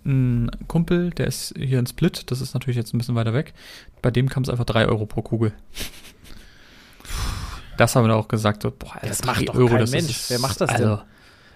ein 0.04 0.50
Kumpel, 0.66 1.10
der 1.10 1.26
ist 1.26 1.54
hier 1.56 1.78
in 1.78 1.86
Split, 1.86 2.30
das 2.30 2.40
ist 2.40 2.54
natürlich 2.54 2.76
jetzt 2.76 2.92
ein 2.94 2.98
bisschen 2.98 3.14
weiter 3.14 3.34
weg. 3.34 3.54
Bei 4.00 4.10
dem 4.10 4.28
kam 4.28 4.42
es 4.42 4.48
einfach 4.48 4.64
3 4.64 4.86
Euro 4.86 5.06
pro 5.06 5.22
Kugel. 5.22 5.52
Das 7.76 7.96
haben 7.96 8.06
wir 8.06 8.14
auch 8.16 8.28
gesagt. 8.28 8.62
So, 8.62 8.70
boah, 8.70 8.92
Das 9.02 9.18
drei 9.18 9.32
macht 9.32 9.48
doch 9.48 9.66
kein 9.68 9.78
das 9.78 9.90
Mensch. 9.90 10.10
ist- 10.10 10.30
Wer 10.30 10.38
macht 10.38 10.60
das 10.60 10.70
denn? 10.74 10.84
also, 10.88 11.02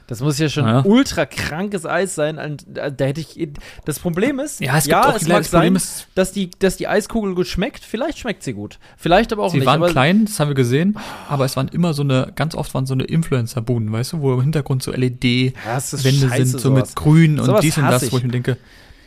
Das 0.08 0.20
muss 0.20 0.38
ja 0.38 0.48
schon 0.48 0.64
Ja. 0.68 0.84
ultra 0.84 1.26
krankes 1.26 1.84
Eis 1.84 2.14
sein. 2.14 2.58
Da 2.68 3.04
hätte 3.06 3.20
ich. 3.20 3.48
Das 3.86 3.98
Problem 3.98 4.38
ist, 4.38 4.60
Ja, 4.60 4.78
es 4.78 4.84
gibt 4.84 4.94
auch 4.94 5.16
es 5.16 5.26
mag 5.26 5.38
das 5.38 5.50
sein, 5.50 5.74
ist- 5.74 6.06
dass 6.14 6.30
die, 6.30 6.48
dass 6.60 6.76
die 6.76 6.86
Eiskugel 6.86 7.34
gut 7.34 7.48
schmeckt. 7.48 7.82
Vielleicht 7.84 8.18
schmeckt 8.20 8.44
sie 8.44 8.52
gut. 8.52 8.78
Vielleicht 8.96 9.32
aber 9.32 9.42
auch 9.42 9.50
Sie 9.50 9.56
nicht. 9.56 9.66
waren 9.66 9.82
aber 9.82 9.90
klein, 9.90 10.26
das 10.26 10.38
haben 10.38 10.46
wir 10.46 10.54
gesehen, 10.54 10.96
aber 11.28 11.44
es 11.44 11.56
waren 11.56 11.66
immer 11.66 11.92
so 11.92 12.02
eine, 12.04 12.30
ganz 12.36 12.54
oft 12.54 12.72
waren 12.72 12.86
so 12.86 12.94
eine 12.94 13.02
Influencer-Buden, 13.02 13.90
weißt 13.90 14.12
du, 14.12 14.20
wo 14.20 14.32
im 14.34 14.42
Hintergrund 14.42 14.84
so 14.84 14.92
LED-Wände 14.92 15.52
Ja, 15.66 15.74
das 15.74 15.90
sind, 15.90 16.46
so 16.50 16.58
sowas. 16.58 16.90
mit 16.90 16.94
grün 16.96 17.40
und 17.40 17.46
Sowas 17.46 17.62
dies 17.62 17.76
und 17.76 17.86
das, 17.90 18.12
wo 18.12 18.18
ich 18.18 18.22
mir 18.22 18.30
denke, 18.30 18.58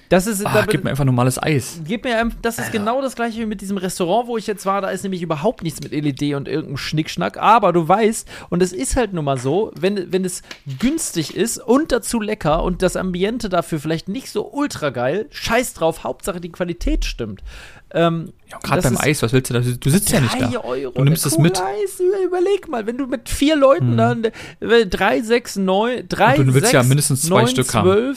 Das 0.10 0.26
ist, 0.26 0.43
ah, 0.43 0.51
da, 0.51 0.66
gib 0.66 0.84
mir 0.84 0.89
einfach 0.89 1.05
normales 1.05 1.41
Eis. 1.41 1.82
Gib 1.86 2.03
mir, 2.03 2.32
das 2.41 2.57
ist 2.57 2.72
genau 2.72 2.99
das 3.01 3.16
gleiche 3.16 3.39
wie 3.39 3.45
mit 3.45 3.62
diesem 3.62 3.78
Restaurant, 3.78 4.28
wo 4.28 4.38
ich 4.38 4.47
jetzt 4.47 4.66
war. 4.66 4.82
Da 4.82 4.89
ist 4.89 5.03
nämlich 5.03 5.22
überhaupt 5.22 5.62
nichts 5.62 5.82
mit 5.82 5.91
LED 5.91 6.34
und 6.34 6.47
irgendeinem 6.47 6.78
Schnickschnack. 6.78 7.38
Aber 7.38 7.74
du 7.74 7.88
weißt, 7.88 8.28
und 8.49 8.64
es 8.64 8.74
ist 8.74 8.95
halt 8.95 9.14
nun 9.14 9.26
mal 9.26 9.38
so, 9.38 9.72
wenn, 9.80 10.12
wenn 10.12 10.26
es 10.26 10.41
günstig 10.80 11.36
ist 11.36 11.60
und 11.60 11.91
dazu 11.91 12.20
lecker 12.20 12.64
und 12.64 12.82
das 12.82 12.95
Ambiente 12.95 13.49
dafür 13.49 13.80
vielleicht 13.80 14.07
nicht 14.10 14.32
so 14.32 14.51
ultra 14.51 14.89
geil, 14.89 15.28
scheiß 15.30 15.76
drauf, 15.76 16.03
Hauptsache 16.03 16.41
die 16.41 16.51
Qualität 16.51 17.05
stimmt. 17.05 17.43
Ähm, 17.91 18.34
Ja, 18.49 18.57
Gerade 18.64 18.82
beim 18.82 18.97
Eis, 18.97 19.22
was 19.22 19.32
willst 19.32 19.51
du 19.51 19.53
da? 19.53 19.60
Du 19.62 19.89
sitzt 19.91 20.10
ja 20.12 20.22
nicht 20.22 20.39
da. 20.41 20.60
Euro, 20.62 20.91
Du 20.91 21.03
nimmst 21.03 21.26
es 21.26 21.38
mit. 21.38 21.60
Eis, 21.62 21.99
überleg 22.26 22.68
mal, 22.68 22.88
wenn 22.88 22.97
du 22.97 23.05
mit 23.05 23.30
vier 23.30 23.55
Leuten 23.55 23.91
Hm. 23.91 23.97
dann 23.97 24.24
äh, 24.60 24.86
drei, 24.88 25.22
sechs, 25.22 25.55
neun, 25.55 26.07
drei, 26.10 26.38
Und 26.39 26.47
du 26.47 26.53
willst 26.55 26.72
sechs, 26.72 26.74
ja 26.74 26.84
mindestens 26.84 27.22
zwei 27.24 27.41
neun, 27.41 27.47
Stück 27.47 27.74
haben. 27.74 28.16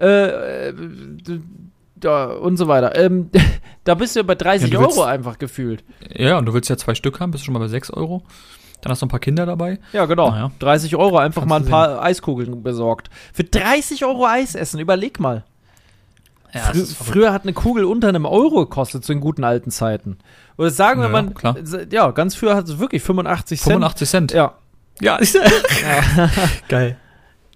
Äh, 0.00 0.68
äh, 0.68 0.74
da 1.96 2.26
und 2.26 2.56
so 2.56 2.68
weiter. 2.68 2.96
Ähm, 2.96 3.30
da 3.84 3.94
bist 3.94 4.14
du 4.16 4.20
ja 4.20 4.24
bei 4.24 4.34
30 4.34 4.72
Ja, 4.72 4.80
willst- 4.80 4.98
Euro 4.98 5.06
einfach 5.06 5.38
gefühlt. 5.38 5.84
Ja, 6.14 6.38
und 6.38 6.46
du 6.46 6.54
willst 6.54 6.68
ja 6.70 6.76
zwei 6.76 6.94
Stück 6.94 7.20
haben, 7.20 7.30
bist 7.30 7.42
du 7.42 7.46
schon 7.46 7.54
mal 7.54 7.60
bei 7.60 7.68
6 7.68 7.90
Euro. 7.90 8.22
Dann 8.82 8.90
hast 8.90 9.00
du 9.00 9.06
ein 9.06 9.08
paar 9.10 9.20
Kinder 9.20 9.46
dabei. 9.46 9.78
Ja, 9.92 10.04
genau. 10.04 10.30
Naja. 10.30 10.50
30 10.58 10.94
Euro 10.96 11.16
einfach 11.16 11.42
Kannst 11.42 11.48
mal 11.48 11.60
ein 11.60 11.66
paar 11.66 12.02
Eiskugeln 12.02 12.62
besorgt. 12.62 13.08
Für 13.32 13.44
30 13.44 14.04
Euro 14.04 14.26
Eis 14.26 14.54
essen, 14.54 14.78
überleg 14.78 15.18
mal. 15.20 15.44
Frü 16.52 16.84
früher 16.84 17.32
hat 17.32 17.42
eine 17.42 17.52
Kugel 17.52 17.84
unter 17.84 18.08
einem 18.08 18.26
Euro 18.26 18.60
gekostet, 18.60 19.04
zu 19.04 19.12
den 19.12 19.20
guten 19.20 19.42
alten 19.42 19.70
Zeiten. 19.72 20.18
Oder 20.56 20.70
sagen 20.70 21.00
wir 21.00 21.10
Ja, 21.10 21.22
mal, 21.22 21.86
ja, 21.90 22.10
ganz 22.12 22.36
früher 22.36 22.54
hat 22.54 22.68
es 22.68 22.78
wirklich 22.78 23.02
85 23.02 23.60
Cent. 23.60 23.72
85 23.72 24.08
Cent. 24.08 24.32
Ja, 24.32 24.52
Ja, 25.00 25.16
ist 25.16 25.36
Geil. 26.68 26.96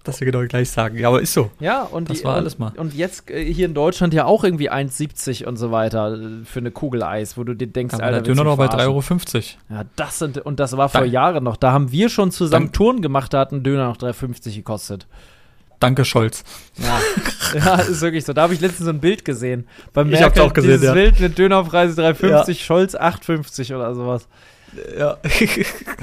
Dass 0.03 0.19
wir 0.21 0.31
genau 0.31 0.45
gleich 0.47 0.69
sagen. 0.69 0.97
Ja, 0.97 1.09
aber 1.09 1.21
ist 1.21 1.33
so. 1.33 1.51
Ja, 1.59 1.83
und, 1.83 2.09
Das 2.09 2.19
die, 2.19 2.23
war 2.23 2.33
und, 2.35 2.39
alles 2.39 2.57
mal. 2.57 2.71
und 2.77 2.93
jetzt 2.93 3.29
äh, 3.29 3.43
hier 3.53 3.65
in 3.65 3.73
Deutschland 3.73 4.13
ja 4.13 4.25
auch 4.25 4.43
irgendwie 4.45 4.71
1,70 4.71 5.45
und 5.45 5.57
so 5.57 5.71
weiter 5.71 6.13
äh, 6.13 6.45
für 6.45 6.59
eine 6.59 6.71
Kugel 6.71 7.03
Eis, 7.03 7.37
wo 7.37 7.43
du 7.43 7.53
dir 7.53 7.67
denkst, 7.67 7.95
Da 7.97 8.03
war 8.03 8.11
der 8.11 8.21
Döner 8.21 8.43
noch 8.45 8.57
bei 8.57 8.67
verarschen? 8.67 8.91
3,50 8.93 9.35
Euro. 9.35 9.79
Ja, 9.81 9.85
das 9.97 10.19
sind, 10.19 10.37
und 10.37 10.59
das 10.59 10.77
war 10.77 10.87
vor 10.89 11.01
Da- 11.01 11.05
Jahren 11.07 11.43
noch. 11.43 11.57
Da 11.57 11.71
haben 11.73 11.91
wir 11.91 12.09
schon 12.09 12.31
zusammen 12.31 12.71
Touren 12.71 13.01
gemacht, 13.01 13.33
da 13.33 13.39
hat 13.39 13.51
ein 13.51 13.61
Döner 13.63 13.87
noch 13.87 13.97
3,50 13.97 14.55
gekostet. 14.55 15.05
Danke, 15.81 16.03
Scholz. 16.05 16.43
Ja. 16.77 16.99
ja, 17.57 17.75
ist 17.81 18.01
wirklich 18.01 18.25
so. 18.25 18.33
Da 18.33 18.41
habe 18.43 18.53
ich 18.53 18.59
letztens 18.61 18.85
so 18.85 18.91
ein 18.91 18.99
Bild 18.99 19.23
gesehen. 19.23 19.65
Beim 19.93 20.09
Ich 20.11 20.21
hab's 20.21 20.35
Merkel, 20.35 20.41
auch 20.49 20.53
gesehen, 20.53 20.71
dieses 20.71 20.85
ja. 20.87 20.93
Bild 20.93 21.19
mit 21.21 21.37
Dönerpreise 21.37 22.01
3,50, 22.01 22.47
Ja. 22.49 22.53
Scholz 22.55 22.95
8,50 22.95 23.75
oder 23.75 23.95
sowas. 23.95 24.27
Ja. 24.97 25.17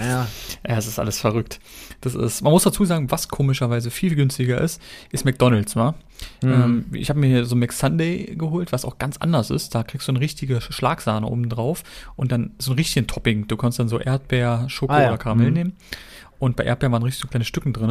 Ja. 0.01 0.27
Ja, 0.67 0.77
es 0.79 0.87
ist 0.87 0.99
alles 0.99 1.21
verrückt. 1.21 1.61
Das 2.01 2.15
ist, 2.15 2.43
man 2.43 2.53
muss 2.53 2.65
dazu 2.65 2.85
sagen, 2.85 3.11
was 3.11 3.29
komischerweise 3.29 3.91
viel 3.91 4.15
günstiger 4.15 4.61
ist, 4.61 4.81
ist 5.13 5.25
McDonalds, 5.25 5.77
wa? 5.77 5.95
Mhm. 6.43 6.53
Ähm, 6.53 6.85
ich 6.93 7.09
habe 7.11 7.19
mir 7.21 7.27
hier 7.29 7.45
so 7.45 7.57
McSunday 7.57 8.35
geholt, 8.37 8.73
was 8.73 8.85
auch 8.85 8.99
ganz 8.99 9.17
anders 9.19 9.51
ist. 9.51 9.75
Da 9.75 9.83
kriegst 9.83 10.09
du 10.09 10.13
eine 10.13 10.21
richtige 10.21 10.61
Schlagsahne 10.61 11.27
oben 11.27 11.49
drauf 11.49 11.83
und 12.17 12.33
dann 12.33 12.53
so 12.59 12.73
ein 12.73 12.77
richtigen 12.77 13.07
Topping. 13.07 13.47
Du 13.49 13.57
kannst 13.57 13.79
dann 13.79 13.89
so 13.89 13.99
Erdbeer, 13.99 14.67
Schoko 14.69 14.93
Ah, 14.93 15.03
ja. 15.03 15.09
oder 15.09 15.19
Karamell 15.19 15.49
Mhm. 15.49 15.55
nehmen. 15.55 15.73
Und 16.39 16.57
bei 16.57 16.65
Erdbeeren 16.65 16.93
waren 16.93 17.03
richtig 17.03 17.23
so 17.23 17.29
kleine 17.29 17.45
Stücken 17.45 17.73
drin. 17.73 17.91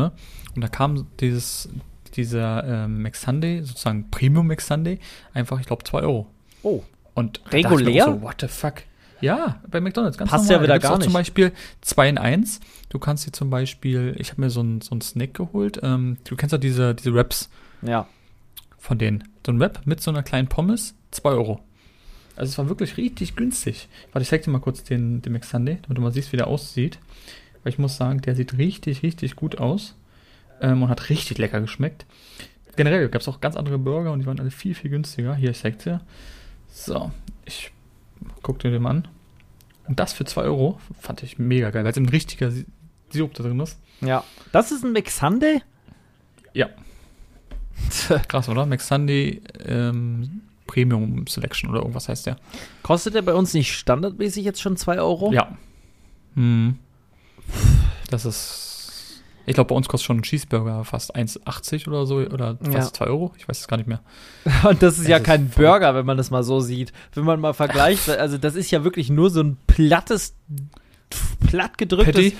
Und 0.56 0.62
da 0.62 0.68
kam 0.68 1.08
dieses, 1.20 1.68
dieser 2.16 2.64
ähm, 2.86 3.02
McSunday, 3.02 3.62
sozusagen 3.64 4.10
Premium 4.12 4.48
McSunday, 4.48 5.00
einfach, 5.34 5.60
ich 5.60 5.66
glaube, 5.66 5.84
2 5.84 6.02
Euro. 6.02 6.28
Oh. 6.64 6.84
Und 7.16 7.42
Regulär? 7.52 8.06
So, 8.06 8.22
what 8.22 8.36
the 8.42 8.48
fuck? 8.48 8.76
Ja, 9.26 9.60
bei 9.70 9.82
McDonalds 9.82 10.18
ganz 10.18 10.30
Passt 10.32 10.46
normal. 10.46 10.58
ja 10.58 10.64
wieder 10.64 10.80
gar 10.80 10.92
auch 10.94 11.00
Zum 11.00 11.08
nicht. 11.08 11.14
Beispiel 11.14 11.52
2 11.82 12.10
in 12.10 12.18
1. 12.18 12.60
Du 12.90 13.00
kannst 13.00 13.26
dir 13.28 13.32
zum 13.32 13.50
Beispiel, 13.50 14.16
ich 14.20 14.32
habe 14.32 14.42
mir 14.42 14.50
so 14.50 14.60
einen 14.62 14.82
so 14.82 14.92
einen 14.92 15.02
Snack 15.02 15.34
geholt. 15.34 15.80
Ähm, 15.84 16.18
du 16.26 16.36
kennst 16.36 16.52
ja 16.54 16.58
diese, 16.58 16.94
diese 16.96 17.14
Wraps 17.14 17.50
Ja. 17.82 18.08
von 18.78 18.98
denen. 18.98 19.24
So 19.46 19.52
ein 19.52 19.60
Wrap 19.60 19.82
mit 19.86 20.02
so 20.02 20.12
einer 20.12 20.24
kleinen 20.24 20.48
Pommes, 20.48 20.96
2 21.12 21.30
Euro. 21.30 21.60
Also 22.36 22.50
es 22.52 22.58
war 22.58 22.68
wirklich 22.70 22.98
richtig 22.98 23.36
günstig. 23.36 23.88
Warte, 24.12 24.24
ich 24.24 24.30
zeig 24.30 24.44
dir 24.44 24.52
mal 24.52 24.60
kurz 24.60 24.84
den, 24.84 25.22
den 25.22 25.34
McSunday, 25.34 25.78
damit 25.84 25.98
du 25.98 26.02
mal 26.02 26.12
siehst, 26.12 26.32
wie 26.34 26.38
der 26.38 26.48
aussieht. 26.48 27.00
Weil 27.64 27.72
ich 27.74 27.80
muss 27.80 27.98
sagen, 27.98 28.22
der 28.22 28.36
sieht 28.36 28.58
richtig, 28.58 29.04
richtig 29.04 29.36
gut 29.36 29.58
aus. 29.58 29.96
Ähm, 30.62 30.84
und 30.84 30.90
hat 30.90 31.10
richtig 31.10 31.38
lecker 31.38 31.60
geschmeckt. 31.62 32.06
Generell 32.76 33.08
gab 33.10 33.22
es 33.22 33.28
auch 33.30 33.40
ganz 33.42 33.56
andere 33.56 33.78
Burger 33.78 34.12
und 34.12 34.20
die 34.20 34.26
waren 34.26 34.40
alle 34.40 34.52
viel, 34.52 34.76
viel 34.76 34.90
günstiger. 34.92 35.34
Hier, 35.36 35.52
ich 35.52 35.60
zeig 35.60 35.80
dir. 35.80 36.02
So, 36.70 37.12
ich 37.46 37.72
guck 38.42 38.60
dir 38.60 38.70
den 38.72 38.86
an. 38.86 39.08
Und 39.88 40.00
das 40.00 40.14
für 40.14 40.26
2 40.26 40.42
Euro 40.44 40.80
fand 41.00 41.22
ich 41.24 41.38
mega 41.38 41.70
geil, 41.70 41.84
weil 41.84 41.92
es 41.92 41.98
ein 41.98 42.10
richtiger 42.10 42.52
Si- 42.52 42.66
Sirup 43.12 43.34
da 43.36 43.44
drin 43.44 43.60
ist. 43.60 43.78
Ja. 44.02 44.24
Das 44.52 44.72
ist 44.72 44.84
ein 44.84 44.94
McSunday? 44.94 45.62
Ja. 46.54 46.70
Krass, 48.28 48.50
oder? 48.50 48.66
McSunday 48.66 49.42
ähm, 49.66 50.42
Premium 50.68 51.28
Selection 51.28 51.70
oder 51.70 51.80
irgendwas 51.80 52.10
heißt 52.10 52.26
der. 52.26 52.38
Kostet 52.84 53.14
der 53.14 53.22
bei 53.22 53.34
uns 53.34 53.54
nicht 53.54 53.74
standardmäßig 53.74 54.44
jetzt 54.44 54.62
schon 54.62 54.76
2 54.78 55.00
Euro? 55.00 55.32
Ja. 55.34 55.56
Hm. 56.36 56.80
Das 58.10 58.26
ist. 58.26 58.64
Ich 59.46 59.54
glaube, 59.54 59.68
bei 59.70 59.76
uns 59.76 59.88
kostet 59.88 60.08
schon 60.08 60.18
ein 60.18 60.22
Cheeseburger 60.24 60.84
fast 60.86 61.16
1,80 61.16 61.88
oder 61.88 62.06
so 62.06 62.16
oder 62.18 62.58
Ja. 62.66 62.72
fast 62.72 62.96
2 62.96 63.06
Euro. 63.06 63.34
Ich 63.38 63.48
weiß 63.48 63.60
es 63.60 63.68
gar 63.68 63.78
nicht 63.78 63.88
mehr. 63.88 64.02
Und 64.70 64.82
das 64.82 64.96
ist 64.96 65.02
Es 65.04 65.08
ja 65.08 65.18
ist 65.18 65.24
kein 65.24 65.50
verrückt. 65.50 65.56
Burger, 65.72 65.96
wenn 65.96 66.06
man 66.06 66.18
das 66.18 66.32
mal 66.32 66.44
so 66.44 66.60
sieht. 66.60 66.94
Wenn 67.14 67.24
man 67.26 67.40
mal 67.40 67.54
vergleicht, 67.54 68.10
also 68.20 68.38
das 68.38 68.56
ist 68.56 68.72
ja 68.72 68.84
wirklich 68.84 69.10
nur 69.10 69.30
so 69.30 69.42
ein 69.42 69.58
plattes, 69.68 70.36
platt 71.48 71.78
gedrücktes 71.78 72.34
Patty? 72.34 72.36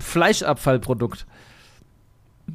Fleischabfallprodukt. 0.00 1.26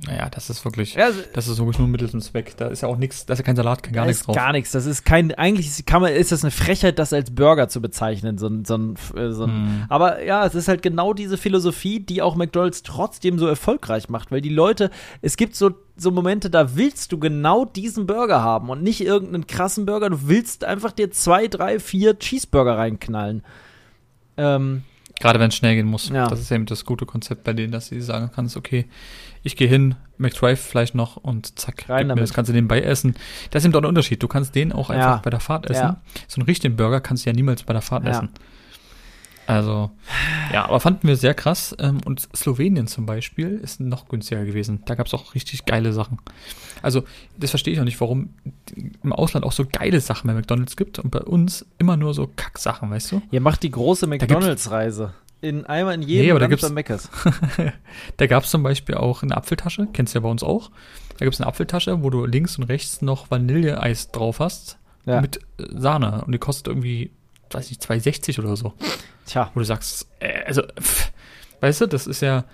Naja, 0.08 0.30
das 0.30 0.50
ist 0.50 0.66
wirklich. 0.66 0.96
Ja, 0.96 1.06
also, 1.06 1.22
Das 1.34 1.48
ist 1.48 1.58
wirklich 1.60 1.78
nur 1.78 1.88
Mittel 1.88 2.10
zum 2.10 2.20
Zweck. 2.20 2.58
Da 2.58 2.68
ist 2.68 2.82
ja 2.82 2.88
auch 2.88 2.98
nichts, 2.98 3.26
da 3.26 3.34
ist 3.34 3.39
ja 3.39 3.46
kein 3.46 3.56
Salat, 3.56 3.84
kein 3.84 3.94
gar 3.94 4.06
nichts 4.06 4.24
drauf. 4.24 4.36
Gar 4.36 4.52
nichts. 4.52 4.72
Das 4.72 4.86
ist 4.86 5.06
kein, 5.06 5.34
eigentlich 5.36 5.68
ist, 5.68 5.86
kann 5.86 6.02
man, 6.02 6.12
ist 6.12 6.32
das 6.32 6.44
eine 6.44 6.52
Frechheit, 6.52 6.98
das 7.00 7.14
als 7.14 7.32
Burger 7.32 7.70
zu 7.70 7.82
bezeichnen. 7.82 8.38
So 8.38 8.48
ein, 8.48 8.66
so 8.66 8.76
ein, 8.76 8.96
äh, 9.16 9.32
so 9.32 9.44
ein 9.44 9.52
Hm. 9.52 9.86
Aber 9.89 10.24
ja, 10.24 10.46
es 10.46 10.56
ist 10.56 10.68
halt 10.68 10.82
genau 10.82 11.14
diese 11.14 11.38
Philosophie, 11.38 12.00
die 12.00 12.22
auch 12.22 12.36
McDonalds 12.36 12.84
trotzdem 12.84 13.38
so 13.38 13.48
erfolgreich 13.48 14.10
macht, 14.10 14.32
weil 14.32 14.41
die 14.41 14.50
Leute, 14.50 14.89
es 15.22 15.38
gibt 15.38 15.56
so, 15.56 15.72
so 15.96 16.12
Momente, 16.12 16.50
da 16.50 16.76
willst 16.76 17.12
du 17.12 17.20
genau 17.20 17.66
diesen 17.66 18.08
Burger 18.08 18.41
haben 18.41 18.70
und 18.70 18.82
nicht 18.82 19.02
irgendeinen 19.02 19.48
krassen 19.48 19.86
Burger. 19.86 20.10
Du 20.10 20.28
willst 20.28 20.66
einfach 20.66 20.91
dir 20.91 21.12
zwei, 21.12 21.48
drei, 21.48 21.80
vier 21.80 22.18
Cheeseburger 22.18 22.78
reinknallen. 22.78 23.44
Ähm, 24.38 24.84
Gerade 25.20 25.39
wenn 25.39 25.50
es 25.50 25.56
schnell 25.56 25.76
gehen 25.76 25.88
muss. 25.88 26.10
Ja. 26.10 26.28
Das 26.28 26.39
ist 26.39 26.52
eben 26.52 26.66
das 26.66 26.86
gute 26.86 27.06
Konzept 27.06 27.44
bei 27.44 27.54
denen, 27.54 27.72
dass 27.72 27.88
sie 27.88 28.02
sagen 28.02 28.32
kannst, 28.34 28.58
okay, 28.58 28.88
ich 29.44 29.56
gehe 29.58 29.68
hin, 29.68 29.96
McDrive 30.18 30.60
vielleicht 30.60 30.96
noch 30.96 31.18
und 31.18 31.60
zack, 31.60 31.89
Rein 31.89 32.08
mir 32.08 32.16
das 32.16 32.34
kannst 32.34 32.50
du 32.50 32.54
nebenbei 32.54 32.82
essen. 32.82 33.16
Das 33.52 33.62
ist 33.62 33.66
eben 33.66 33.74
doch 33.74 33.82
ein 33.82 33.86
Unterschied. 33.86 34.24
Du 34.24 34.28
kannst 34.28 34.56
den 34.56 34.72
auch 34.72 34.89
einfach 34.89 35.16
Ja. 35.18 35.22
bei 35.24 35.30
der 35.30 35.39
Fahrt 35.39 35.70
essen. 35.70 35.82
Ja. 35.82 36.02
So 36.28 36.39
einen 36.39 36.46
richtigen 36.46 36.76
Burger 36.76 37.02
kannst 37.02 37.26
du 37.26 37.30
ja 37.30 37.36
niemals 37.36 37.64
bei 37.64 37.74
der 37.74 37.82
Fahrt 37.82 38.06
Ja. 38.06 38.12
essen. 38.12 38.30
Also, 39.46 39.91
ja, 40.54 40.64
aber 40.66 40.80
fanden 40.80 41.06
wir 41.06 41.18
sehr 41.18 41.34
krass. 41.34 41.76
Ähm, 41.78 42.00
und 42.06 42.30
Slowenien 42.34 42.88
zum 42.88 43.06
Beispiel 43.06 43.60
ist 43.62 43.82
noch 43.82 44.08
günstiger 44.08 44.46
gewesen. 44.46 44.82
Da 44.86 44.96
gab 44.96 45.08
es 45.08 45.14
auch 45.14 45.36
richtig 45.36 45.66
geile 45.66 45.91
Sachen. 45.91 46.20
Also, 46.82 47.04
das 47.38 47.50
verstehe 47.50 47.74
ich 47.74 47.80
auch 47.82 47.84
nicht, 47.84 48.00
warum 48.00 48.30
im 49.04 49.12
Ausland 49.12 49.46
auch 49.46 49.52
so 49.52 49.66
geile 49.70 50.00
Sachen 50.00 50.28
bei 50.28 50.34
McDonalds 50.34 50.78
gibt 50.78 50.98
und 51.00 51.12
bei 51.12 51.20
uns 51.20 51.66
immer 51.78 51.98
nur 51.98 52.14
so 52.14 52.30
Kacksachen, 52.34 52.89
weißt 52.89 53.12
du? 53.12 53.22
Ihr 53.32 53.41
macht 53.41 53.64
die 53.64 53.72
große 53.72 54.08
McDonalds-Reise. 54.08 55.14
In 55.44 55.66
einmal 55.66 55.96
in 55.96 56.02
jedem 56.04 56.26
Nee, 56.26 56.32
aber 56.32 56.39
da 56.39 56.48
gibt's- 56.48 56.70
Meckers. 56.70 57.10
da 58.18 58.28
gab 58.28 58.44
es 58.46 58.50
zum 58.50 58.64
Beispiel 58.64 58.96
auch 58.96 59.24
eine 59.24 59.36
Apfeltasche, 59.36 59.88
kennst 59.91 60.14
du 60.14 60.20
ja 60.20 60.24
bei 60.24 60.30
uns 60.30 60.41
auch. 60.41 60.72
Da 61.18 61.26
gibt 61.26 61.34
es 61.34 61.41
eine 61.41 61.48
Apfeltasche, 61.48 62.02
wo 62.02 62.10
du 62.10 62.26
links 62.26 62.58
und 62.58 62.64
rechts 62.64 63.02
noch 63.02 63.30
Vanilleeis 63.30 64.12
drauf 64.12 64.39
hast 64.39 64.78
Ja. 65.06 65.20
mit 65.20 65.38
äh, 65.60 65.66
Sahne. 65.76 66.24
Und 66.26 66.32
die 66.32 66.38
kostet 66.38 66.68
irgendwie, 66.68 67.12
weiß 67.52 67.70
nicht, 67.70 67.82
2,60 67.84 68.39
oder 68.39 68.56
so. 68.56 68.74
Tja, 69.26 69.52
Wo 69.54 69.60
du 69.60 69.66
sagst, 69.66 70.08
äh, 70.22 70.44
also, 70.46 70.64
pff, 70.80 71.12
weißt 71.60 71.82
du, 71.82 71.86
das 71.88 72.08
ist 72.08 72.22
ja, 72.22 72.46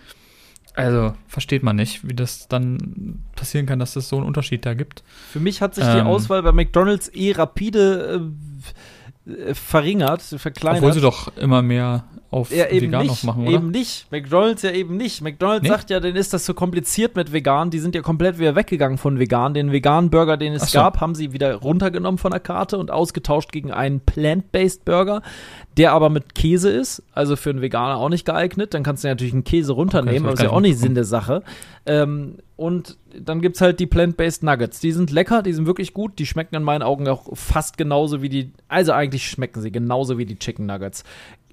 also, 0.74 1.14
versteht 1.28 1.62
man 1.62 1.76
nicht, 1.76 2.08
wie 2.08 2.16
das 2.16 2.48
dann 2.48 3.24
passieren 3.36 3.68
kann, 3.68 3.78
dass 3.80 3.96
es 3.98 4.10
so 4.10 4.18
einen 4.18 4.26
Unterschied 4.26 4.66
da 4.66 4.74
gibt. 4.74 5.04
für 5.32 5.40
mich 5.40 5.62
hat 5.62 5.76
sich 5.76 5.84
die 5.84 5.90
Ähm. 6.00 6.08
Auswahl 6.08 6.42
bei 6.42 6.52
McDonalds 6.54 7.12
eh 7.14 7.34
rapide 7.34 8.20
äh, 9.28 9.54
verringert, 9.54 10.22
verkleinert. 10.24 10.82
Obwohl 10.82 10.94
sie 10.94 11.02
doch 11.02 11.36
immer 11.38 11.62
mehr 11.62 12.06
auf 12.32 12.52
Ja, 12.52 12.68
eben 12.68 12.88
vegan 12.88 13.02
nicht. 13.04 13.10
noch 13.10 13.24
machen, 13.24 13.48
oder? 13.48 13.56
Eben 13.56 13.72
nicht. 13.72 14.06
McDonalds 14.12 14.62
ja 14.62 14.72
eben 14.72 14.98
nicht. 14.98 15.22
McDonalds 15.22 15.64
Nee? 15.64 15.70
sagt 15.70 15.90
ja, 15.90 16.00
denen 16.00 16.16
ist 16.16 16.32
das 16.32 16.46
so 16.46 16.54
kompliziert 16.54 17.16
mit 17.16 17.34
vegan. 17.34 17.72
Die 17.72 17.80
sind 17.80 17.96
ja 17.96 18.02
komplett 18.02 18.38
wieder 18.38 18.56
weggegangen 18.56 18.98
von 19.00 19.18
vegan. 19.18 19.54
Den 19.56 19.72
veganen 19.72 20.10
Burger, 20.12 20.38
den 20.38 20.54
es 20.54 20.72
so. 20.72 20.80
gab, 20.80 21.02
haben 21.02 21.16
sie 21.16 21.34
wieder 21.34 21.56
runtergenommen 21.56 22.20
von 22.20 22.30
der 22.32 22.40
Karte 22.40 22.78
und 22.78 22.92
ausgetauscht 22.92 23.52
gegen 23.52 23.72
einen 23.72 24.00
Plant-Based 24.00 24.86
Burger, 24.86 25.24
der 25.78 25.92
aber 25.94 26.10
mit 26.10 26.36
Käse 26.36 26.70
ist. 26.70 27.02
Also 27.14 27.36
für 27.36 27.50
einen 27.50 27.62
Veganer 27.62 27.98
auch 27.98 28.10
nicht 28.10 28.26
geeignet. 28.26 28.74
Dann 28.76 28.84
kannst 28.84 29.04
du 29.04 29.08
natürlich 29.08 29.34
einen 29.34 29.44
Käse 29.44 29.74
runternehmen, 29.74 30.24
das 30.26 30.34
aber 30.34 30.34
ist 30.34 30.44
ja 30.44 30.50
auch 30.52 30.58
ich 30.62 30.68
nicht 30.70 30.78
Sinn 30.80 30.94
der 30.94 31.06
Sache. 31.06 31.42
Ähm, 31.88 32.36
und 32.56 32.98
dann 33.18 33.42
gibt's 33.42 33.62
halt 33.62 33.80
die 33.80 33.88
Plant-Based 33.88 34.44
Nuggets. 34.44 34.80
Die 34.82 34.92
sind 34.92 35.10
lecker, 35.10 35.42
die 35.42 35.54
sind 35.54 35.66
wirklich 35.66 35.94
gut. 35.94 36.20
Die 36.20 36.28
schmecken 36.28 36.56
in 36.56 36.64
meinen 36.64 36.84
Augen 36.84 37.08
auch 37.08 37.26
fast 37.34 37.78
genauso 37.78 38.22
wie 38.22 38.30
die. 38.30 38.52
Also 38.68 38.92
eigentlich 38.92 39.28
schmecken 39.28 39.62
sie 39.62 39.72
genauso 39.72 40.18
wie 40.20 40.26
die 40.26 40.38
Chicken 40.38 40.68
Nuggets. 40.68 41.04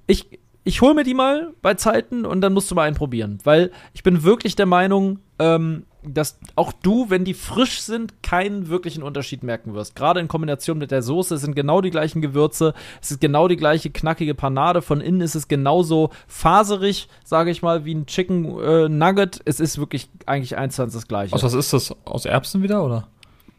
Ich, 0.05 0.36
ich 0.67 0.81
hole 0.81 0.93
mir 0.93 1.05
die 1.05 1.13
mal 1.13 1.53
bei 1.61 1.75
Zeiten 1.75 2.25
und 2.25 2.41
dann 2.41 2.51
musst 2.51 2.69
du 2.69 2.75
mal 2.75 2.83
einen 2.83 2.95
probieren. 2.95 3.39
Weil 3.45 3.71
ich 3.93 4.03
bin 4.03 4.23
wirklich 4.23 4.57
der 4.57 4.65
Meinung, 4.65 5.19
ähm, 5.39 5.85
dass 6.03 6.39
auch 6.57 6.73
du, 6.73 7.09
wenn 7.09 7.23
die 7.23 7.33
frisch 7.33 7.79
sind, 7.79 8.21
keinen 8.21 8.67
wirklichen 8.67 9.01
Unterschied 9.01 9.43
merken 9.43 9.73
wirst. 9.73 9.95
Gerade 9.95 10.19
in 10.19 10.27
Kombination 10.27 10.77
mit 10.77 10.91
der 10.91 11.01
Soße, 11.01 11.35
es 11.35 11.41
sind 11.41 11.55
genau 11.55 11.79
die 11.79 11.89
gleichen 11.89 12.21
Gewürze, 12.21 12.73
es 13.01 13.11
ist 13.11 13.21
genau 13.21 13.47
die 13.47 13.55
gleiche 13.55 13.91
knackige 13.91 14.35
Panade. 14.35 14.81
Von 14.81 14.99
innen 14.99 15.21
ist 15.21 15.35
es 15.35 15.47
genauso 15.47 16.09
faserig, 16.27 17.07
sage 17.23 17.49
ich 17.49 17.61
mal, 17.61 17.85
wie 17.85 17.95
ein 17.95 18.05
Chicken 18.05 18.59
äh, 18.59 18.89
Nugget. 18.89 19.39
Es 19.45 19.61
ist 19.61 19.77
wirklich 19.77 20.09
eigentlich 20.25 20.57
eins 20.57 20.75
zu 20.75 20.83
eins 20.83 20.93
das 20.93 21.07
gleiche. 21.07 21.33
Aus 21.33 21.43
was 21.43 21.53
ist 21.53 21.71
das? 21.71 21.95
Aus 22.03 22.25
Erbsen 22.25 22.61
wieder, 22.61 22.83
oder? 22.83 23.07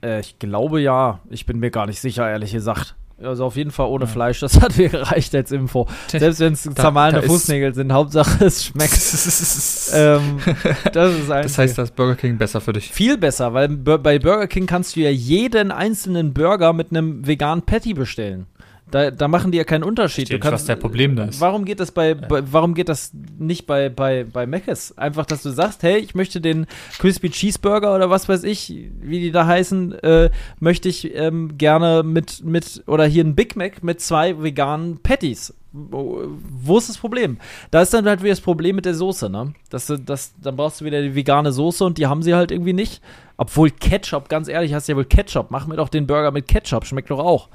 Äh, 0.02 0.20
ich 0.20 0.38
glaube 0.38 0.82
ja. 0.82 1.20
Ich 1.30 1.46
bin 1.46 1.58
mir 1.58 1.70
gar 1.70 1.86
nicht 1.86 2.00
sicher, 2.00 2.28
ehrlich 2.28 2.52
gesagt. 2.52 2.96
Also 3.20 3.44
auf 3.46 3.56
jeden 3.56 3.72
Fall 3.72 3.86
ohne 3.88 4.06
Fleisch, 4.06 4.38
das 4.40 4.60
hat 4.60 4.76
mir 4.76 4.88
gereicht 4.88 5.34
als 5.34 5.50
Info. 5.50 5.86
Selbst 6.06 6.38
wenn 6.40 6.52
es 6.52 6.62
zermahlene 6.62 7.20
ist- 7.22 7.26
Fußnägel 7.26 7.74
sind, 7.74 7.92
Hauptsache 7.92 8.44
es 8.44 8.64
schmeckt. 8.66 8.92
ähm, 9.94 10.38
das 10.92 11.14
ist 11.14 11.28
Das 11.28 11.58
heißt, 11.58 11.78
das 11.78 11.90
Burger 11.90 12.14
King 12.14 12.38
besser 12.38 12.60
für 12.60 12.72
dich. 12.72 12.90
viel 12.92 13.18
besser, 13.18 13.52
weil 13.54 13.68
bei 13.68 14.18
Burger 14.18 14.46
King 14.46 14.66
kannst 14.66 14.94
du 14.94 15.00
ja 15.00 15.10
jeden 15.10 15.72
einzelnen 15.72 16.32
Burger 16.32 16.72
mit 16.72 16.90
einem 16.92 17.26
veganen 17.26 17.62
Patty 17.62 17.94
bestellen. 17.94 18.46
Da, 18.90 19.10
da 19.10 19.28
machen 19.28 19.52
die 19.52 19.58
ja 19.58 19.64
keinen 19.64 19.84
Unterschied. 19.84 20.28
Verstehe 20.28 20.38
nicht, 20.38 20.52
was 20.52 20.64
der 20.64 20.76
Problem 20.76 21.14
da 21.14 21.24
ist. 21.24 21.40
Warum 21.40 21.64
geht 21.64 21.80
das 21.80 21.92
bei, 21.92 22.14
bei 22.14 22.42
warum 22.50 22.74
geht 22.74 22.88
das 22.88 23.12
nicht 23.38 23.66
bei 23.66 23.88
bei 23.88 24.24
bei 24.24 24.46
Mc's? 24.46 24.96
Einfach, 24.96 25.26
dass 25.26 25.42
du 25.42 25.50
sagst, 25.50 25.82
hey, 25.82 25.98
ich 25.98 26.14
möchte 26.14 26.40
den 26.40 26.66
Crispy 26.98 27.30
Cheeseburger 27.30 27.94
oder 27.94 28.08
was 28.08 28.28
weiß 28.28 28.44
ich, 28.44 28.72
wie 29.00 29.20
die 29.20 29.30
da 29.30 29.46
heißen, 29.46 29.92
äh, 29.98 30.30
möchte 30.58 30.88
ich 30.88 31.14
ähm, 31.14 31.58
gerne 31.58 32.02
mit 32.02 32.44
mit 32.44 32.82
oder 32.86 33.04
hier 33.04 33.24
ein 33.24 33.34
Big 33.34 33.56
Mac 33.56 33.82
mit 33.82 34.00
zwei 34.00 34.42
veganen 34.42 34.98
Patties. 35.02 35.54
Wo 35.72 36.26
wo 36.26 36.78
ist 36.78 36.88
das 36.88 36.96
Problem? 36.96 37.36
Da 37.70 37.82
ist 37.82 37.92
dann 37.92 38.06
halt 38.06 38.22
wieder 38.22 38.32
das 38.32 38.40
Problem 38.40 38.76
mit 38.76 38.86
der 38.86 38.94
Soße, 38.94 39.28
ne? 39.28 39.52
Dass 39.68 39.86
du, 39.86 39.98
das, 39.98 40.32
dann 40.42 40.56
brauchst 40.56 40.80
du 40.80 40.86
wieder 40.86 41.02
die 41.02 41.14
vegane 41.14 41.52
Soße 41.52 41.84
und 41.84 41.98
die 41.98 42.06
haben 42.06 42.22
sie 42.22 42.34
halt 42.34 42.50
irgendwie 42.50 42.72
nicht. 42.72 43.02
Obwohl 43.36 43.70
Ketchup, 43.70 44.30
ganz 44.30 44.48
ehrlich, 44.48 44.72
hast 44.72 44.88
du 44.88 44.92
ja 44.92 44.96
wohl 44.96 45.04
Ketchup. 45.04 45.50
Mach 45.50 45.66
mir 45.66 45.76
doch 45.76 45.90
den 45.90 46.06
Burger 46.06 46.30
mit 46.30 46.48
Ketchup, 46.48 46.86
schmeckt 46.86 47.10
doch 47.10 47.18
auch. 47.18 47.50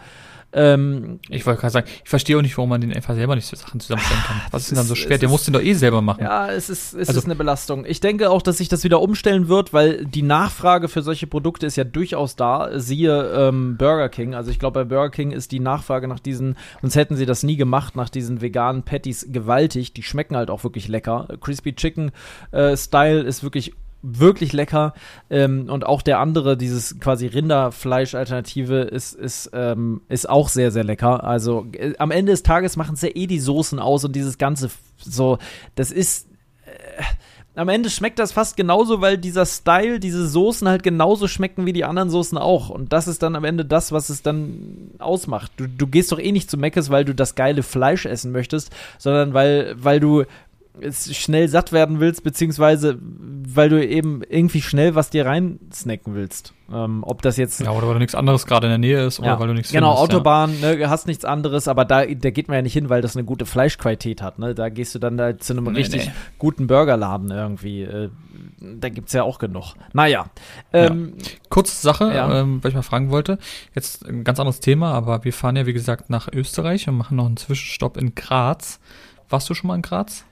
Ähm, 0.54 1.20
Ich 1.30 1.46
wollte 1.46 1.62
gerade 1.62 1.72
sagen, 1.74 1.88
ich 2.04 2.10
verstehe 2.10 2.38
auch 2.38 2.42
nicht, 2.42 2.56
warum 2.58 2.70
man 2.70 2.80
den 2.82 2.94
einfach 2.94 3.16
selber 3.16 3.36
nicht 3.36 3.48
so 3.48 3.56
Sachen 3.56 3.80
zusammenstellen 3.80 4.22
kann. 4.26 4.42
Was 4.52 4.64
ist 4.64 4.72
denn 4.72 4.78
dann 4.78 4.86
so 4.86 4.96
schwer? 4.96 5.18
Der 5.18 5.30
muss 5.30 5.44
den 5.46 5.54
doch 5.54 5.62
eh 5.62 5.74
selber 5.74 6.02
machen. 6.02 6.24
Ja, 6.24 6.50
es 6.50 6.70
ist, 6.70 6.94
es 6.94 7.08
Also- 7.10 7.20
ist 7.20 7.26
eine 7.26 7.36
Belastung. 7.36 7.86
Ich 7.86 8.00
denke 8.00 8.30
auch, 8.30 8.42
dass 8.42 8.58
sich 8.58 8.70
das 8.70 8.84
wieder 8.84 9.02
umstellen 9.02 9.48
wird, 9.48 9.74
weil 9.74 10.06
die 10.06 10.22
Nachfrage 10.22 10.88
für 10.90 11.02
solche 11.02 11.28
Produkte 11.28 11.66
ist 11.66 11.76
ja 11.76 11.84
durchaus 11.84 12.36
da. 12.36 12.70
Siehe 12.80 13.32
ähm, 13.36 13.78
Burger 13.78 14.10
King. 14.10 14.36
Also 14.36 14.52
ich 14.52 14.60
glaube, 14.60 14.82
bei 14.82 14.86
Burger 14.86 15.10
King 15.10 15.32
ist 15.32 15.52
die 15.52 15.60
Nachfrage 15.60 16.08
nach 16.08 16.20
diesen, 16.20 16.56
sonst 16.82 16.96
hätten 16.96 17.16
sie 17.16 17.26
das 17.26 17.44
nie 17.44 17.56
gemacht, 17.58 17.96
nach 17.96 18.10
diesen 18.10 18.42
veganen 18.42 18.84
Patties 18.84 19.28
gewaltig. 19.32 19.94
Die 19.94 20.04
schmecken 20.04 20.36
halt 20.36 20.50
auch 20.50 20.64
wirklich 20.64 20.88
lecker. 20.88 21.28
Crispy 21.42 21.74
Chicken 21.76 22.12
äh, 22.52 22.78
Style 22.78 23.22
ist 23.22 23.44
wirklich 23.44 23.74
wirklich 24.04 24.54
lecker 24.54 24.94
ähm, 25.30 25.70
und 25.70 25.86
auch 25.86 26.02
der 26.02 26.20
andere, 26.20 26.58
dieses 26.58 27.00
quasi 27.00 27.26
Rinderfleisch-Alternative 27.28 28.82
ist, 28.82 29.16
ist, 29.16 29.50
ähm, 29.54 30.02
ist 30.10 30.30
auch 30.30 30.50
sehr, 30.50 30.72
sehr 30.72 30.84
lecker. 30.84 31.24
Also 31.24 31.66
äh, 31.72 31.94
am 31.98 32.12
Ende 32.12 32.34
des 32.34 32.44
Tages 32.44 32.76
machen 32.76 32.96
es 32.96 33.02
ja 33.02 33.10
eh 33.16 33.28
die 33.28 33.40
Soßen 33.40 33.80
aus 33.80 34.04
und 34.04 34.16
dieses 34.16 34.38
ganze 34.38 34.70
so, 34.98 35.40
das 35.76 35.92
ist 35.92 36.28
äh, 36.66 37.04
am 37.56 37.70
Ende 37.70 37.90
schmeckt 37.90 38.18
das 38.18 38.32
fast 38.32 38.58
genauso, 38.58 39.00
weil 39.00 39.18
dieser 39.18 39.46
Style, 39.46 40.00
diese 40.00 40.28
Soßen 40.28 40.68
halt 40.68 40.82
genauso 40.82 41.28
schmecken 41.28 41.66
wie 41.66 41.74
die 41.74 41.86
anderen 41.86 42.10
Soßen 42.10 42.38
auch. 42.38 42.70
Und 42.70 42.94
das 42.94 43.08
ist 43.08 43.22
dann 43.22 43.36
am 43.36 43.44
Ende 43.44 43.64
das, 43.64 43.92
was 43.92 44.10
es 44.10 44.24
dann 44.24 44.92
ausmacht. 44.98 45.52
Du, 45.58 45.68
du 45.68 45.86
gehst 45.86 46.12
doch 46.12 46.20
eh 46.20 46.32
nicht 46.32 46.50
zu 46.50 46.58
Meckes, 46.58 46.90
weil 46.90 47.06
du 47.06 47.14
das 47.14 47.36
geile 47.36 47.62
Fleisch 47.62 48.08
essen 48.08 48.32
möchtest, 48.32 48.72
sondern 48.98 49.36
weil, 49.36 49.76
weil 49.78 50.00
du 50.00 50.24
schnell 50.92 51.48
satt 51.50 51.72
werden 51.72 52.00
willst, 52.00 52.24
beziehungsweise 52.24 52.98
weil 53.02 53.70
du 53.70 53.86
eben 53.86 54.24
irgendwie 54.28 54.62
schnell 54.62 54.96
was 54.96 55.12
dir 55.12 55.26
rein 55.26 55.60
snacken 55.72 56.16
willst. 56.16 56.54
Ähm, 56.74 57.04
ob 57.06 57.22
das 57.22 57.38
jetzt 57.38 57.60
Ja, 57.62 57.70
oder 57.72 57.86
weil 57.88 57.94
du 57.94 58.00
nichts 58.00 58.16
anderes 58.16 58.48
gerade 58.48 58.66
in 58.68 58.72
der 58.72 58.78
Nähe 58.80 59.06
ist 59.06 59.20
oder 59.20 59.28
ja, 59.30 59.40
weil 59.40 59.48
du 59.48 59.54
nichts 59.54 59.72
genau, 59.72 59.96
findest. 59.96 60.16
Autobahn, 60.16 60.60
ne, 60.62 60.90
hast 60.90 61.06
nichts 61.06 61.26
anderes, 61.26 61.68
aber 61.68 61.86
da, 61.86 62.06
da 62.06 62.30
geht 62.32 62.48
man 62.48 62.56
ja 62.56 62.62
nicht 62.64 62.74
hin, 62.74 62.90
weil 62.90 63.02
das 63.04 63.16
eine 63.16 63.24
gute 63.24 63.46
Fleischqualität 63.46 64.24
hat. 64.24 64.40
Ne? 64.40 64.56
Da 64.56 64.70
gehst 64.70 64.96
du 64.96 65.00
dann 65.00 65.18
da 65.18 65.38
zu 65.38 65.54
einem 65.54 65.66
Nee, 65.66 65.80
richtig 65.80 66.08
nee. 66.08 66.12
guten 66.40 66.66
Burgerladen 66.66 67.30
irgendwie. 67.30 67.84
Äh, 67.84 68.10
da 68.60 68.90
gibt's 68.90 69.14
ja 69.14 69.22
auch 69.24 69.38
genug. 69.38 69.76
Naja. 69.94 70.26
Ähm, 70.72 71.14
Ja. 71.20 71.26
Kurze 71.50 71.80
Sache, 71.80 72.12
Ja. 72.16 72.40
ähm, 72.42 72.64
weil 72.64 72.70
ich 72.70 72.76
mal 72.76 72.82
fragen 72.82 73.12
wollte. 73.12 73.38
Jetzt 73.76 74.08
ein 74.08 74.24
ganz 74.24 74.40
anderes 74.40 74.60
Thema, 74.60 74.94
aber 74.94 75.24
wir 75.24 75.34
fahren 75.34 75.56
ja, 75.56 75.68
wie 75.68 75.74
gesagt, 75.74 76.10
nach 76.10 76.28
Österreich 76.34 76.88
und 76.90 76.98
machen 76.98 77.18
noch 77.18 77.28
einen 77.28 77.38
Zwischenstopp 77.38 77.98
in 77.98 78.16
Graz. 78.16 78.80
Warst 79.30 79.50
du 79.50 79.54
schon 79.54 79.68
mal 79.68 79.76
in 79.76 79.82
Graz? 79.84 80.26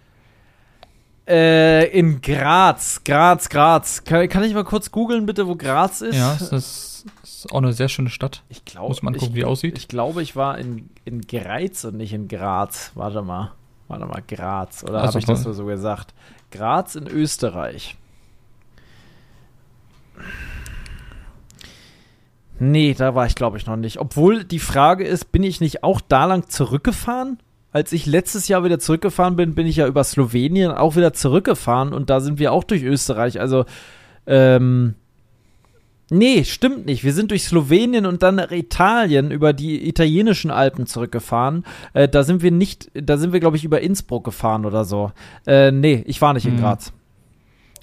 Äh, 1.28 1.88
in 1.98 2.22
Graz, 2.22 3.02
Graz, 3.04 3.50
Graz. 3.50 4.04
Kann, 4.04 4.28
kann 4.30 4.44
ich 4.44 4.54
mal 4.54 4.64
kurz 4.64 4.92
googeln, 4.92 5.26
bitte, 5.26 5.48
wo 5.48 5.56
Graz 5.56 6.02
ist? 6.02 6.16
Ja, 6.16 6.34
es 6.34 6.52
ist, 6.52 7.06
ist 7.24 7.52
auch 7.52 7.58
eine 7.60 7.74
sehr 7.74 7.90
schöne 7.90 8.10
Stadt. 8.10 8.44
ich 8.50 8.66
glaube, 8.66 8.90
Muss 8.90 9.02
man 9.04 9.14
gucken, 9.14 9.30
ich, 9.30 9.36
wie 9.36 9.46
aussieht. 9.46 9.78
Ich 9.78 9.88
glaube, 9.88 10.22
ich 10.22 10.36
war 10.36 10.58
in, 10.58 10.90
in 11.06 11.22
Greiz 11.22 11.84
und 11.86 11.98
nicht 11.98 12.14
in 12.14 12.28
Graz. 12.28 12.92
Warte 12.96 13.22
mal. 13.22 13.54
Warte 13.88 14.06
mal, 14.06 14.22
Graz. 14.28 14.84
Oder 14.84 15.00
Also 15.02 15.08
habe 15.10 15.20
ich 15.20 15.26
das 15.26 15.44
voll. 15.44 15.54
so 15.54 15.66
gesagt? 15.66 16.14
Graz 16.52 16.96
in 16.96 17.08
Österreich. 17.08 17.98
Nee, 22.60 22.94
da 22.94 23.16
war 23.16 23.26
ich, 23.26 23.36
glaube 23.36 23.58
ich, 23.58 23.66
noch 23.66 23.76
nicht. 23.76 23.98
Obwohl 24.00 24.44
die 24.44 24.60
Frage 24.60 25.04
ist, 25.04 25.32
bin 25.32 25.42
ich 25.44 25.62
nicht 25.62 25.84
auch 25.84 26.00
da 26.00 26.26
lang 26.26 26.48
zurückgefahren? 26.48 27.40
Als 27.72 27.94
ich 27.94 28.06
letztes 28.06 28.48
Jahr 28.48 28.64
wieder 28.64 28.80
zurückgefahren 28.80 29.36
bin, 29.36 29.56
bin 29.56 29.66
ich 29.66 29.78
ja 29.78 29.88
über 29.88 30.04
Slowenien 30.04 30.72
auch 30.72 30.96
wieder 30.96 31.14
zurückgefahren 31.14 31.94
und 31.94 32.10
da 32.10 32.20
sind 32.20 32.38
wir 32.40 32.52
auch 32.52 32.64
durch 32.64 32.84
Österreich. 32.84 33.40
Also, 33.40 33.66
ähm, 34.28 34.96
Nee, 36.14 36.44
stimmt 36.44 36.88
nicht. 36.88 37.06
Wir 37.06 37.14
sind 37.14 37.32
durch 37.32 37.46
Slowenien 37.46 38.06
und 38.06 38.22
dann 38.22 38.36
nach 38.36 38.52
Italien 38.52 39.32
über 39.32 39.54
die 39.54 39.88
italienischen 39.88 40.52
Alpen 40.52 40.86
zurückgefahren. 40.86 41.64
Äh, 41.94 42.10
da 42.10 42.24
sind 42.24 42.42
wir 42.44 42.52
nicht, 42.52 42.92
da 42.94 43.16
sind 43.16 43.32
wir, 43.32 43.40
glaube 43.40 43.56
ich, 43.56 43.64
über 43.64 43.80
Innsbruck 43.80 44.26
gefahren 44.26 44.66
oder 44.66 44.84
so. 44.84 45.14
Äh, 45.48 45.72
nee, 45.72 46.04
ich 46.06 46.22
war 46.22 46.34
nicht 46.34 46.46
in 46.46 46.56
Hm. 46.56 46.60
Graz. 46.60 46.92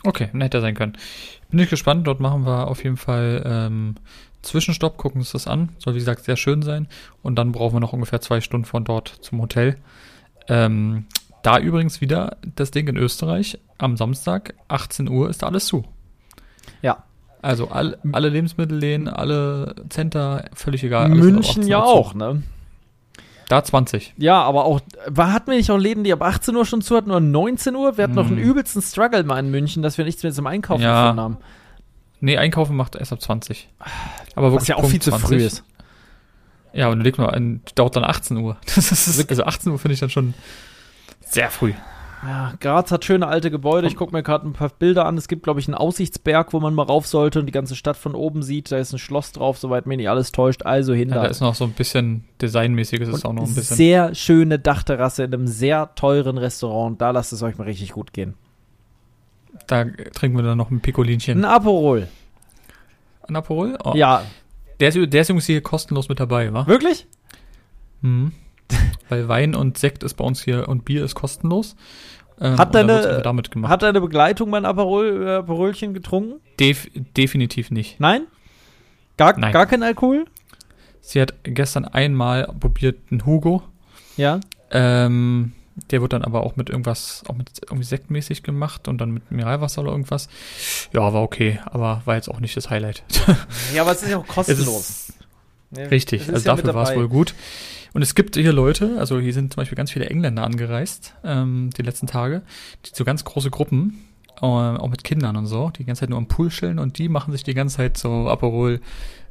Okay, 0.05 0.29
hätte 0.39 0.61
sein 0.61 0.75
können. 0.75 0.99
Bin 1.49 1.59
ich 1.61 1.71
gespannt. 1.71 2.07
Dort 2.07 2.21
machen 2.21 2.45
wir 2.45 2.69
auf 2.69 2.85
jeden 2.85 2.99
Fall 2.99 3.43
ähm, 3.47 3.95
Zwischenstopp, 4.49 4.97
gucken 4.97 5.21
uns 5.21 5.33
das 5.33 5.47
an. 5.47 5.71
Soll 5.79 5.95
wie 5.95 5.99
gesagt 5.99 6.25
sehr 6.25 6.37
schön 6.37 6.63
sein. 6.63 6.89
Und 7.23 7.37
dann 7.37 7.53
brauchen 7.53 7.77
wir 7.77 7.81
noch 7.81 7.93
ungefähr 7.93 8.21
zwei 8.21 8.41
Stunden 8.41 8.65
von 8.67 8.85
dort 8.85 9.09
zum 9.09 9.41
Hotel. 9.41 9.77
Ähm, 10.49 11.07
da 11.43 11.59
übrigens 11.59 12.01
wieder 12.01 12.37
das 12.57 12.71
Ding 12.71 12.89
in 12.89 12.97
Österreich. 12.97 13.59
Am 13.79 13.97
Samstag, 13.97 14.55
18 14.69 15.09
Uhr, 15.09 15.31
ist 15.31 15.43
da 15.43 15.47
alles 15.47 15.67
zu. 15.67 15.85
Ja. 16.83 17.05
Also 17.43 17.69
all, 17.69 17.97
alle 18.13 18.29
Lebensmittelläden, 18.31 19.07
alle 19.09 19.77
Center, 19.91 20.45
völlig 20.55 20.83
egal. 20.83 21.05
alles 21.13 21.19
ab 21.19 21.33
München 21.33 21.61
18 21.61 21.69
ja 21.69 21.79
zu. 21.81 21.87
auch, 21.87 22.15
ne? 22.15 22.43
Da 23.49 23.63
20. 23.65 24.13
Ja, 24.19 24.43
aber 24.43 24.65
auch, 24.67 24.81
war, 25.07 25.33
hatten 25.33 25.51
wir 25.51 25.57
nicht 25.57 25.71
auch 25.71 25.79
Läden, 25.79 26.05
die 26.05 26.13
ab 26.13 26.21
18 26.23 26.55
Uhr 26.55 26.67
schon 26.67 26.83
zu 26.83 26.97
hatten 26.97 27.11
oder 27.11 27.21
19 27.21 27.75
Uhr? 27.77 27.97
Wir 27.97 28.05
hatten 28.05 28.15
noch 28.15 28.27
einen 28.27 28.37
Hm. 28.37 28.45
übelsten 28.45 28.83
Struggle 28.83 29.23
mal 29.25 29.39
in 29.39 29.51
München, 29.51 29.83
dass 29.83 29.97
wir 29.97 30.05
nichts 30.05 30.23
mehr 30.23 30.33
zum 30.33 30.47
Einkaufen 30.47 30.83
Ja. 30.83 31.03
gefunden 31.13 31.21
haben. 31.23 31.37
Nee, 32.21 32.37
einkaufen 32.37 32.77
macht 32.77 32.97
erst 32.97 33.13
ab 33.13 33.21
20. 33.21 33.69
Aber 34.35 34.53
Was 34.55 34.67
ja 34.67 34.77
auch 34.77 34.81
Punkt 34.81 34.93
viel 34.93 35.03
zu 35.03 35.11
20. 35.11 35.29
früh 35.29 35.37
ist. 35.45 35.65
Ja, 36.73 36.89
und 36.89 37.01
leg 37.01 37.17
mal, 37.19 37.31
ein- 37.31 37.63
dauert 37.75 37.97
dann 37.97 38.05
18 38.05 38.37
Uhr. 38.39 38.57
Das 38.75 38.91
ist, 38.93 39.29
also 39.31 39.45
18 39.45 39.73
Uhr 39.73 39.79
finde 39.79 39.95
ich 39.95 40.01
dann 40.01 40.11
schon 40.11 40.35
sehr 41.21 41.51
früh. 41.51 41.73
Ja, 42.25 42.55
Graz 42.59 42.91
hat 42.91 43.05
schöne 43.05 43.29
alte 43.29 43.49
Gebäude. 43.49 43.87
Ich 43.87 43.95
gucke 43.95 44.13
mir 44.13 44.25
gerade 44.25 44.45
ein 44.45 44.53
paar 44.53 44.71
Bilder 44.71 45.07
an. 45.07 45.17
Es 45.17 45.29
gibt, 45.29 45.45
glaube 45.45 45.61
ich, 45.61 45.69
einen 45.69 45.77
Aussichtsberg, 45.77 46.53
wo 46.53 46.59
man 46.59 46.75
mal 46.75 46.83
rauf 46.83 47.07
sollte 47.07 47.39
und 47.39 47.47
die 47.47 47.53
ganze 47.53 47.77
Stadt 47.77 47.97
von 47.97 48.17
oben 48.17 48.43
sieht. 48.43 48.73
Da 48.73 48.79
ist 48.79 48.93
ein 48.93 48.99
Schloss 48.99 49.31
drauf, 49.31 49.57
soweit 49.59 49.87
mir 49.87 49.97
nicht 49.97 50.09
alles 50.11 50.33
täuscht. 50.33 50.65
Also 50.65 50.95
hin 50.95 51.11
Ja, 51.11 51.15
da. 51.17 51.23
da 51.23 51.29
ist 51.29 51.41
noch 51.41 51.55
so 51.55 51.63
ein 51.65 51.71
bisschen 51.75 52.25
designmäßiges, 52.43 53.09
ist 53.09 53.25
auch 53.25 53.33
noch 53.33 53.45
ein 53.47 53.55
bisschen. 53.55 53.77
Sehr 53.77 54.17
schöne 54.17 54.59
Dachterrasse 54.59 55.23
in 55.23 55.33
einem 55.33 55.47
sehr 55.47 55.95
teuren 55.95 56.39
Restaurant. 56.39 57.01
Da 57.01 57.13
lasst 57.13 57.33
es 57.33 57.41
euch 57.45 57.57
mal 57.57 57.65
richtig 57.65 57.93
gut 57.93 58.13
gehen. 58.13 58.35
Da 59.67 59.85
trinken 60.15 60.37
wir 60.39 60.43
dann 60.45 60.59
noch 60.59 60.71
ein 60.71 60.81
Picolinchen. 60.81 61.39
Ein 61.41 61.45
Aperol. 61.45 62.09
Ein 63.29 63.37
Aperol? 63.37 63.77
Oh, 63.85 63.93
Ja, 63.95 64.23
Der 64.81 64.89
ist, 64.89 64.95
der 65.13 65.21
ist 65.21 65.29
übrigens 65.29 65.47
hier 65.47 65.61
kostenlos 65.61 66.09
mit 66.09 66.21
dabei, 66.21 66.53
wa? 66.53 66.67
wirklich? 66.67 67.07
Mhm. 68.01 68.33
Weil 69.09 69.29
Wein 69.29 69.55
und 69.55 69.77
Sekt 69.79 70.03
ist 70.03 70.15
bei 70.15 70.25
uns 70.25 70.43
hier 70.43 70.69
und 70.69 70.85
Bier 70.85 71.05
ist 71.05 71.15
kostenlos. 71.15 71.77
Ähm, 72.41 72.57
Hat 72.59 72.75
deine-. 72.75 73.23
Hat 73.65 73.83
deine 73.83 74.01
Begleitung 74.01 74.51
mein 74.51 74.65
Aperol, 74.65 75.27
äh, 75.27 75.31
Aperolchen 75.37 75.93
getrunken? 75.95 76.41
Def 76.61 76.89
definitiv 77.17 77.71
nicht. 77.71 77.99
Nein? 78.01 78.23
Gar, 79.17 79.37
Nein. 79.39 79.53
gar 79.53 79.67
kein 79.67 79.83
Alkohol? 79.83 80.27
Sie 81.01 81.21
hat 81.21 81.35
gestern 81.43 81.85
einmal 81.87 82.53
probiert 82.61 82.99
einen 83.11 83.27
Hugo. 83.27 83.63
Ja. 84.17 84.39
Ähm, 84.71 85.53
der 85.91 86.01
wird 86.01 86.13
dann 86.13 86.23
aber 86.23 86.43
auch 86.43 86.57
mit 86.57 86.71
irgendwas, 86.71 87.23
auch 87.29 87.35
mit 87.35 87.51
irgendwie 87.63 87.85
sektmäßig 87.85 88.43
gemacht 88.43 88.89
und 88.89 88.99
dann 88.99 89.11
mit 89.11 89.31
Mineralwasser 89.31 89.83
oder 89.83 89.93
irgendwas. 89.93 90.29
Ja, 90.93 91.13
war 91.13 91.23
okay, 91.23 91.61
aber 91.67 92.03
war 92.05 92.17
jetzt 92.17 92.29
auch 92.29 92.41
nicht 92.41 92.57
das 92.57 92.71
Highlight. 92.71 93.03
Ja, 93.75 93.83
aber 93.83 93.93
es 93.93 94.03
ist 94.03 94.11
ja 94.11 94.19
auch 94.19 94.27
kostenlos. 94.27 94.89
ist 94.89 95.15
Ja, 95.77 95.85
richtig, 95.87 96.33
also 96.33 96.49
ja 96.49 96.57
dafür 96.57 96.75
war 96.75 96.89
es 96.89 96.97
wohl 96.97 97.09
gut. 97.09 97.35
Und 97.93 98.03
es 98.03 98.15
gibt 98.15 98.37
hier 98.37 98.53
Leute, 98.53 98.97
also 98.99 99.19
hier 99.19 99.33
sind 99.33 99.55
zum 99.55 99.63
Beispiel 99.63 99.77
ganz 99.77 99.91
viele 99.91 100.07
Engländer 100.07 100.45
angereist, 100.45 101.15
ähm, 101.25 101.71
die 101.77 101.83
letzten 101.83 102.07
Tage, 102.07 102.43
die 102.85 102.91
so 102.95 103.05
ganz 103.05 103.25
große 103.25 103.51
Gruppen, 103.51 104.05
äh, 104.41 104.45
auch 104.45 104.89
mit 104.89 105.05
Kindern 105.05 105.37
und 105.37 105.47
so, 105.47 105.71
die 105.71 105.79
die 105.79 105.85
ganze 105.85 106.01
Zeit 106.01 106.11
nur 106.11 106.19
am 106.19 106.29
Pool 106.29 106.49
chillen 106.51 106.79
und 106.79 106.99
die 106.99 107.09
machen 107.09 107.33
sich 107.33 107.43
die 107.45 107.55
ganze 107.55 107.77
Zeit 107.77 107.99
so 107.99 108.29
Aperol 108.29 108.81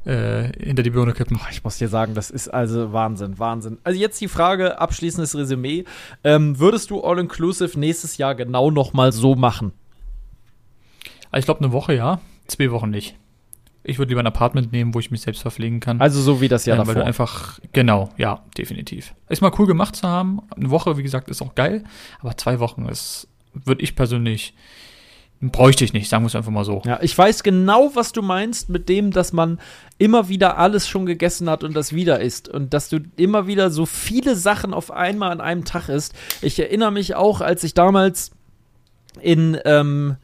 äh, 0.04 0.52
hinter 0.58 0.82
die 0.82 0.90
Birne 0.90 1.12
kippen. 1.12 1.38
Ich 1.50 1.64
muss 1.64 1.78
dir 1.78 1.88
sagen, 1.88 2.14
das 2.14 2.30
ist 2.30 2.48
also 2.48 2.92
Wahnsinn, 2.92 3.38
Wahnsinn. 3.38 3.78
Also 3.84 3.98
jetzt 3.98 4.20
die 4.20 4.28
Frage, 4.28 4.80
abschließendes 4.80 5.36
Resümee. 5.36 5.84
Ähm, 6.24 6.58
würdest 6.58 6.90
du 6.90 7.02
All-Inclusive 7.02 7.78
nächstes 7.78 8.16
Jahr 8.16 8.34
genau 8.34 8.70
nochmal 8.70 9.12
so 9.12 9.34
machen? 9.34 9.72
Also 11.30 11.40
ich 11.40 11.44
glaube 11.44 11.60
eine 11.60 11.72
Woche 11.72 11.94
ja, 11.94 12.20
zwei 12.46 12.70
Wochen 12.70 12.90
nicht. 12.90 13.16
Ich 13.84 13.98
würde 13.98 14.10
lieber 14.10 14.20
ein 14.20 14.26
Apartment 14.26 14.72
nehmen, 14.72 14.92
wo 14.92 14.98
ich 14.98 15.10
mich 15.10 15.22
selbst 15.22 15.40
verpflegen 15.40 15.80
kann. 15.80 16.00
Also 16.00 16.20
so 16.20 16.40
wie 16.40 16.48
das 16.48 16.66
Jahr 16.66 16.76
weil 16.78 16.86
du 16.86 16.92
davor. 16.94 17.06
einfach, 17.06 17.58
genau, 17.72 18.10
ja, 18.18 18.44
definitiv. 18.56 19.14
Ist 19.28 19.40
mal 19.40 19.52
cool 19.58 19.66
gemacht 19.66 19.96
zu 19.96 20.06
haben. 20.06 20.40
Eine 20.54 20.70
Woche, 20.70 20.98
wie 20.98 21.02
gesagt, 21.02 21.28
ist 21.30 21.40
auch 21.40 21.54
geil, 21.54 21.84
aber 22.20 22.36
zwei 22.36 22.60
Wochen 22.60 22.86
ist, 22.86 23.28
würde 23.54 23.82
ich 23.82 23.96
persönlich, 23.96 24.54
bräuchte 25.40 25.84
ich 25.84 25.92
nicht, 25.92 26.08
sagen 26.08 26.24
wir 26.24 26.28
es 26.28 26.34
einfach 26.34 26.50
mal 26.50 26.64
so. 26.64 26.82
Ja, 26.84 26.98
ich 27.00 27.16
weiß 27.16 27.42
genau, 27.42 27.92
was 27.94 28.12
du 28.12 28.22
meinst 28.22 28.68
mit 28.68 28.88
dem, 28.88 29.12
dass 29.12 29.32
man 29.32 29.60
immer 29.96 30.28
wieder 30.28 30.58
alles 30.58 30.88
schon 30.88 31.06
gegessen 31.06 31.48
hat 31.48 31.62
und 31.62 31.74
das 31.74 31.92
wieder 31.92 32.20
isst 32.20 32.48
und 32.48 32.74
dass 32.74 32.88
du 32.88 32.98
immer 33.16 33.46
wieder 33.46 33.70
so 33.70 33.86
viele 33.86 34.34
Sachen 34.34 34.74
auf 34.74 34.90
einmal 34.90 35.30
an 35.30 35.40
einem 35.40 35.64
Tag 35.64 35.88
isst. 35.88 36.14
Ich 36.42 36.58
erinnere 36.58 36.90
mich 36.90 37.14
auch, 37.14 37.40
als 37.40 37.62
ich 37.62 37.74
damals 37.74 38.32
in 39.20 39.58
ähm, 39.64 40.16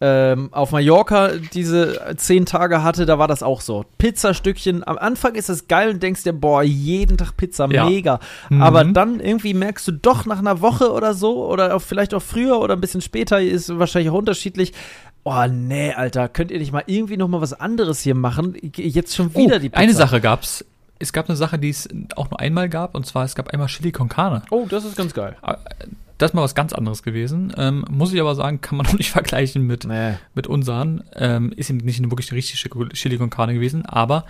ähm, 0.00 0.48
auf 0.52 0.72
Mallorca 0.72 1.30
diese 1.52 2.14
zehn 2.16 2.46
Tage 2.46 2.82
hatte, 2.82 3.06
da 3.06 3.18
war 3.18 3.28
das 3.28 3.42
auch 3.42 3.60
so. 3.60 3.84
Pizzastückchen, 3.98 4.86
am 4.86 4.98
Anfang 4.98 5.34
ist 5.34 5.48
das 5.48 5.68
geil 5.68 5.90
und 5.90 6.02
denkst 6.02 6.24
dir, 6.24 6.32
boah, 6.32 6.62
jeden 6.62 7.16
Tag 7.16 7.36
Pizza, 7.36 7.68
Ja. 7.70 7.86
mega. 7.86 8.20
Mhm. 8.50 8.62
Aber 8.62 8.84
dann 8.84 9.20
irgendwie 9.20 9.54
merkst 9.54 9.86
du 9.88 9.92
doch 9.92 10.26
nach 10.26 10.38
einer 10.38 10.60
Woche 10.60 10.92
oder 10.92 11.14
so 11.14 11.46
oder 11.46 11.74
auch 11.74 11.82
vielleicht 11.82 12.12
auch 12.12 12.22
früher 12.22 12.60
oder 12.60 12.74
ein 12.74 12.80
bisschen 12.80 13.00
später 13.00 13.40
ist 13.40 13.78
wahrscheinlich 13.78 14.10
auch 14.10 14.18
unterschiedlich. 14.18 14.72
Oh 15.22 15.46
nee, 15.48 15.92
Alter, 15.94 16.28
könnt 16.28 16.50
ihr 16.50 16.58
nicht 16.58 16.72
mal 16.72 16.84
irgendwie 16.86 17.16
noch 17.16 17.28
mal 17.28 17.40
was 17.40 17.54
anderes 17.54 18.00
hier 18.00 18.14
machen? 18.14 18.56
Jetzt 18.76 19.14
schon 19.14 19.34
wieder 19.34 19.56
oh, 19.56 19.58
die 19.58 19.70
Pizza. 19.70 19.80
Eine 19.80 19.94
Sache 19.94 20.20
gab's. 20.20 20.64
Es 20.98 21.12
gab 21.12 21.28
eine 21.28 21.36
Sache, 21.36 21.58
die 21.58 21.70
es 21.70 21.88
auch 22.16 22.30
nur 22.30 22.40
einmal 22.40 22.68
gab, 22.68 22.94
und 22.94 23.06
zwar 23.06 23.24
es 23.24 23.34
gab 23.34 23.48
einmal 23.48 23.68
Chili 23.68 23.90
con 23.90 24.08
Carne. 24.08 24.42
Oh, 24.50 24.66
das 24.68 24.84
ist 24.84 24.96
ganz 24.96 25.14
geil. 25.14 25.36
Das 26.18 26.30
ist 26.30 26.34
mal 26.34 26.42
was 26.42 26.54
ganz 26.54 26.72
anderes 26.72 27.02
gewesen. 27.02 27.52
Ähm, 27.56 27.84
muss 27.90 28.12
ich 28.12 28.20
aber 28.20 28.34
sagen, 28.34 28.60
kann 28.60 28.76
man 28.76 28.86
noch 28.90 28.94
nicht 28.94 29.10
vergleichen 29.10 29.66
mit, 29.66 29.84
Nee. 29.84 30.14
mit 30.34 30.46
unseren. 30.46 31.04
Ähm, 31.16 31.52
ist 31.56 31.70
eben 31.70 31.78
nicht 31.78 31.98
eine 31.98 32.10
wirklich 32.10 32.32
richtige 32.32 32.88
Chili 32.90 33.18
con 33.18 33.30
Carne 33.30 33.54
gewesen, 33.54 33.84
aber 33.84 34.24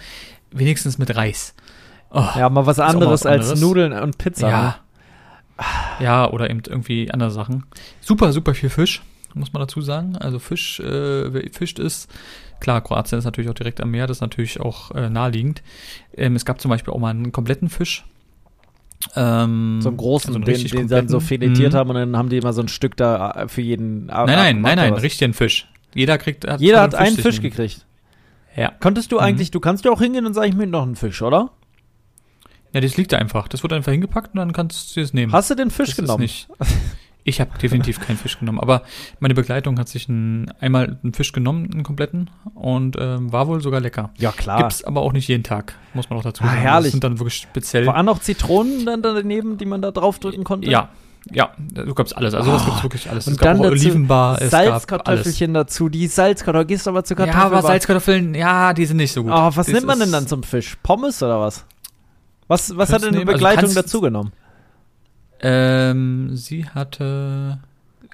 wenigstens 0.50 0.98
mit 0.98 1.14
Reis. 1.14 1.54
Oh, 2.10 2.24
Ja, 2.36 2.48
mal 2.48 2.64
was 2.66 2.78
auch 2.78 2.84
mal 2.86 2.90
anderes 2.94 3.12
was 3.24 3.26
als 3.26 3.42
anderes. 3.42 3.60
Nudeln 3.60 3.92
und 3.92 4.18
Pizza. 4.18 4.48
Ja. 4.48 4.62
ne? 4.62 4.74
Ja, 6.00 6.30
oder 6.30 6.50
eben 6.50 6.62
irgendwie 6.66 7.10
andere 7.10 7.30
Sachen. 7.30 7.64
Super, 8.00 8.32
super 8.32 8.54
viel 8.54 8.70
Fisch, 8.70 9.02
muss 9.34 9.52
man 9.52 9.60
dazu 9.60 9.80
sagen. 9.82 10.16
Also 10.16 10.38
Fisch, 10.38 10.80
äh, 10.80 11.32
wer 11.32 11.42
fischt 11.52 11.78
ist, 11.78 12.10
klar, 12.60 12.80
Kroatien 12.80 13.18
ist 13.18 13.24
natürlich 13.24 13.50
auch 13.50 13.54
direkt 13.54 13.80
am 13.80 13.90
Meer, 13.90 14.06
das 14.06 14.16
ist 14.18 14.20
natürlich 14.20 14.60
auch 14.60 14.90
äh, 14.92 15.08
naheliegend. 15.10 15.62
Ähm, 16.16 16.34
es 16.34 16.44
gab 16.44 16.60
zum 16.60 16.70
Beispiel 16.70 16.92
auch 16.92 16.98
mal 16.98 17.10
einen 17.10 17.30
kompletten 17.30 17.68
Fisch. 17.68 18.04
Ähm, 19.16 19.80
So 19.80 19.88
einen 19.90 19.96
großen, 19.98 20.28
also 20.28 20.36
einen 20.38 20.44
den, 20.44 20.54
richtig 20.54 20.72
den 20.72 20.88
sie 20.88 20.94
dann 20.94 21.08
so 21.08 21.20
filetiert 21.20 21.72
Mhm. 21.72 21.76
haben 21.76 21.90
und 21.90 21.96
dann 21.96 22.16
haben 22.16 22.28
die 22.28 22.38
immer 22.38 22.52
so 22.52 22.62
ein 22.62 22.68
Stück 22.68 22.96
da 22.96 23.30
äh, 23.32 23.48
für 23.48 23.60
jeden. 23.60 24.06
Nein, 24.06 24.26
nein, 24.26 24.60
nein, 24.60 24.76
nein, 24.76 24.92
richtigen 24.94 25.34
Fisch. 25.34 25.68
Jeder 25.94 26.18
kriegt. 26.18 26.46
Hat 26.46 26.60
Jeder 26.60 26.80
hat 26.82 26.94
einen 26.94 27.16
Fisch 27.16 27.38
nehmen. 27.40 27.50
gekriegt. 27.50 27.86
Ja. 28.56 28.72
Konntest 28.80 29.12
du 29.12 29.16
Mhm. 29.16 29.22
eigentlich, 29.22 29.50
du 29.50 29.60
kannst 29.60 29.84
ja 29.84 29.90
auch 29.90 30.00
hingehen 30.00 30.26
und 30.26 30.34
sagen, 30.34 30.48
ich 30.48 30.54
möchte 30.56 30.70
noch 30.72 30.82
einen 30.82 30.96
Fisch, 30.96 31.22
oder? 31.22 31.50
Ja, 32.72 32.80
das 32.80 32.96
liegt 32.96 33.12
da 33.12 33.18
einfach. 33.18 33.46
Das 33.46 33.62
wird 33.62 33.72
einfach 33.72 33.92
hingepackt 33.92 34.32
und 34.34 34.38
dann 34.38 34.52
kannst 34.52 34.96
du 34.96 35.00
es 35.00 35.12
nehmen. 35.12 35.32
Hast 35.32 35.50
du 35.50 35.54
den 35.54 35.70
Fisch 35.70 35.90
Das 35.90 35.98
ist 35.98 36.04
genommen? 36.04 36.22
Nicht. 36.22 36.48
Ich 37.26 37.40
habe 37.40 37.50
definitiv 37.58 38.00
keinen 38.00 38.18
Fisch 38.18 38.38
genommen, 38.38 38.60
aber 38.60 38.82
meine 39.18 39.32
Begleitung 39.32 39.78
hat 39.78 39.88
sich 39.88 40.08
ein, 40.10 40.52
einmal 40.60 40.98
einen 41.02 41.14
Fisch 41.14 41.32
genommen, 41.32 41.70
einen 41.72 41.82
kompletten, 41.82 42.28
und 42.54 42.96
ähm, 43.00 43.32
war 43.32 43.48
wohl 43.48 43.62
sogar 43.62 43.80
lecker. 43.80 44.10
Ja, 44.18 44.30
klar. 44.30 44.58
Gibt's 44.58 44.84
aber 44.84 45.00
auch 45.00 45.12
nicht 45.14 45.26
jeden 45.28 45.42
Tag, 45.42 45.74
muss 45.94 46.10
man 46.10 46.18
auch 46.18 46.22
dazu 46.22 46.44
Ah, 46.44 46.48
sagen. 46.48 46.60
herrlich. 46.60 46.84
Das 46.84 46.92
sind 46.92 47.04
dann 47.04 47.18
wirklich 47.18 47.36
speziell. 47.36 47.86
Waren 47.86 48.04
noch 48.04 48.18
Zitronen 48.20 48.84
dann 48.84 49.00
daneben, 49.02 49.56
die 49.56 49.64
man 49.64 49.80
da 49.80 49.90
draufdrücken 49.90 50.44
konnte? 50.44 50.68
Ja, 50.70 50.90
ja, 51.32 51.48
du 51.72 51.94
gab's 51.94 52.12
alles. 52.12 52.34
Also, 52.34 52.50
das 52.52 52.60
Oh, 52.62 52.66
gibt's 52.66 52.82
wirklich 52.82 53.08
alles. 53.10 53.26
Und 53.26 53.32
es 53.32 53.38
dann 53.38 53.58
auch 53.58 53.64
Olivenbar, 53.64 54.32
gab 54.34 54.40
alles. 54.42 54.50
Salzkartoffelchen 54.50 55.54
dazu, 55.54 55.88
die 55.88 56.06
Salzkartoffeln. 56.08 56.66
Gehst 56.68 56.86
aber 56.86 57.04
zu 57.04 57.14
Ja, 57.14 57.24
Kartoffeln. 57.24 57.44
aber 57.46 57.62
Salzkartoffeln, 57.62 58.34
ja, 58.34 58.74
die 58.74 58.84
sind 58.84 58.98
nicht 58.98 59.12
so 59.12 59.22
gut. 59.22 59.32
Oh, 59.32 59.46
was 59.46 59.54
Das 59.54 59.68
nimmt 59.68 59.86
man 59.86 59.98
denn 59.98 60.12
dann 60.12 60.26
zum 60.26 60.42
Fisch? 60.42 60.76
Pommes 60.82 61.22
oder 61.22 61.40
was? 61.40 61.64
Was, 62.48 62.76
was 62.76 62.92
hat 62.92 63.02
denn 63.02 63.12
nehmen, 63.12 63.22
also 63.28 63.32
Begleitung 63.32 63.60
kannst- 63.62 63.76
dazu 63.78 64.02
genommen? 64.02 64.32
Ähm, 65.44 66.34
sie 66.36 66.64
hatte 66.66 67.58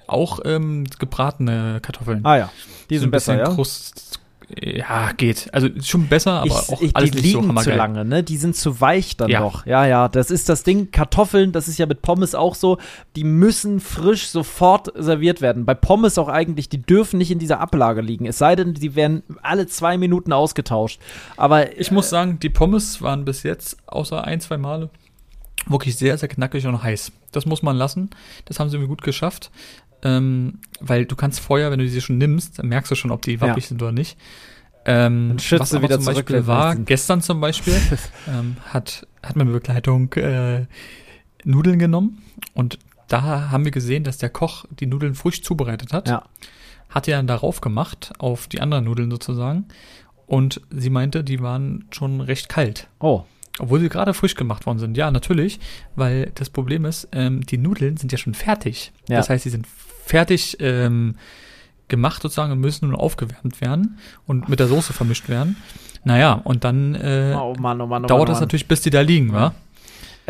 auch 0.07 0.39
ähm, 0.43 0.83
gebratene 0.99 1.79
Kartoffeln. 1.81 2.25
Ah 2.25 2.37
ja, 2.37 2.51
die 2.89 2.97
So 2.97 3.01
sind 3.01 3.07
ein 3.07 3.11
besser, 3.11 3.37
ja? 3.37 3.45
Krust, 3.45 4.19
ja, 4.61 5.11
geht. 5.13 5.47
Also 5.53 5.69
schon 5.81 6.07
besser, 6.07 6.41
aber 6.41 6.47
ich, 6.47 6.69
auch 6.69 6.81
ich, 6.81 6.93
alles 6.93 7.11
die 7.11 7.21
nicht 7.21 7.31
so 7.31 7.39
liegen 7.39 7.57
zu 7.57 7.71
lange, 7.71 8.03
ne? 8.03 8.21
Die 8.21 8.35
sind 8.35 8.57
zu 8.57 8.81
weich 8.81 9.15
dann 9.15 9.29
Ja. 9.29 9.39
doch. 9.39 9.65
Ja, 9.65 9.85
ja, 9.85 10.09
das 10.09 10.29
ist 10.29 10.49
das 10.49 10.63
Ding. 10.63 10.91
Kartoffeln, 10.91 11.53
das 11.53 11.69
ist 11.69 11.77
ja 11.77 11.85
mit 11.85 12.01
Pommes 12.01 12.35
auch 12.35 12.55
so, 12.55 12.77
die 13.15 13.23
müssen 13.23 13.79
frisch 13.79 14.27
sofort 14.27 14.91
serviert 14.95 15.39
werden. 15.39 15.63
Bei 15.65 15.73
Pommes 15.73 16.17
auch 16.17 16.27
eigentlich, 16.27 16.67
die 16.67 16.81
dürfen 16.81 17.17
nicht 17.17 17.31
in 17.31 17.39
dieser 17.39 17.61
Ablage 17.61 18.01
liegen. 18.01 18.25
Es 18.25 18.37
sei 18.39 18.57
denn, 18.57 18.73
die 18.73 18.95
werden 18.95 19.23
alle 19.41 19.67
zwei 19.67 19.97
Minuten 19.97 20.33
ausgetauscht. 20.33 20.99
Aber 21.37 21.77
Ich 21.79 21.91
muss 21.91 22.09
sagen, 22.09 22.39
die 22.39 22.49
Pommes 22.49 23.01
waren 23.01 23.23
bis 23.23 23.43
jetzt, 23.43 23.77
außer 23.87 24.25
ein, 24.25 24.41
zwei 24.41 24.57
Male, 24.57 24.89
wirklich 25.67 25.95
sehr, 25.95 26.17
sehr 26.17 26.27
knackig 26.27 26.67
und 26.67 26.83
heiß. 26.83 27.13
Das 27.31 27.45
muss 27.45 27.61
man 27.63 27.75
lassen. 27.77 28.09
Das 28.45 28.59
haben 28.59 28.69
sie 28.69 28.75
irgendwie 28.77 28.89
gut 28.89 29.01
geschafft. 29.03 29.51
Ähm, 30.03 30.59
weil 30.79 31.05
du 31.05 31.15
kannst 31.15 31.39
vorher, 31.39 31.69
wenn 31.71 31.79
du 31.79 31.87
sie 31.87 32.01
schon 32.01 32.17
nimmst, 32.17 32.57
dann 32.59 32.67
merkst 32.67 32.89
du 32.91 32.95
schon, 32.95 33.11
ob 33.11 33.21
die 33.21 33.39
wappig 33.39 33.63
Ja. 33.63 33.67
sind 33.69 33.81
oder 33.81 33.91
nicht. 33.91 34.17
Ähm, 34.85 35.37
was 35.51 35.73
aber 35.73 35.83
wieder 35.83 35.99
zum 35.99 36.13
Beispiel 36.15 36.47
war, 36.47 36.75
gestern 36.75 37.21
zum 37.21 37.39
Beispiel, 37.39 37.75
ähm, 38.27 38.57
hat, 38.65 39.05
hat 39.21 39.35
meine 39.35 39.51
Begleitung 39.51 40.11
äh, 40.13 40.65
Nudeln 41.43 41.77
genommen 41.77 42.23
und 42.55 42.79
da 43.07 43.51
haben 43.51 43.63
wir 43.63 43.71
gesehen, 43.71 44.03
dass 44.03 44.17
der 44.17 44.29
Koch 44.29 44.65
die 44.79 44.87
Nudeln 44.87 45.13
frisch 45.13 45.43
zubereitet 45.43 45.93
hat. 45.93 46.07
Ja. 46.07 46.23
Hat 46.89 47.05
die 47.05 47.11
dann 47.11 47.27
darauf 47.27 47.61
gemacht, 47.61 48.11
auf 48.17 48.47
die 48.47 48.59
anderen 48.59 48.85
Nudeln 48.85 49.11
sozusagen. 49.11 49.65
Und 50.25 50.61
sie 50.71 50.89
meinte, 50.89 51.23
die 51.23 51.41
waren 51.41 51.85
schon 51.91 52.21
recht 52.21 52.49
kalt. 52.49 52.87
oh, 52.99 53.23
Obwohl 53.59 53.79
sie 53.79 53.89
gerade 53.89 54.13
frisch 54.13 54.35
gemacht 54.35 54.65
worden 54.65 54.79
sind. 54.79 54.97
Ja, 54.97 55.11
natürlich, 55.11 55.59
weil 55.95 56.31
das 56.35 56.49
Problem 56.49 56.85
ist, 56.85 57.09
ähm, 57.11 57.45
die 57.45 57.57
Nudeln 57.57 57.97
sind 57.97 58.11
ja 58.11 58.17
schon 58.17 58.33
fertig. 58.33 58.91
Ja. 59.09 59.17
Das 59.17 59.29
heißt, 59.29 59.43
sie 59.43 59.49
sind 59.49 59.67
fertig 60.05 60.57
ähm, 60.59 61.15
gemacht 61.87 62.21
sozusagen 62.21 62.53
und 62.53 62.59
müssen 62.59 62.89
nur 62.89 62.99
aufgewärmt 62.99 63.61
werden 63.61 63.97
und 64.25 64.49
mit 64.49 64.59
der 64.59 64.67
Soße 64.67 64.93
vermischt 64.93 65.29
werden. 65.29 65.57
Naja, 66.03 66.33
und 66.33 66.63
dann 66.63 66.95
äh, 66.95 67.35
oh 67.37 67.53
Mann, 67.59 67.79
oh 67.81 67.85
Mann, 67.85 68.05
oh 68.05 68.07
dauert 68.07 68.21
Mann, 68.21 68.27
das 68.27 68.37
oh 68.37 68.39
Mann. 68.39 68.43
natürlich, 68.43 68.67
bis 68.67 68.81
die 68.81 68.89
da 68.89 69.01
liegen, 69.01 69.33
wa? 69.33 69.53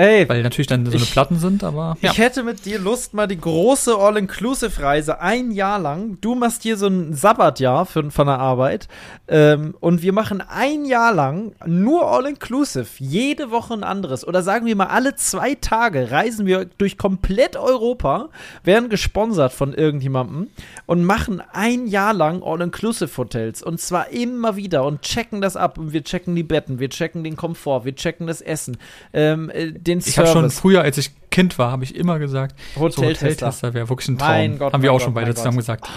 Ey, 0.02 0.28
weil 0.28 0.42
natürlich 0.42 0.66
dann 0.66 0.84
so 0.84 0.92
eine 0.94 1.04
Ich- 1.04 1.12
Platten 1.12 1.38
sind, 1.38 1.64
aber 1.64 1.96
ja. 2.02 2.10
Ich 2.10 2.18
hätte 2.18 2.42
mit 2.42 2.66
dir 2.66 2.80
Lust, 2.80 3.14
mal 3.14 3.28
die 3.28 3.40
große 3.40 3.96
All-Inclusive-Reise 3.96 5.22
ein 5.22 5.52
Jahr 5.52 5.78
lang. 5.78 6.18
Du 6.22 6.34
machst 6.34 6.64
hier 6.64 6.76
so 6.76 6.88
ein 6.88 7.14
Sabbatjahr 7.14 7.86
für, 7.86 8.10
von 8.10 8.26
der 8.26 8.40
Arbeit. 8.40 8.88
Ähm, 9.28 9.76
und 9.80 10.02
wir 10.02 10.12
machen 10.12 10.42
ein 10.42 10.86
Jahr 10.86 11.14
lang 11.14 11.52
nur 11.68 12.08
All-Inclusive. 12.12 12.88
Jede 12.98 13.52
Woche 13.52 13.76
ein 13.76 13.84
anderes. 13.84 14.28
Oder 14.28 14.42
sagen 14.42 14.66
wir 14.66 14.76
mal, 14.76 14.88
alle 14.88 15.14
zwei 15.18 15.54
Tage 15.54 16.10
reisen 16.10 16.48
wir 16.48 16.66
durch 16.80 16.98
komplett 16.98 17.56
Europa, 17.56 18.30
werden 18.64 18.90
gesponsert 18.90 19.54
von 19.54 19.72
irgendjemandem 19.72 20.48
und 20.88 21.04
machen 21.04 21.44
ein 21.54 21.86
Jahr 21.86 22.16
lang 22.16 22.42
All-Inclusive-Hotels. 22.44 23.62
Und 23.62 23.80
zwar 23.80 24.10
immer 24.10 24.56
wieder 24.56 24.84
und 24.84 25.04
checken 25.04 25.42
das 25.42 25.56
ab. 25.56 25.78
Und 25.78 25.94
wir 25.94 26.04
checken 26.04 26.36
die 26.36 26.42
Betten, 26.42 26.80
wir 26.80 26.90
checken 26.90 27.24
den 27.24 27.36
Komfort, 27.36 27.86
wir 27.86 27.96
checken 27.96 28.26
das 28.26 28.42
Essen, 28.42 28.78
ähm, 29.14 29.52
den 30.00 30.08
Ich 30.08 30.18
habe 30.18 30.28
schon 30.28 30.36
Service. 30.44 30.60
früher, 30.60 30.82
als 30.82 30.98
ich 30.98 31.12
Kind 31.30 31.58
war, 31.58 31.72
habe 31.72 31.84
ich 31.84 31.96
immer 31.96 32.20
gesagt, 32.20 32.56
so 32.76 32.82
Hoteltester. 32.82 33.26
Hoteltester 33.28 33.74
wäre 33.74 33.90
wirklich 33.90 34.10
ein 34.10 34.18
Traum. 34.18 34.28
Mein 34.30 34.58
Gott, 34.60 34.74
Haben 34.74 34.84
wir 34.84 34.92
auch 34.92 34.96
Gott, 34.96 35.04
schon 35.04 35.14
beide 35.14 35.34
zusammen 35.36 35.58
Gott. 35.58 35.62
gesagt. 35.62 35.90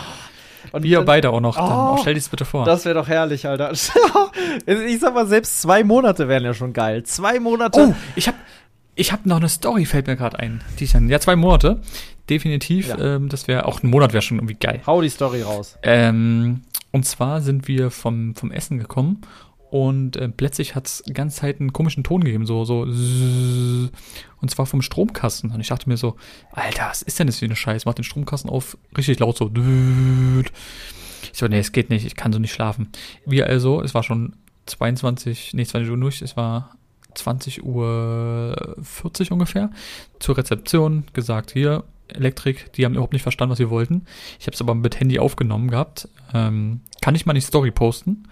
Und 0.72 0.82
Wir 0.82 0.99
dann- 0.99 1.07
beide 1.07 1.30
auch 1.30 1.40
noch. 1.40 1.57
Dann, 1.57 1.64
Oh, 1.66 1.95
oh, 1.95 1.99
stell 2.01 2.14
dir 2.14 2.20
das 2.20 2.28
bitte 2.28 2.45
vor. 2.45 2.64
Das 2.64 2.84
wäre 2.84 2.95
doch 2.95 3.07
herrlich, 3.09 3.47
Alter. 3.47 3.70
ich 4.66 5.01
sag 5.01 5.14
mal, 5.14 5.26
selbst 5.26 5.61
zwei 5.62 5.84
Monate 5.84 6.28
wären 6.28 6.45
ja 6.45 6.55
schon 6.55 6.72
geil. 6.72 7.03
Zwei 7.05 7.38
Monate. 7.40 7.88
oh, 7.90 7.95
ich 8.16 8.26
habe 8.28 8.36
ich 8.97 9.12
hab 9.12 9.26
noch 9.26 9.36
eine 9.38 9.49
Story, 9.49 9.84
fällt 9.86 10.07
mir 10.07 10.16
gerade 10.16 10.38
ein. 10.38 10.62
Die 10.78 10.84
ist 10.84 10.95
dann, 10.95 11.09
ja, 11.09 11.18
zwei 11.20 11.36
Monate. 11.36 11.80
Definitiv. 12.30 12.88
Ja. 12.88 12.99
Ähm, 13.16 13.28
das 13.28 13.49
wäre 13.49 13.66
auch 13.66 13.82
ein 13.82 13.90
Monat 13.90 14.12
wäre 14.12 14.22
schon 14.22 14.38
irgendwie 14.38 14.55
geil. 14.55 14.80
Hau 14.86 15.03
die 15.03 15.09
Story 15.11 15.42
raus. 15.42 15.76
Ähm, 15.82 16.62
und 16.92 17.05
zwar 17.05 17.40
sind 17.40 17.66
wir 17.68 17.90
vom, 17.90 18.34
vom 18.34 18.51
Essen 18.53 18.78
gekommen 18.78 19.20
und 19.74 20.14
äh, 20.14 20.28
plötzlich 20.28 20.76
hat 20.76 20.86
es 20.86 21.02
die 21.04 21.12
ganze 21.12 21.40
Zeit 21.40 21.58
einen 21.58 21.72
komischen 21.72 22.04
Ton 22.04 22.22
gegeben, 22.22 22.46
so, 22.46 22.64
so, 22.64 22.82
und 22.82 23.90
zwar 24.48 24.66
vom 24.66 24.82
Stromkasten. 24.82 25.50
Und 25.50 25.60
ich 25.60 25.66
dachte 25.66 25.88
mir 25.88 25.96
so, 25.96 26.14
Alter, 26.52 26.86
was 26.90 27.02
ist 27.02 27.18
denn 27.18 27.26
das 27.26 27.40
für 27.40 27.46
eine 27.46 27.56
Scheiß? 27.56 27.84
Mach 27.84 27.94
den 27.94 28.04
Stromkasten 28.04 28.48
auf, 28.48 28.78
richtig 28.96 29.18
laut 29.18 29.36
so. 29.36 29.50
Ich 29.52 30.52
so, 31.32 31.48
nee, 31.48 31.58
es 31.58 31.72
geht 31.72 31.90
nicht, 31.90 32.06
ich 32.06 32.14
kann 32.14 32.32
so 32.32 32.38
nicht 32.38 32.52
schlafen. 32.52 32.90
Wir 33.26 33.48
also, 33.48 33.82
es 33.82 33.94
war 33.94 34.04
schon 34.04 34.36
22, 34.66 35.54
nee, 35.54 35.64
20 35.64 35.90
Uhr 35.90 35.96
durch, 35.96 36.22
es 36.22 36.36
war 36.36 36.76
20 37.16 37.64
Uhr 37.64 38.76
40 38.80 39.32
ungefähr, 39.32 39.70
zur 40.20 40.38
Rezeption 40.38 41.02
gesagt, 41.14 41.50
hier, 41.50 41.82
Elektrik, 42.06 42.72
die 42.74 42.84
haben 42.84 42.92
überhaupt 42.92 43.12
nicht 43.12 43.22
verstanden, 43.22 43.50
was 43.50 43.58
wir 43.58 43.70
wollten. 43.70 44.06
Ich 44.38 44.46
habe 44.46 44.54
es 44.54 44.60
aber 44.60 44.76
mit 44.76 45.00
Handy 45.00 45.18
aufgenommen 45.18 45.68
gehabt. 45.68 46.08
Ähm, 46.32 46.82
kann 47.00 47.16
ich 47.16 47.26
mal 47.26 47.32
die 47.32 47.40
Story 47.40 47.72
posten? 47.72 48.28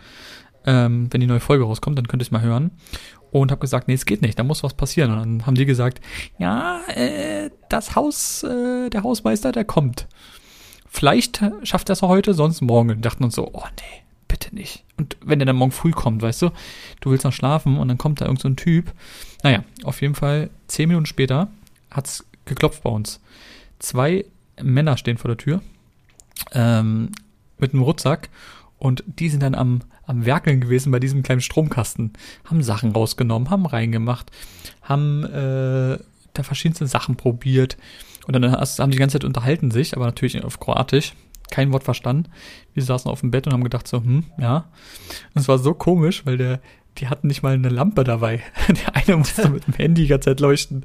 Ähm, 0.65 1.09
wenn 1.11 1.21
die 1.21 1.27
neue 1.27 1.41
Folge 1.41 1.65
rauskommt, 1.65 1.99
dann 1.99 2.09
könnt 2.09 2.23
ihr 2.23 2.27
es 2.27 2.31
mal 2.31 2.43
hören. 2.43 2.71
Und 3.31 3.51
habe 3.51 3.61
gesagt, 3.61 3.89
nee, 3.89 3.95
es 3.95 4.05
geht 4.05 4.21
nicht, 4.21 4.39
da 4.39 4.45
muss 4.45 4.63
was 4.63 4.75
passieren. 4.75 5.11
Und 5.11 5.19
dann 5.19 5.47
haben 5.47 5.55
die 5.55 5.65
gesagt, 5.65 6.01
ja, 6.39 6.81
äh, 6.89 7.51
das 7.69 7.97
Haus, 7.97 8.43
äh, 8.43 8.91
der 8.91 9.03
Hausmeister, 9.03 9.53
der 9.53 9.65
kommt. 9.65 10.07
Vielleicht 10.87 11.43
schafft 11.63 11.89
er 11.89 11.95
es 11.95 12.03
heute, 12.03 12.35
sonst 12.35 12.61
morgen. 12.61 12.91
Und 12.91 13.05
dachten 13.05 13.25
uns 13.25 13.35
so, 13.35 13.49
oh 13.53 13.65
nee, 13.65 14.03
bitte 14.29 14.55
nicht. 14.55 14.85
Und 14.99 15.17
wenn 15.25 15.39
der 15.39 15.47
dann 15.47 15.57
morgen 15.57 15.73
früh 15.73 15.93
kommt, 15.93 16.21
weißt 16.21 16.43
du, 16.43 16.51
du 17.01 17.11
willst 17.11 17.25
noch 17.25 17.33
schlafen 17.33 17.79
und 17.79 17.89
dann 17.89 17.99
kommt 17.99 18.21
da 18.21 18.27
irgend 18.27 18.41
so 18.41 18.51
Typ. 18.51 18.93
Naja, 19.43 19.65
auf 19.85 20.03
jeden 20.03 20.15
Fall, 20.15 20.51
zehn 20.67 20.89
Minuten 20.89 21.07
später 21.07 21.49
hat's 21.91 22.27
geklopft 22.45 22.83
bei 22.83 22.91
uns. 22.91 23.21
Zwei 23.79 24.25
Männer 24.61 24.97
stehen 24.97 25.19
vor 25.19 25.29
der 25.29 25.39
Tür 25.39 25.63
ähm, 26.53 27.11
mit 27.59 27.73
einem 27.73 27.83
Rucksack 27.83 28.29
und 28.79 29.05
die 29.07 29.29
sind 29.29 29.43
dann 29.43 29.55
am, 29.55 29.81
am 30.13 30.25
Werkeln 30.27 30.61
gewesen 30.61 30.93
bei 30.93 31.01
diesem 31.01 31.23
kleinen 31.23 31.41
Stromkasten. 31.41 32.13
Haben 32.45 32.63
Sachen 32.63 32.93
rausgenommen, 32.93 33.51
haben 33.51 33.67
reingemacht, 33.67 34.31
haben 34.83 35.25
äh, 35.25 35.99
da 36.35 36.43
verschiedenste 36.43 36.87
Sachen 36.87 37.17
probiert. 37.17 37.77
Und 38.27 38.35
dann 38.35 38.53
hast- 38.53 38.79
haben 38.79 38.93
die 38.93 38.99
ganze 38.99 39.15
Zeit 39.15 39.25
unterhalten 39.25 39.71
sich, 39.71 39.97
aber 39.97 40.07
natürlich 40.07 40.43
auf 40.45 40.61
Kroatisch. 40.61 41.15
Kein 41.51 41.73
Wort 41.73 41.85
verstanden. 41.85 42.31
Wir 42.73 42.83
saßen 42.83 43.11
auf 43.11 43.21
dem 43.21 43.31
Bett 43.31 43.47
und 43.47 43.53
haben 43.53 43.65
gedacht 43.65 43.87
so, 43.89 43.99
hm, 43.99 44.25
ja. 44.39 44.69
Und 45.35 45.41
es 45.43 45.49
war 45.49 45.59
so 45.59 45.75
komisch, 45.75 46.25
weil 46.25 46.37
der, 46.39 46.61
die 46.99 47.09
hatten 47.09 47.27
nicht 47.27 47.43
mal 47.43 47.53
eine 47.55 47.69
Lampe 47.69 48.05
dabei. 48.05 48.41
Der 48.69 48.95
eine 48.97 49.17
musste 49.19 49.49
mit 49.51 49.67
dem 49.67 49.75
Handy 49.75 50.03
die 50.03 50.09
ganze 50.09 50.31
Zeit 50.31 50.41
leuchten. 50.41 50.85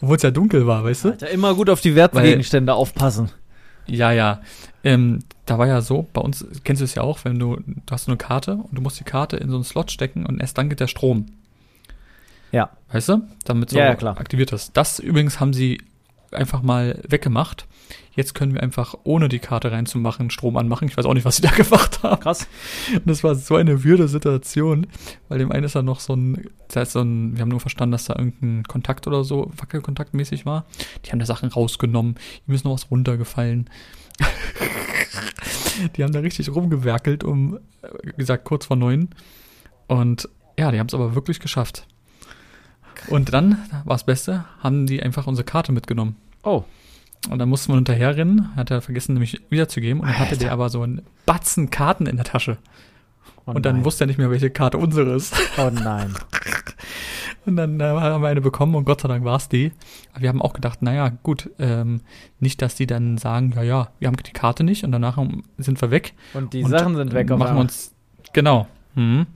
Obwohl 0.00 0.16
es 0.16 0.22
ja 0.22 0.30
dunkel 0.30 0.66
war, 0.66 0.84
weißt 0.84 1.04
du? 1.06 1.08
Alter, 1.10 1.30
immer 1.30 1.54
gut 1.54 1.68
auf 1.70 1.80
die 1.80 1.94
Wertgegenstände 1.96 2.74
aufpassen. 2.74 3.30
Ja, 3.86 4.12
ja. 4.12 4.40
Ähm, 4.84 5.20
da 5.52 5.58
war 5.58 5.66
ja 5.66 5.82
so, 5.82 6.08
bei 6.14 6.22
uns, 6.22 6.46
kennst 6.64 6.80
du 6.80 6.84
es 6.84 6.94
ja 6.94 7.02
auch, 7.02 7.26
wenn 7.26 7.38
du, 7.38 7.56
du 7.56 7.90
hast 7.90 8.08
eine 8.08 8.16
Karte 8.16 8.54
und 8.54 8.72
du 8.72 8.80
musst 8.80 8.98
die 8.98 9.04
Karte 9.04 9.36
in 9.36 9.50
so 9.50 9.56
einen 9.56 9.64
Slot 9.64 9.90
stecken 9.90 10.24
und 10.24 10.40
erst 10.40 10.56
dann 10.56 10.70
geht 10.70 10.80
der 10.80 10.86
Strom. 10.86 11.26
Ja. 12.52 12.70
Weißt 12.90 13.10
du? 13.10 13.28
Damit 13.44 13.68
so 13.68 13.78
Ja, 13.78 13.92
ja, 13.92 14.10
aktiviert 14.12 14.50
ist. 14.52 14.74
Das 14.78 14.98
übrigens 14.98 15.40
haben 15.40 15.52
sie 15.52 15.82
einfach 16.30 16.62
mal 16.62 17.02
weggemacht. 17.06 17.66
Jetzt 18.14 18.34
können 18.34 18.54
wir 18.54 18.62
einfach 18.62 18.94
ohne 19.04 19.28
die 19.28 19.40
Karte 19.40 19.72
reinzumachen 19.72 20.30
Strom 20.30 20.56
anmachen. 20.56 20.88
Ich 20.88 20.96
weiß 20.96 21.04
auch 21.04 21.12
nicht, 21.12 21.26
was 21.26 21.36
sie 21.36 21.42
da 21.46 21.50
gemacht 21.50 22.02
haben. 22.02 22.22
Krass. 22.22 22.48
Und 22.94 23.06
das 23.06 23.22
war 23.22 23.34
so 23.34 23.56
eine 23.56 23.84
würde 23.84 24.08
Situation, 24.08 24.86
weil 25.28 25.38
dem 25.38 25.52
einen 25.52 25.64
ist 25.64 25.74
da 25.74 25.82
noch 25.82 26.00
so 26.00 26.14
ein, 26.14 26.48
da 26.68 26.80
ist 26.80 26.92
so 26.92 27.02
ein, 27.02 27.34
wir 27.36 27.42
haben 27.42 27.50
nur 27.50 27.60
verstanden, 27.60 27.92
dass 27.92 28.06
da 28.06 28.14
irgendein 28.16 28.64
Kontakt 28.64 29.06
oder 29.06 29.22
so, 29.22 29.52
Wackelkontaktmäßig 29.54 30.46
war. 30.46 30.64
Die 31.04 31.10
haben 31.10 31.18
da 31.18 31.26
Sachen 31.26 31.50
rausgenommen, 31.50 32.14
ihm 32.48 32.54
ist 32.54 32.64
noch 32.64 32.72
was 32.72 32.90
runtergefallen. 32.90 33.68
Die 35.96 36.04
haben 36.04 36.12
da 36.12 36.20
richtig 36.20 36.54
rumgewerkelt, 36.54 37.24
um, 37.24 37.56
äh, 37.82 37.88
wie 38.02 38.12
gesagt, 38.12 38.44
kurz 38.44 38.66
vor 38.66 38.76
neun. 38.76 39.10
Und 39.86 40.28
ja, 40.58 40.70
die 40.70 40.78
haben 40.78 40.86
es 40.86 40.94
aber 40.94 41.14
wirklich 41.14 41.40
geschafft. 41.40 41.86
Und 43.08 43.32
dann 43.32 43.58
war 43.84 43.94
das 43.94 44.04
Beste, 44.04 44.44
haben 44.60 44.86
die 44.86 45.02
einfach 45.02 45.26
unsere 45.26 45.44
Karte 45.44 45.72
mitgenommen. 45.72 46.16
Oh. 46.42 46.64
Und 47.30 47.38
dann 47.38 47.48
mussten 47.48 47.72
wir 47.72 47.76
hinterherrennen, 47.76 48.54
hat 48.56 48.70
er 48.70 48.80
vergessen, 48.80 49.14
nämlich 49.14 49.40
wiederzugeben. 49.48 50.00
Und 50.00 50.08
dann 50.08 50.18
hatte 50.18 50.36
der 50.36 50.52
aber 50.52 50.68
so 50.68 50.82
einen 50.82 51.02
Batzen 51.24 51.70
Karten 51.70 52.06
in 52.06 52.16
der 52.16 52.24
Tasche. 52.24 52.58
Oh 53.46 53.52
und 53.52 53.66
dann 53.66 53.76
nein. 53.76 53.84
wusste 53.84 54.04
er 54.04 54.06
nicht 54.06 54.18
mehr, 54.18 54.30
welche 54.30 54.50
Karte 54.50 54.78
unsere 54.78 55.14
ist. 55.14 55.34
Oh 55.56 55.70
nein. 55.72 56.14
Und 57.44 57.56
dann 57.56 57.80
äh, 57.80 57.84
haben 57.84 58.22
wir 58.22 58.28
eine 58.28 58.40
bekommen 58.40 58.74
und 58.76 58.84
Gott 58.84 59.00
sei 59.00 59.08
Dank 59.08 59.24
war 59.24 59.36
es 59.36 59.48
die. 59.48 59.72
Aber 60.12 60.22
wir 60.22 60.28
haben 60.28 60.40
auch 60.40 60.52
gedacht, 60.52 60.80
naja, 60.82 61.10
gut, 61.22 61.50
ähm, 61.58 62.00
nicht, 62.38 62.62
dass 62.62 62.74
die 62.76 62.86
dann 62.86 63.18
sagen, 63.18 63.52
ja, 63.56 63.62
ja, 63.62 63.88
wir 63.98 64.08
haben 64.08 64.16
die 64.16 64.32
Karte 64.32 64.62
nicht 64.64 64.84
und 64.84 64.92
danach 64.92 65.18
sind 65.58 65.80
wir 65.80 65.90
weg. 65.90 66.14
Und 66.34 66.52
die 66.52 66.62
und 66.62 66.70
Sachen 66.70 66.94
sind 66.96 67.12
weg. 67.12 67.28
Machen 67.30 67.56
uns, 67.56 67.94
genau. 68.32 68.68
Mhm. 68.94 69.26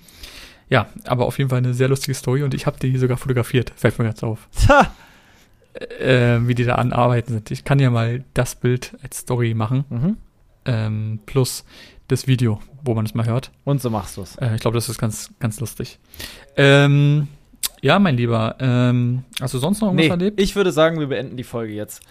Ja, 0.68 0.86
aber 1.04 1.26
auf 1.26 1.38
jeden 1.38 1.50
Fall 1.50 1.58
eine 1.58 1.74
sehr 1.74 1.88
lustige 1.88 2.14
Story 2.14 2.42
und 2.42 2.54
ich 2.54 2.66
habe 2.66 2.78
die 2.80 2.96
sogar 2.98 3.16
fotografiert, 3.16 3.72
fällt 3.76 3.98
mir 3.98 4.06
jetzt 4.06 4.22
auf. 4.24 4.48
Äh, 6.00 6.38
wie 6.48 6.54
die 6.54 6.64
da 6.64 6.76
an 6.76 6.94
Arbeiten 6.94 7.34
sind. 7.34 7.50
Ich 7.50 7.62
kann 7.64 7.78
ja 7.78 7.90
mal 7.90 8.24
das 8.32 8.54
Bild 8.54 8.96
als 9.02 9.18
Story 9.18 9.52
machen, 9.52 9.84
Mhm. 9.90 10.16
ähm, 10.64 11.20
plus 11.26 11.66
das 12.08 12.26
Video, 12.26 12.62
wo 12.82 12.94
man 12.94 13.04
es 13.04 13.12
mal 13.12 13.26
hört. 13.26 13.50
Und 13.64 13.82
so 13.82 13.90
machst 13.90 14.16
du's. 14.16 14.36
Äh, 14.36 14.54
ich 14.54 14.62
glaube, 14.62 14.76
das 14.76 14.88
ist 14.88 14.96
ganz, 14.96 15.34
ganz 15.38 15.60
lustig. 15.60 15.98
Ähm, 16.56 17.28
ja, 17.86 17.98
mein 17.98 18.16
Lieber, 18.16 18.56
ähm, 18.60 19.22
hast 19.40 19.54
du 19.54 19.58
sonst 19.58 19.80
noch 19.80 19.88
irgendwas 19.88 20.04
Nee, 20.06 20.10
erlebt? 20.10 20.40
ich 20.40 20.56
würde 20.56 20.72
sagen, 20.72 20.98
wir 20.98 21.06
beenden 21.06 21.36
die 21.36 21.44
Folge 21.44 21.72
jetzt. 21.72 22.02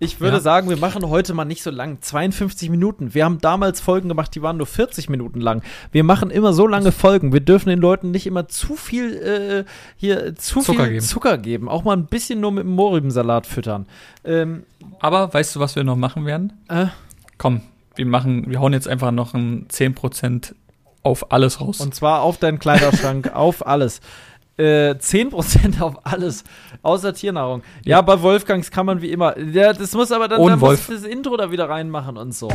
Ich 0.00 0.20
würde 0.20 0.36
Ja. 0.36 0.40
sagen, 0.40 0.68
wir 0.70 0.76
machen 0.76 1.08
heute 1.08 1.34
mal 1.34 1.44
nicht 1.44 1.60
so 1.64 1.70
lang. 1.70 1.98
52 2.00 2.70
Minuten. 2.70 3.14
Wir 3.14 3.24
haben 3.24 3.40
damals 3.40 3.80
Folgen 3.80 4.08
gemacht, 4.08 4.32
die 4.32 4.42
waren 4.42 4.56
nur 4.56 4.66
40 4.68 5.08
Minuten 5.10 5.40
lang. 5.40 5.60
Wir 5.90 6.04
machen 6.04 6.30
immer 6.30 6.52
so 6.52 6.68
lange 6.68 6.92
Folgen. 6.92 7.32
Wir 7.32 7.40
dürfen 7.40 7.68
den 7.68 7.80
Leuten 7.80 8.12
nicht 8.12 8.24
immer 8.24 8.46
zu 8.46 8.76
viel 8.76 9.12
äh, 9.16 9.64
hier 9.96 10.36
zu 10.36 10.60
Zucker 10.60 10.84
viel 10.84 10.92
geben. 10.92 11.04
Zucker 11.04 11.36
geben. 11.38 11.68
Auch 11.68 11.82
mal 11.82 11.96
ein 11.96 12.06
bisschen 12.06 12.38
nur 12.40 12.52
mit 12.52 12.62
dem 12.62 12.70
Mohrrübensalat 12.76 13.44
füttern. 13.44 13.86
Ähm, 14.24 14.62
Aber 15.00 15.34
weißt 15.34 15.56
du, 15.56 15.60
was 15.60 15.74
wir 15.74 15.82
noch 15.82 15.96
machen 15.96 16.24
werden? 16.26 16.52
äh, 16.68 16.86
Komm, 17.36 17.62
wir 17.96 18.06
machen, 18.06 18.48
wir 18.48 18.60
hauen 18.60 18.72
jetzt 18.72 18.86
einfach 18.86 19.10
noch 19.10 19.34
ein 19.34 19.66
10% 19.68 20.54
auf 21.02 21.32
alles 21.32 21.60
raus. 21.60 21.80
und 21.80 21.92
zwar 21.96 22.22
auf 22.22 22.38
deinen 22.38 22.60
Kleiderschrank, 22.60 23.32
auf 23.34 23.66
alles. 23.66 24.00
Äh, 24.58 24.96
10% 24.98 25.80
auf 25.80 26.04
alles, 26.04 26.42
außer 26.82 27.14
Tiernahrung. 27.14 27.62
Ja, 27.84 28.00
bei 28.02 28.20
Wolfgangs 28.20 28.70
kann 28.70 28.86
man 28.86 29.00
wie 29.00 29.10
immer. 29.12 29.38
Ja, 29.38 29.72
das 29.72 29.92
muss 29.94 30.10
aber 30.10 30.26
dann, 30.28 30.40
Ohne 30.40 30.52
dann 30.52 30.60
muss 30.60 30.80
ich 30.80 30.86
das 30.96 31.04
Intro 31.04 31.36
da 31.36 31.50
wieder 31.52 31.68
reinmachen 31.68 32.16
und 32.16 32.34
so. 32.34 32.48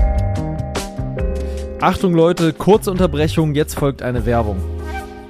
Achtung 1.80 2.14
Leute, 2.14 2.54
kurze 2.54 2.92
Unterbrechung, 2.92 3.56
jetzt 3.56 3.76
folgt 3.76 4.02
eine 4.02 4.26
Werbung. 4.26 4.58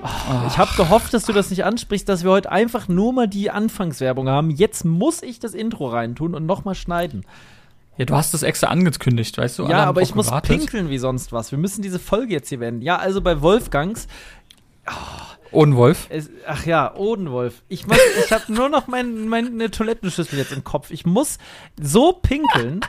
Ah, 0.04 0.46
Ich 0.48 0.58
habe 0.58 0.70
gehofft, 0.76 1.14
dass 1.14 1.26
du 1.26 1.34
das 1.34 1.50
nicht 1.50 1.64
ansprichst, 1.66 2.08
dass 2.10 2.24
wir 2.24 2.32
heute 2.32 2.52
einfach 2.52 2.88
nur 2.88 3.14
mal 3.14 3.28
die 3.28 3.50
Anfangswerbung 3.50 4.28
haben. 4.30 4.50
Jetzt 4.52 4.84
muss 4.86 5.24
ich 5.24 5.40
das 5.40 5.54
Intro 5.54 5.88
reintun 5.88 6.36
und 6.36 6.46
nochmal 6.46 6.76
schneiden. 6.76 7.24
ja, 7.98 8.06
du 8.06 8.14
hast 8.16 8.34
das 8.34 8.44
extra 8.44 8.68
angekündigt, 8.68 9.38
weißt 9.38 9.60
du? 9.60 9.68
Ja, 9.68 9.86
aber 9.86 10.02
ich 10.02 10.14
muss 10.14 10.28
gewartet. 10.28 10.58
pinkeln 10.58 10.90
wie 10.90 10.98
sonst 10.98 11.32
was. 11.32 11.52
Wir 11.52 11.58
müssen 11.60 11.82
diese 11.82 12.00
Folge 12.00 12.34
jetzt 12.34 12.50
hier 12.50 12.60
beenden. 12.60 12.82
Ja, 12.82 12.98
also 12.98 13.22
bei 13.22 13.42
Wolfgangs 13.42 14.08
Ohne 15.52 15.76
Wolf. 15.76 16.08
Es, 16.10 16.30
ach 16.48 16.66
ja, 16.66 16.96
Odenwolf. 16.96 17.62
Ich, 17.68 17.86
muss- 17.86 17.98
ich 18.26 18.32
habe 18.32 18.52
nur 18.52 18.70
noch 18.70 18.88
mein, 18.88 19.28
meine 19.28 19.70
Toilettenschüssel 19.70 20.40
jetzt 20.40 20.52
im 20.52 20.64
Kopf. 20.64 20.90
Ich 20.90 21.06
muss 21.06 21.38
so 21.80 22.12
pinkeln. 22.14 22.82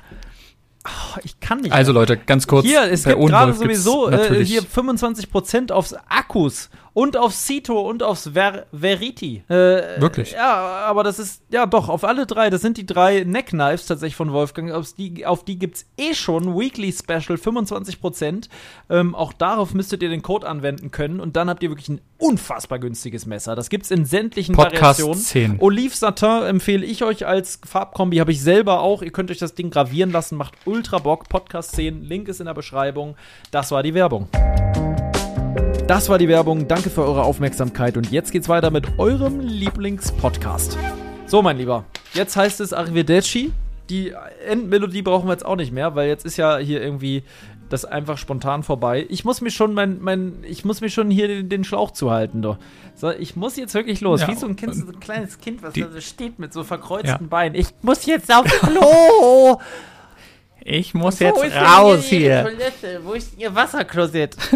Oh, 0.87 1.19
ich 1.23 1.41
kann 1.41 1.61
nicht. 1.61 1.73
Also 1.73 1.93
Leute, 1.93 2.17
ganz 2.17 2.47
kurz. 2.47 2.67
hier, 2.67 2.83
es 2.91 3.05
gibt 3.05 3.19
gerade 3.19 3.53
sowieso 3.55 4.11
äh, 4.11 4.45
hier 4.45 4.63
25% 4.63 5.73
aufs 5.73 5.95
Akkus. 6.09 6.71
Und 6.95 7.17
auf 7.17 7.35
Cito 7.35 7.81
und 7.81 8.03
aufs 8.03 8.31
Ver 8.33 8.67
Veriti. 8.73 9.43
Äh, 9.49 10.01
Wirklich? 10.01 10.33
Ja, 10.33 10.55
aber 10.87 11.03
das 11.03 11.19
ist, 11.19 11.43
ja 11.51 11.67
doch, 11.67 11.89
auf 11.89 12.05
alle 12.05 12.25
drei. 12.25 12.51
Das 12.51 12.63
sind 12.63 12.77
die 12.77 12.87
drei 12.87 13.25
Neckknives 13.25 13.87
tatsächlich 13.87 14.17
von 14.17 14.33
Wolfgang. 14.33 14.71
Auf 14.71 14.93
die, 14.93 15.27
auf 15.27 15.45
die 15.45 15.59
gibt 15.59 15.77
es 15.77 15.87
eh 15.99 16.15
schon 16.15 16.57
Weekly 16.57 16.93
Special 16.93 17.37
25%. 17.37 18.49
Ähm, 18.89 19.15
auch 19.15 19.33
darauf 19.33 19.75
müsstet 19.75 20.03
ihr 20.03 20.09
den 20.09 20.23
Code 20.23 20.47
anwenden 20.49 20.93
können 20.93 21.21
und 21.21 21.37
dann 21.37 21.51
habt 21.51 21.63
ihr 21.63 21.71
wirklich 21.71 21.89
ein 21.89 22.01
unfassbar 22.19 22.79
günstiges 22.79 23.27
Messer. 23.27 23.57
Das 23.57 23.69
gibt 23.69 23.85
es 23.85 23.91
in 23.91 24.05
sämtlichen 24.05 24.55
Podcast 24.55 25.01
Variationen. 25.01 25.19
10. 25.19 25.57
Olive 25.61 25.95
Satin 25.95 26.45
empfehle 26.45 26.87
ich 26.87 27.03
euch 27.03 27.27
als 27.27 27.61
Farbkombi, 27.67 28.19
habe 28.19 28.31
ich 28.31 28.41
selber 28.41 28.81
auch. 28.81 29.03
Ihr 29.03 29.11
könnt 29.11 29.31
euch 29.33 29.39
das 29.39 29.55
Ding 29.55 29.71
gravieren 29.71 30.13
lassen, 30.13 30.37
macht 30.37 30.55
ultra 30.65 30.99
Bock. 30.99 31.29
Podcast 31.29 31.75
10, 31.75 32.03
Link 32.03 32.29
ist 32.29 32.39
in 32.39 32.47
der 32.47 32.55
Beschreibung. 32.55 33.17
Das 33.51 33.73
war 33.73 33.83
die 33.83 33.95
Werbung. 33.95 34.29
Das 35.87 36.09
war 36.09 36.19
die 36.19 36.29
Werbung. 36.29 36.67
Danke 36.67 36.89
für 36.91 37.03
eure 37.03 37.23
Aufmerksamkeit 37.25 37.97
und 37.97 38.11
jetzt 38.11 38.33
geht's 38.33 38.49
weiter 38.49 38.71
mit 38.71 38.99
eurem 38.99 39.41
Lieblingspodcast. 39.41 40.79
So, 41.27 41.43
mein 41.43 41.59
Lieber, 41.59 41.85
jetzt 42.15 42.37
heißt 42.37 42.61
es 42.61 42.73
Arrivederci. 42.73 43.53
Die 43.91 44.15
Endmelodie 44.49 45.03
brauchen 45.03 45.29
wir 45.29 45.33
jetzt 45.33 45.45
auch 45.45 45.57
nicht 45.57 45.73
mehr, 45.73 45.95
weil 45.95 46.09
jetzt 46.09 46.25
ist 46.25 46.39
ja 46.39 46.57
hier 46.57 46.81
irgendwie 46.83 47.23
das 47.69 47.85
einfach 47.85 48.17
spontan 48.17 48.63
vorbei. 48.63 49.05
Ich 49.11 49.25
muss 49.27 49.43
mir 49.43 49.51
schon 49.51 49.75
mein, 49.75 50.01
mein 50.01 50.37
ich 50.49 50.65
muss 50.65 50.81
mir 50.81 50.89
schon 50.89 51.11
hier 51.11 51.29
den, 51.29 51.49
den 51.51 51.65
Schlauch 51.65 51.91
zuhalten, 51.91 52.41
doch. 52.41 52.57
So, 52.95 53.11
ich 53.11 53.37
muss 53.37 53.57
jetzt 53.57 53.75
wirklich 53.75 54.01
los. 54.01 54.23
Ja, 54.23 54.29
Wie 54.29 54.35
so 54.37 54.47
ein, 54.47 54.57
kind, 54.57 54.75
so 54.75 54.87
ein 54.87 55.01
kleines 55.01 55.39
Kind, 55.39 55.63
was 55.63 55.75
die- 55.75 55.83
da 55.83 55.91
so 55.91 56.01
steht 56.01 56.39
mit 56.39 56.53
so 56.55 56.65
verkreuzten 56.65 57.11
Ja. 57.11 57.29
Beinen. 57.29 57.55
Ich 57.55 57.69
muss 57.83 58.07
jetzt 58.07 58.33
aufs 58.35 58.51
Klo. 58.61 59.59
Ich 60.67 60.95
muss 60.95 61.21
Wo 61.21 61.29
ist 61.43 61.55
denn 61.55 62.21
Ihre 62.23 62.43
Toilette? 62.43 63.01
Wo 63.05 63.13
ist 63.13 63.37
Ihr 63.39 63.55
Wasserklosett? 63.55 64.35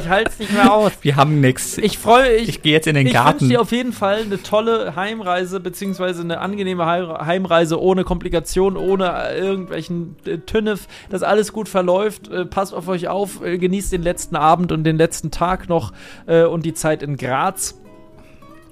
ich 0.00 0.08
halte 0.08 0.30
es 0.30 0.38
nicht 0.38 0.52
mehr 0.52 0.72
aus. 0.72 0.92
Wir 1.02 1.16
haben 1.16 1.40
nix. 1.40 1.78
Ich 1.78 1.98
freue 1.98 2.40
mich. 2.40 2.48
Ich 2.48 2.62
gehe 2.62 2.72
jetzt 2.72 2.86
in 2.86 2.94
den 2.94 3.06
ich 3.06 3.12
Garten. 3.12 3.40
wünsche 3.40 3.52
dir 3.52 3.60
auf 3.60 3.72
jeden 3.72 3.92
Fall 3.92 4.22
eine 4.22 4.42
tolle 4.42 4.96
Heimreise, 4.96 5.60
beziehungsweise 5.60 6.22
eine 6.22 6.40
angenehme 6.40 6.84
Heimreise 6.86 7.80
ohne 7.80 8.04
Komplikationen, 8.04 8.76
ohne 8.76 9.12
äh, 9.12 9.38
irgendwelchen 9.38 10.16
äh, 10.26 10.38
Tünnef, 10.38 10.86
dass 11.10 11.22
alles 11.22 11.52
gut 11.52 11.68
verläuft. 11.68 12.28
Äh, 12.28 12.46
passt 12.46 12.74
auf 12.74 12.88
euch 12.88 13.08
auf, 13.08 13.44
äh, 13.44 13.58
genießt 13.58 13.92
den 13.92 14.02
letzten 14.02 14.36
Abend 14.36 14.72
und 14.72 14.84
den 14.84 14.96
letzten 14.96 15.30
Tag 15.30 15.68
noch 15.68 15.92
und 16.26 16.64
die 16.64 16.74
Zeit 16.74 17.02
in 17.02 17.16
Graz. 17.16 17.78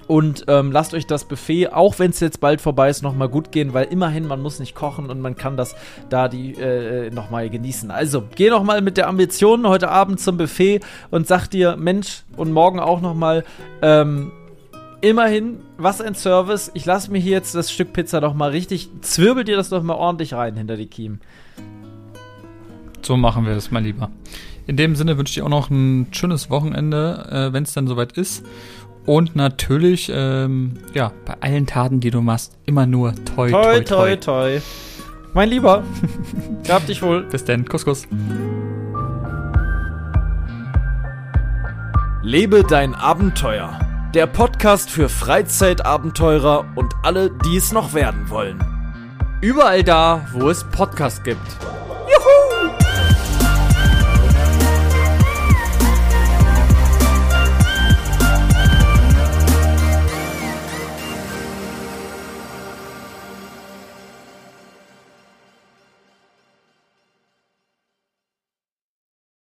Und 0.07 0.45
ähm, 0.47 0.71
lasst 0.71 0.93
euch 0.93 1.07
das 1.07 1.25
Buffet, 1.25 1.69
auch 1.69 1.99
wenn 1.99 2.11
es 2.11 2.19
jetzt 2.19 2.39
bald 2.39 2.61
vorbei 2.61 2.89
ist, 2.89 3.01
nochmal 3.01 3.29
gut 3.29 3.51
gehen, 3.51 3.73
weil 3.73 3.85
immerhin, 3.85 4.27
man 4.27 4.41
muss 4.41 4.59
nicht 4.59 4.75
kochen 4.75 5.09
und 5.09 5.21
man 5.21 5.35
kann 5.35 5.57
das 5.57 5.75
da 6.09 6.27
die 6.27 6.53
äh, 6.53 7.09
nochmal 7.09 7.49
genießen. 7.49 7.89
Also, 7.91 8.23
geh 8.35 8.49
nochmal 8.49 8.81
mit 8.81 8.97
der 8.97 9.07
Ambition 9.07 9.67
heute 9.67 9.89
Abend 9.89 10.19
zum 10.19 10.37
Buffet 10.37 10.81
und 11.11 11.27
sag 11.27 11.47
dir, 11.47 11.77
Mensch, 11.77 12.23
und 12.35 12.51
morgen 12.51 12.79
auch 12.79 13.01
nochmal, 13.01 13.43
ähm, 13.81 14.31
immerhin, 15.03 15.59
was 15.77 15.99
ein 15.99 16.15
Service. 16.15 16.71
Ich 16.73 16.85
lasse 16.85 17.11
mir 17.11 17.19
hier 17.19 17.33
jetzt 17.33 17.53
das 17.55 17.71
Stück 17.71 17.91
Pizza 17.91 18.21
doch 18.21 18.33
mal 18.33 18.51
richtig, 18.51 18.89
zwirbel 19.01 19.43
dir 19.43 19.57
das 19.57 19.69
doch 19.69 19.83
mal 19.83 19.95
ordentlich 19.95 20.33
rein 20.33 20.55
hinter 20.55 20.77
die 20.77 20.87
Kiemen. 20.87 21.19
So 23.01 23.17
machen 23.17 23.45
wir 23.45 23.53
das, 23.53 23.69
mein 23.69 23.83
Lieber. 23.83 24.09
In 24.65 24.77
dem 24.77 24.95
Sinne 24.95 25.17
wünsche 25.17 25.31
ich 25.31 25.35
dir 25.35 25.43
auch 25.43 25.49
noch 25.49 25.69
ein 25.69 26.07
schönes 26.11 26.49
Wochenende, 26.49 27.27
äh, 27.29 27.53
wenn 27.53 27.63
es 27.63 27.73
dann 27.73 27.85
soweit 27.85 28.13
ist. 28.13 28.45
Und 29.05 29.35
natürlich, 29.35 30.11
ähm, 30.13 30.73
ja, 30.93 31.11
bei 31.25 31.35
allen 31.41 31.67
Taten, 31.67 31.99
die 31.99 32.09
du 32.09 32.21
machst, 32.21 32.57
immer 32.65 32.85
nur 32.85 33.13
toi, 33.35 33.49
toi, 33.49 33.79
toi. 33.81 33.83
toi, 33.83 34.15
toi. 34.15 34.61
Mein 35.33 35.49
Lieber, 35.49 35.83
gab 36.67 36.85
dich 36.85 37.01
wohl. 37.01 37.23
Bis 37.23 37.43
dann, 37.43 37.65
Kuss, 37.65 37.83
Kuss. 37.83 38.07
Lebe 42.21 42.63
dein 42.63 42.95
Abenteuer. 42.95 43.77
Der 44.13 44.27
Podcast 44.27 44.89
für 44.89 45.09
Freizeitabenteurer 45.09 46.65
und 46.75 46.93
alle, 47.01 47.31
die 47.45 47.57
es 47.57 47.73
noch 47.73 47.93
werden 47.93 48.29
wollen. 48.29 48.63
Überall 49.41 49.83
da, 49.83 50.25
wo 50.31 50.49
es 50.49 50.63
Podcasts 50.63 51.21
gibt. 51.23 51.41
Juhu! 52.07 52.52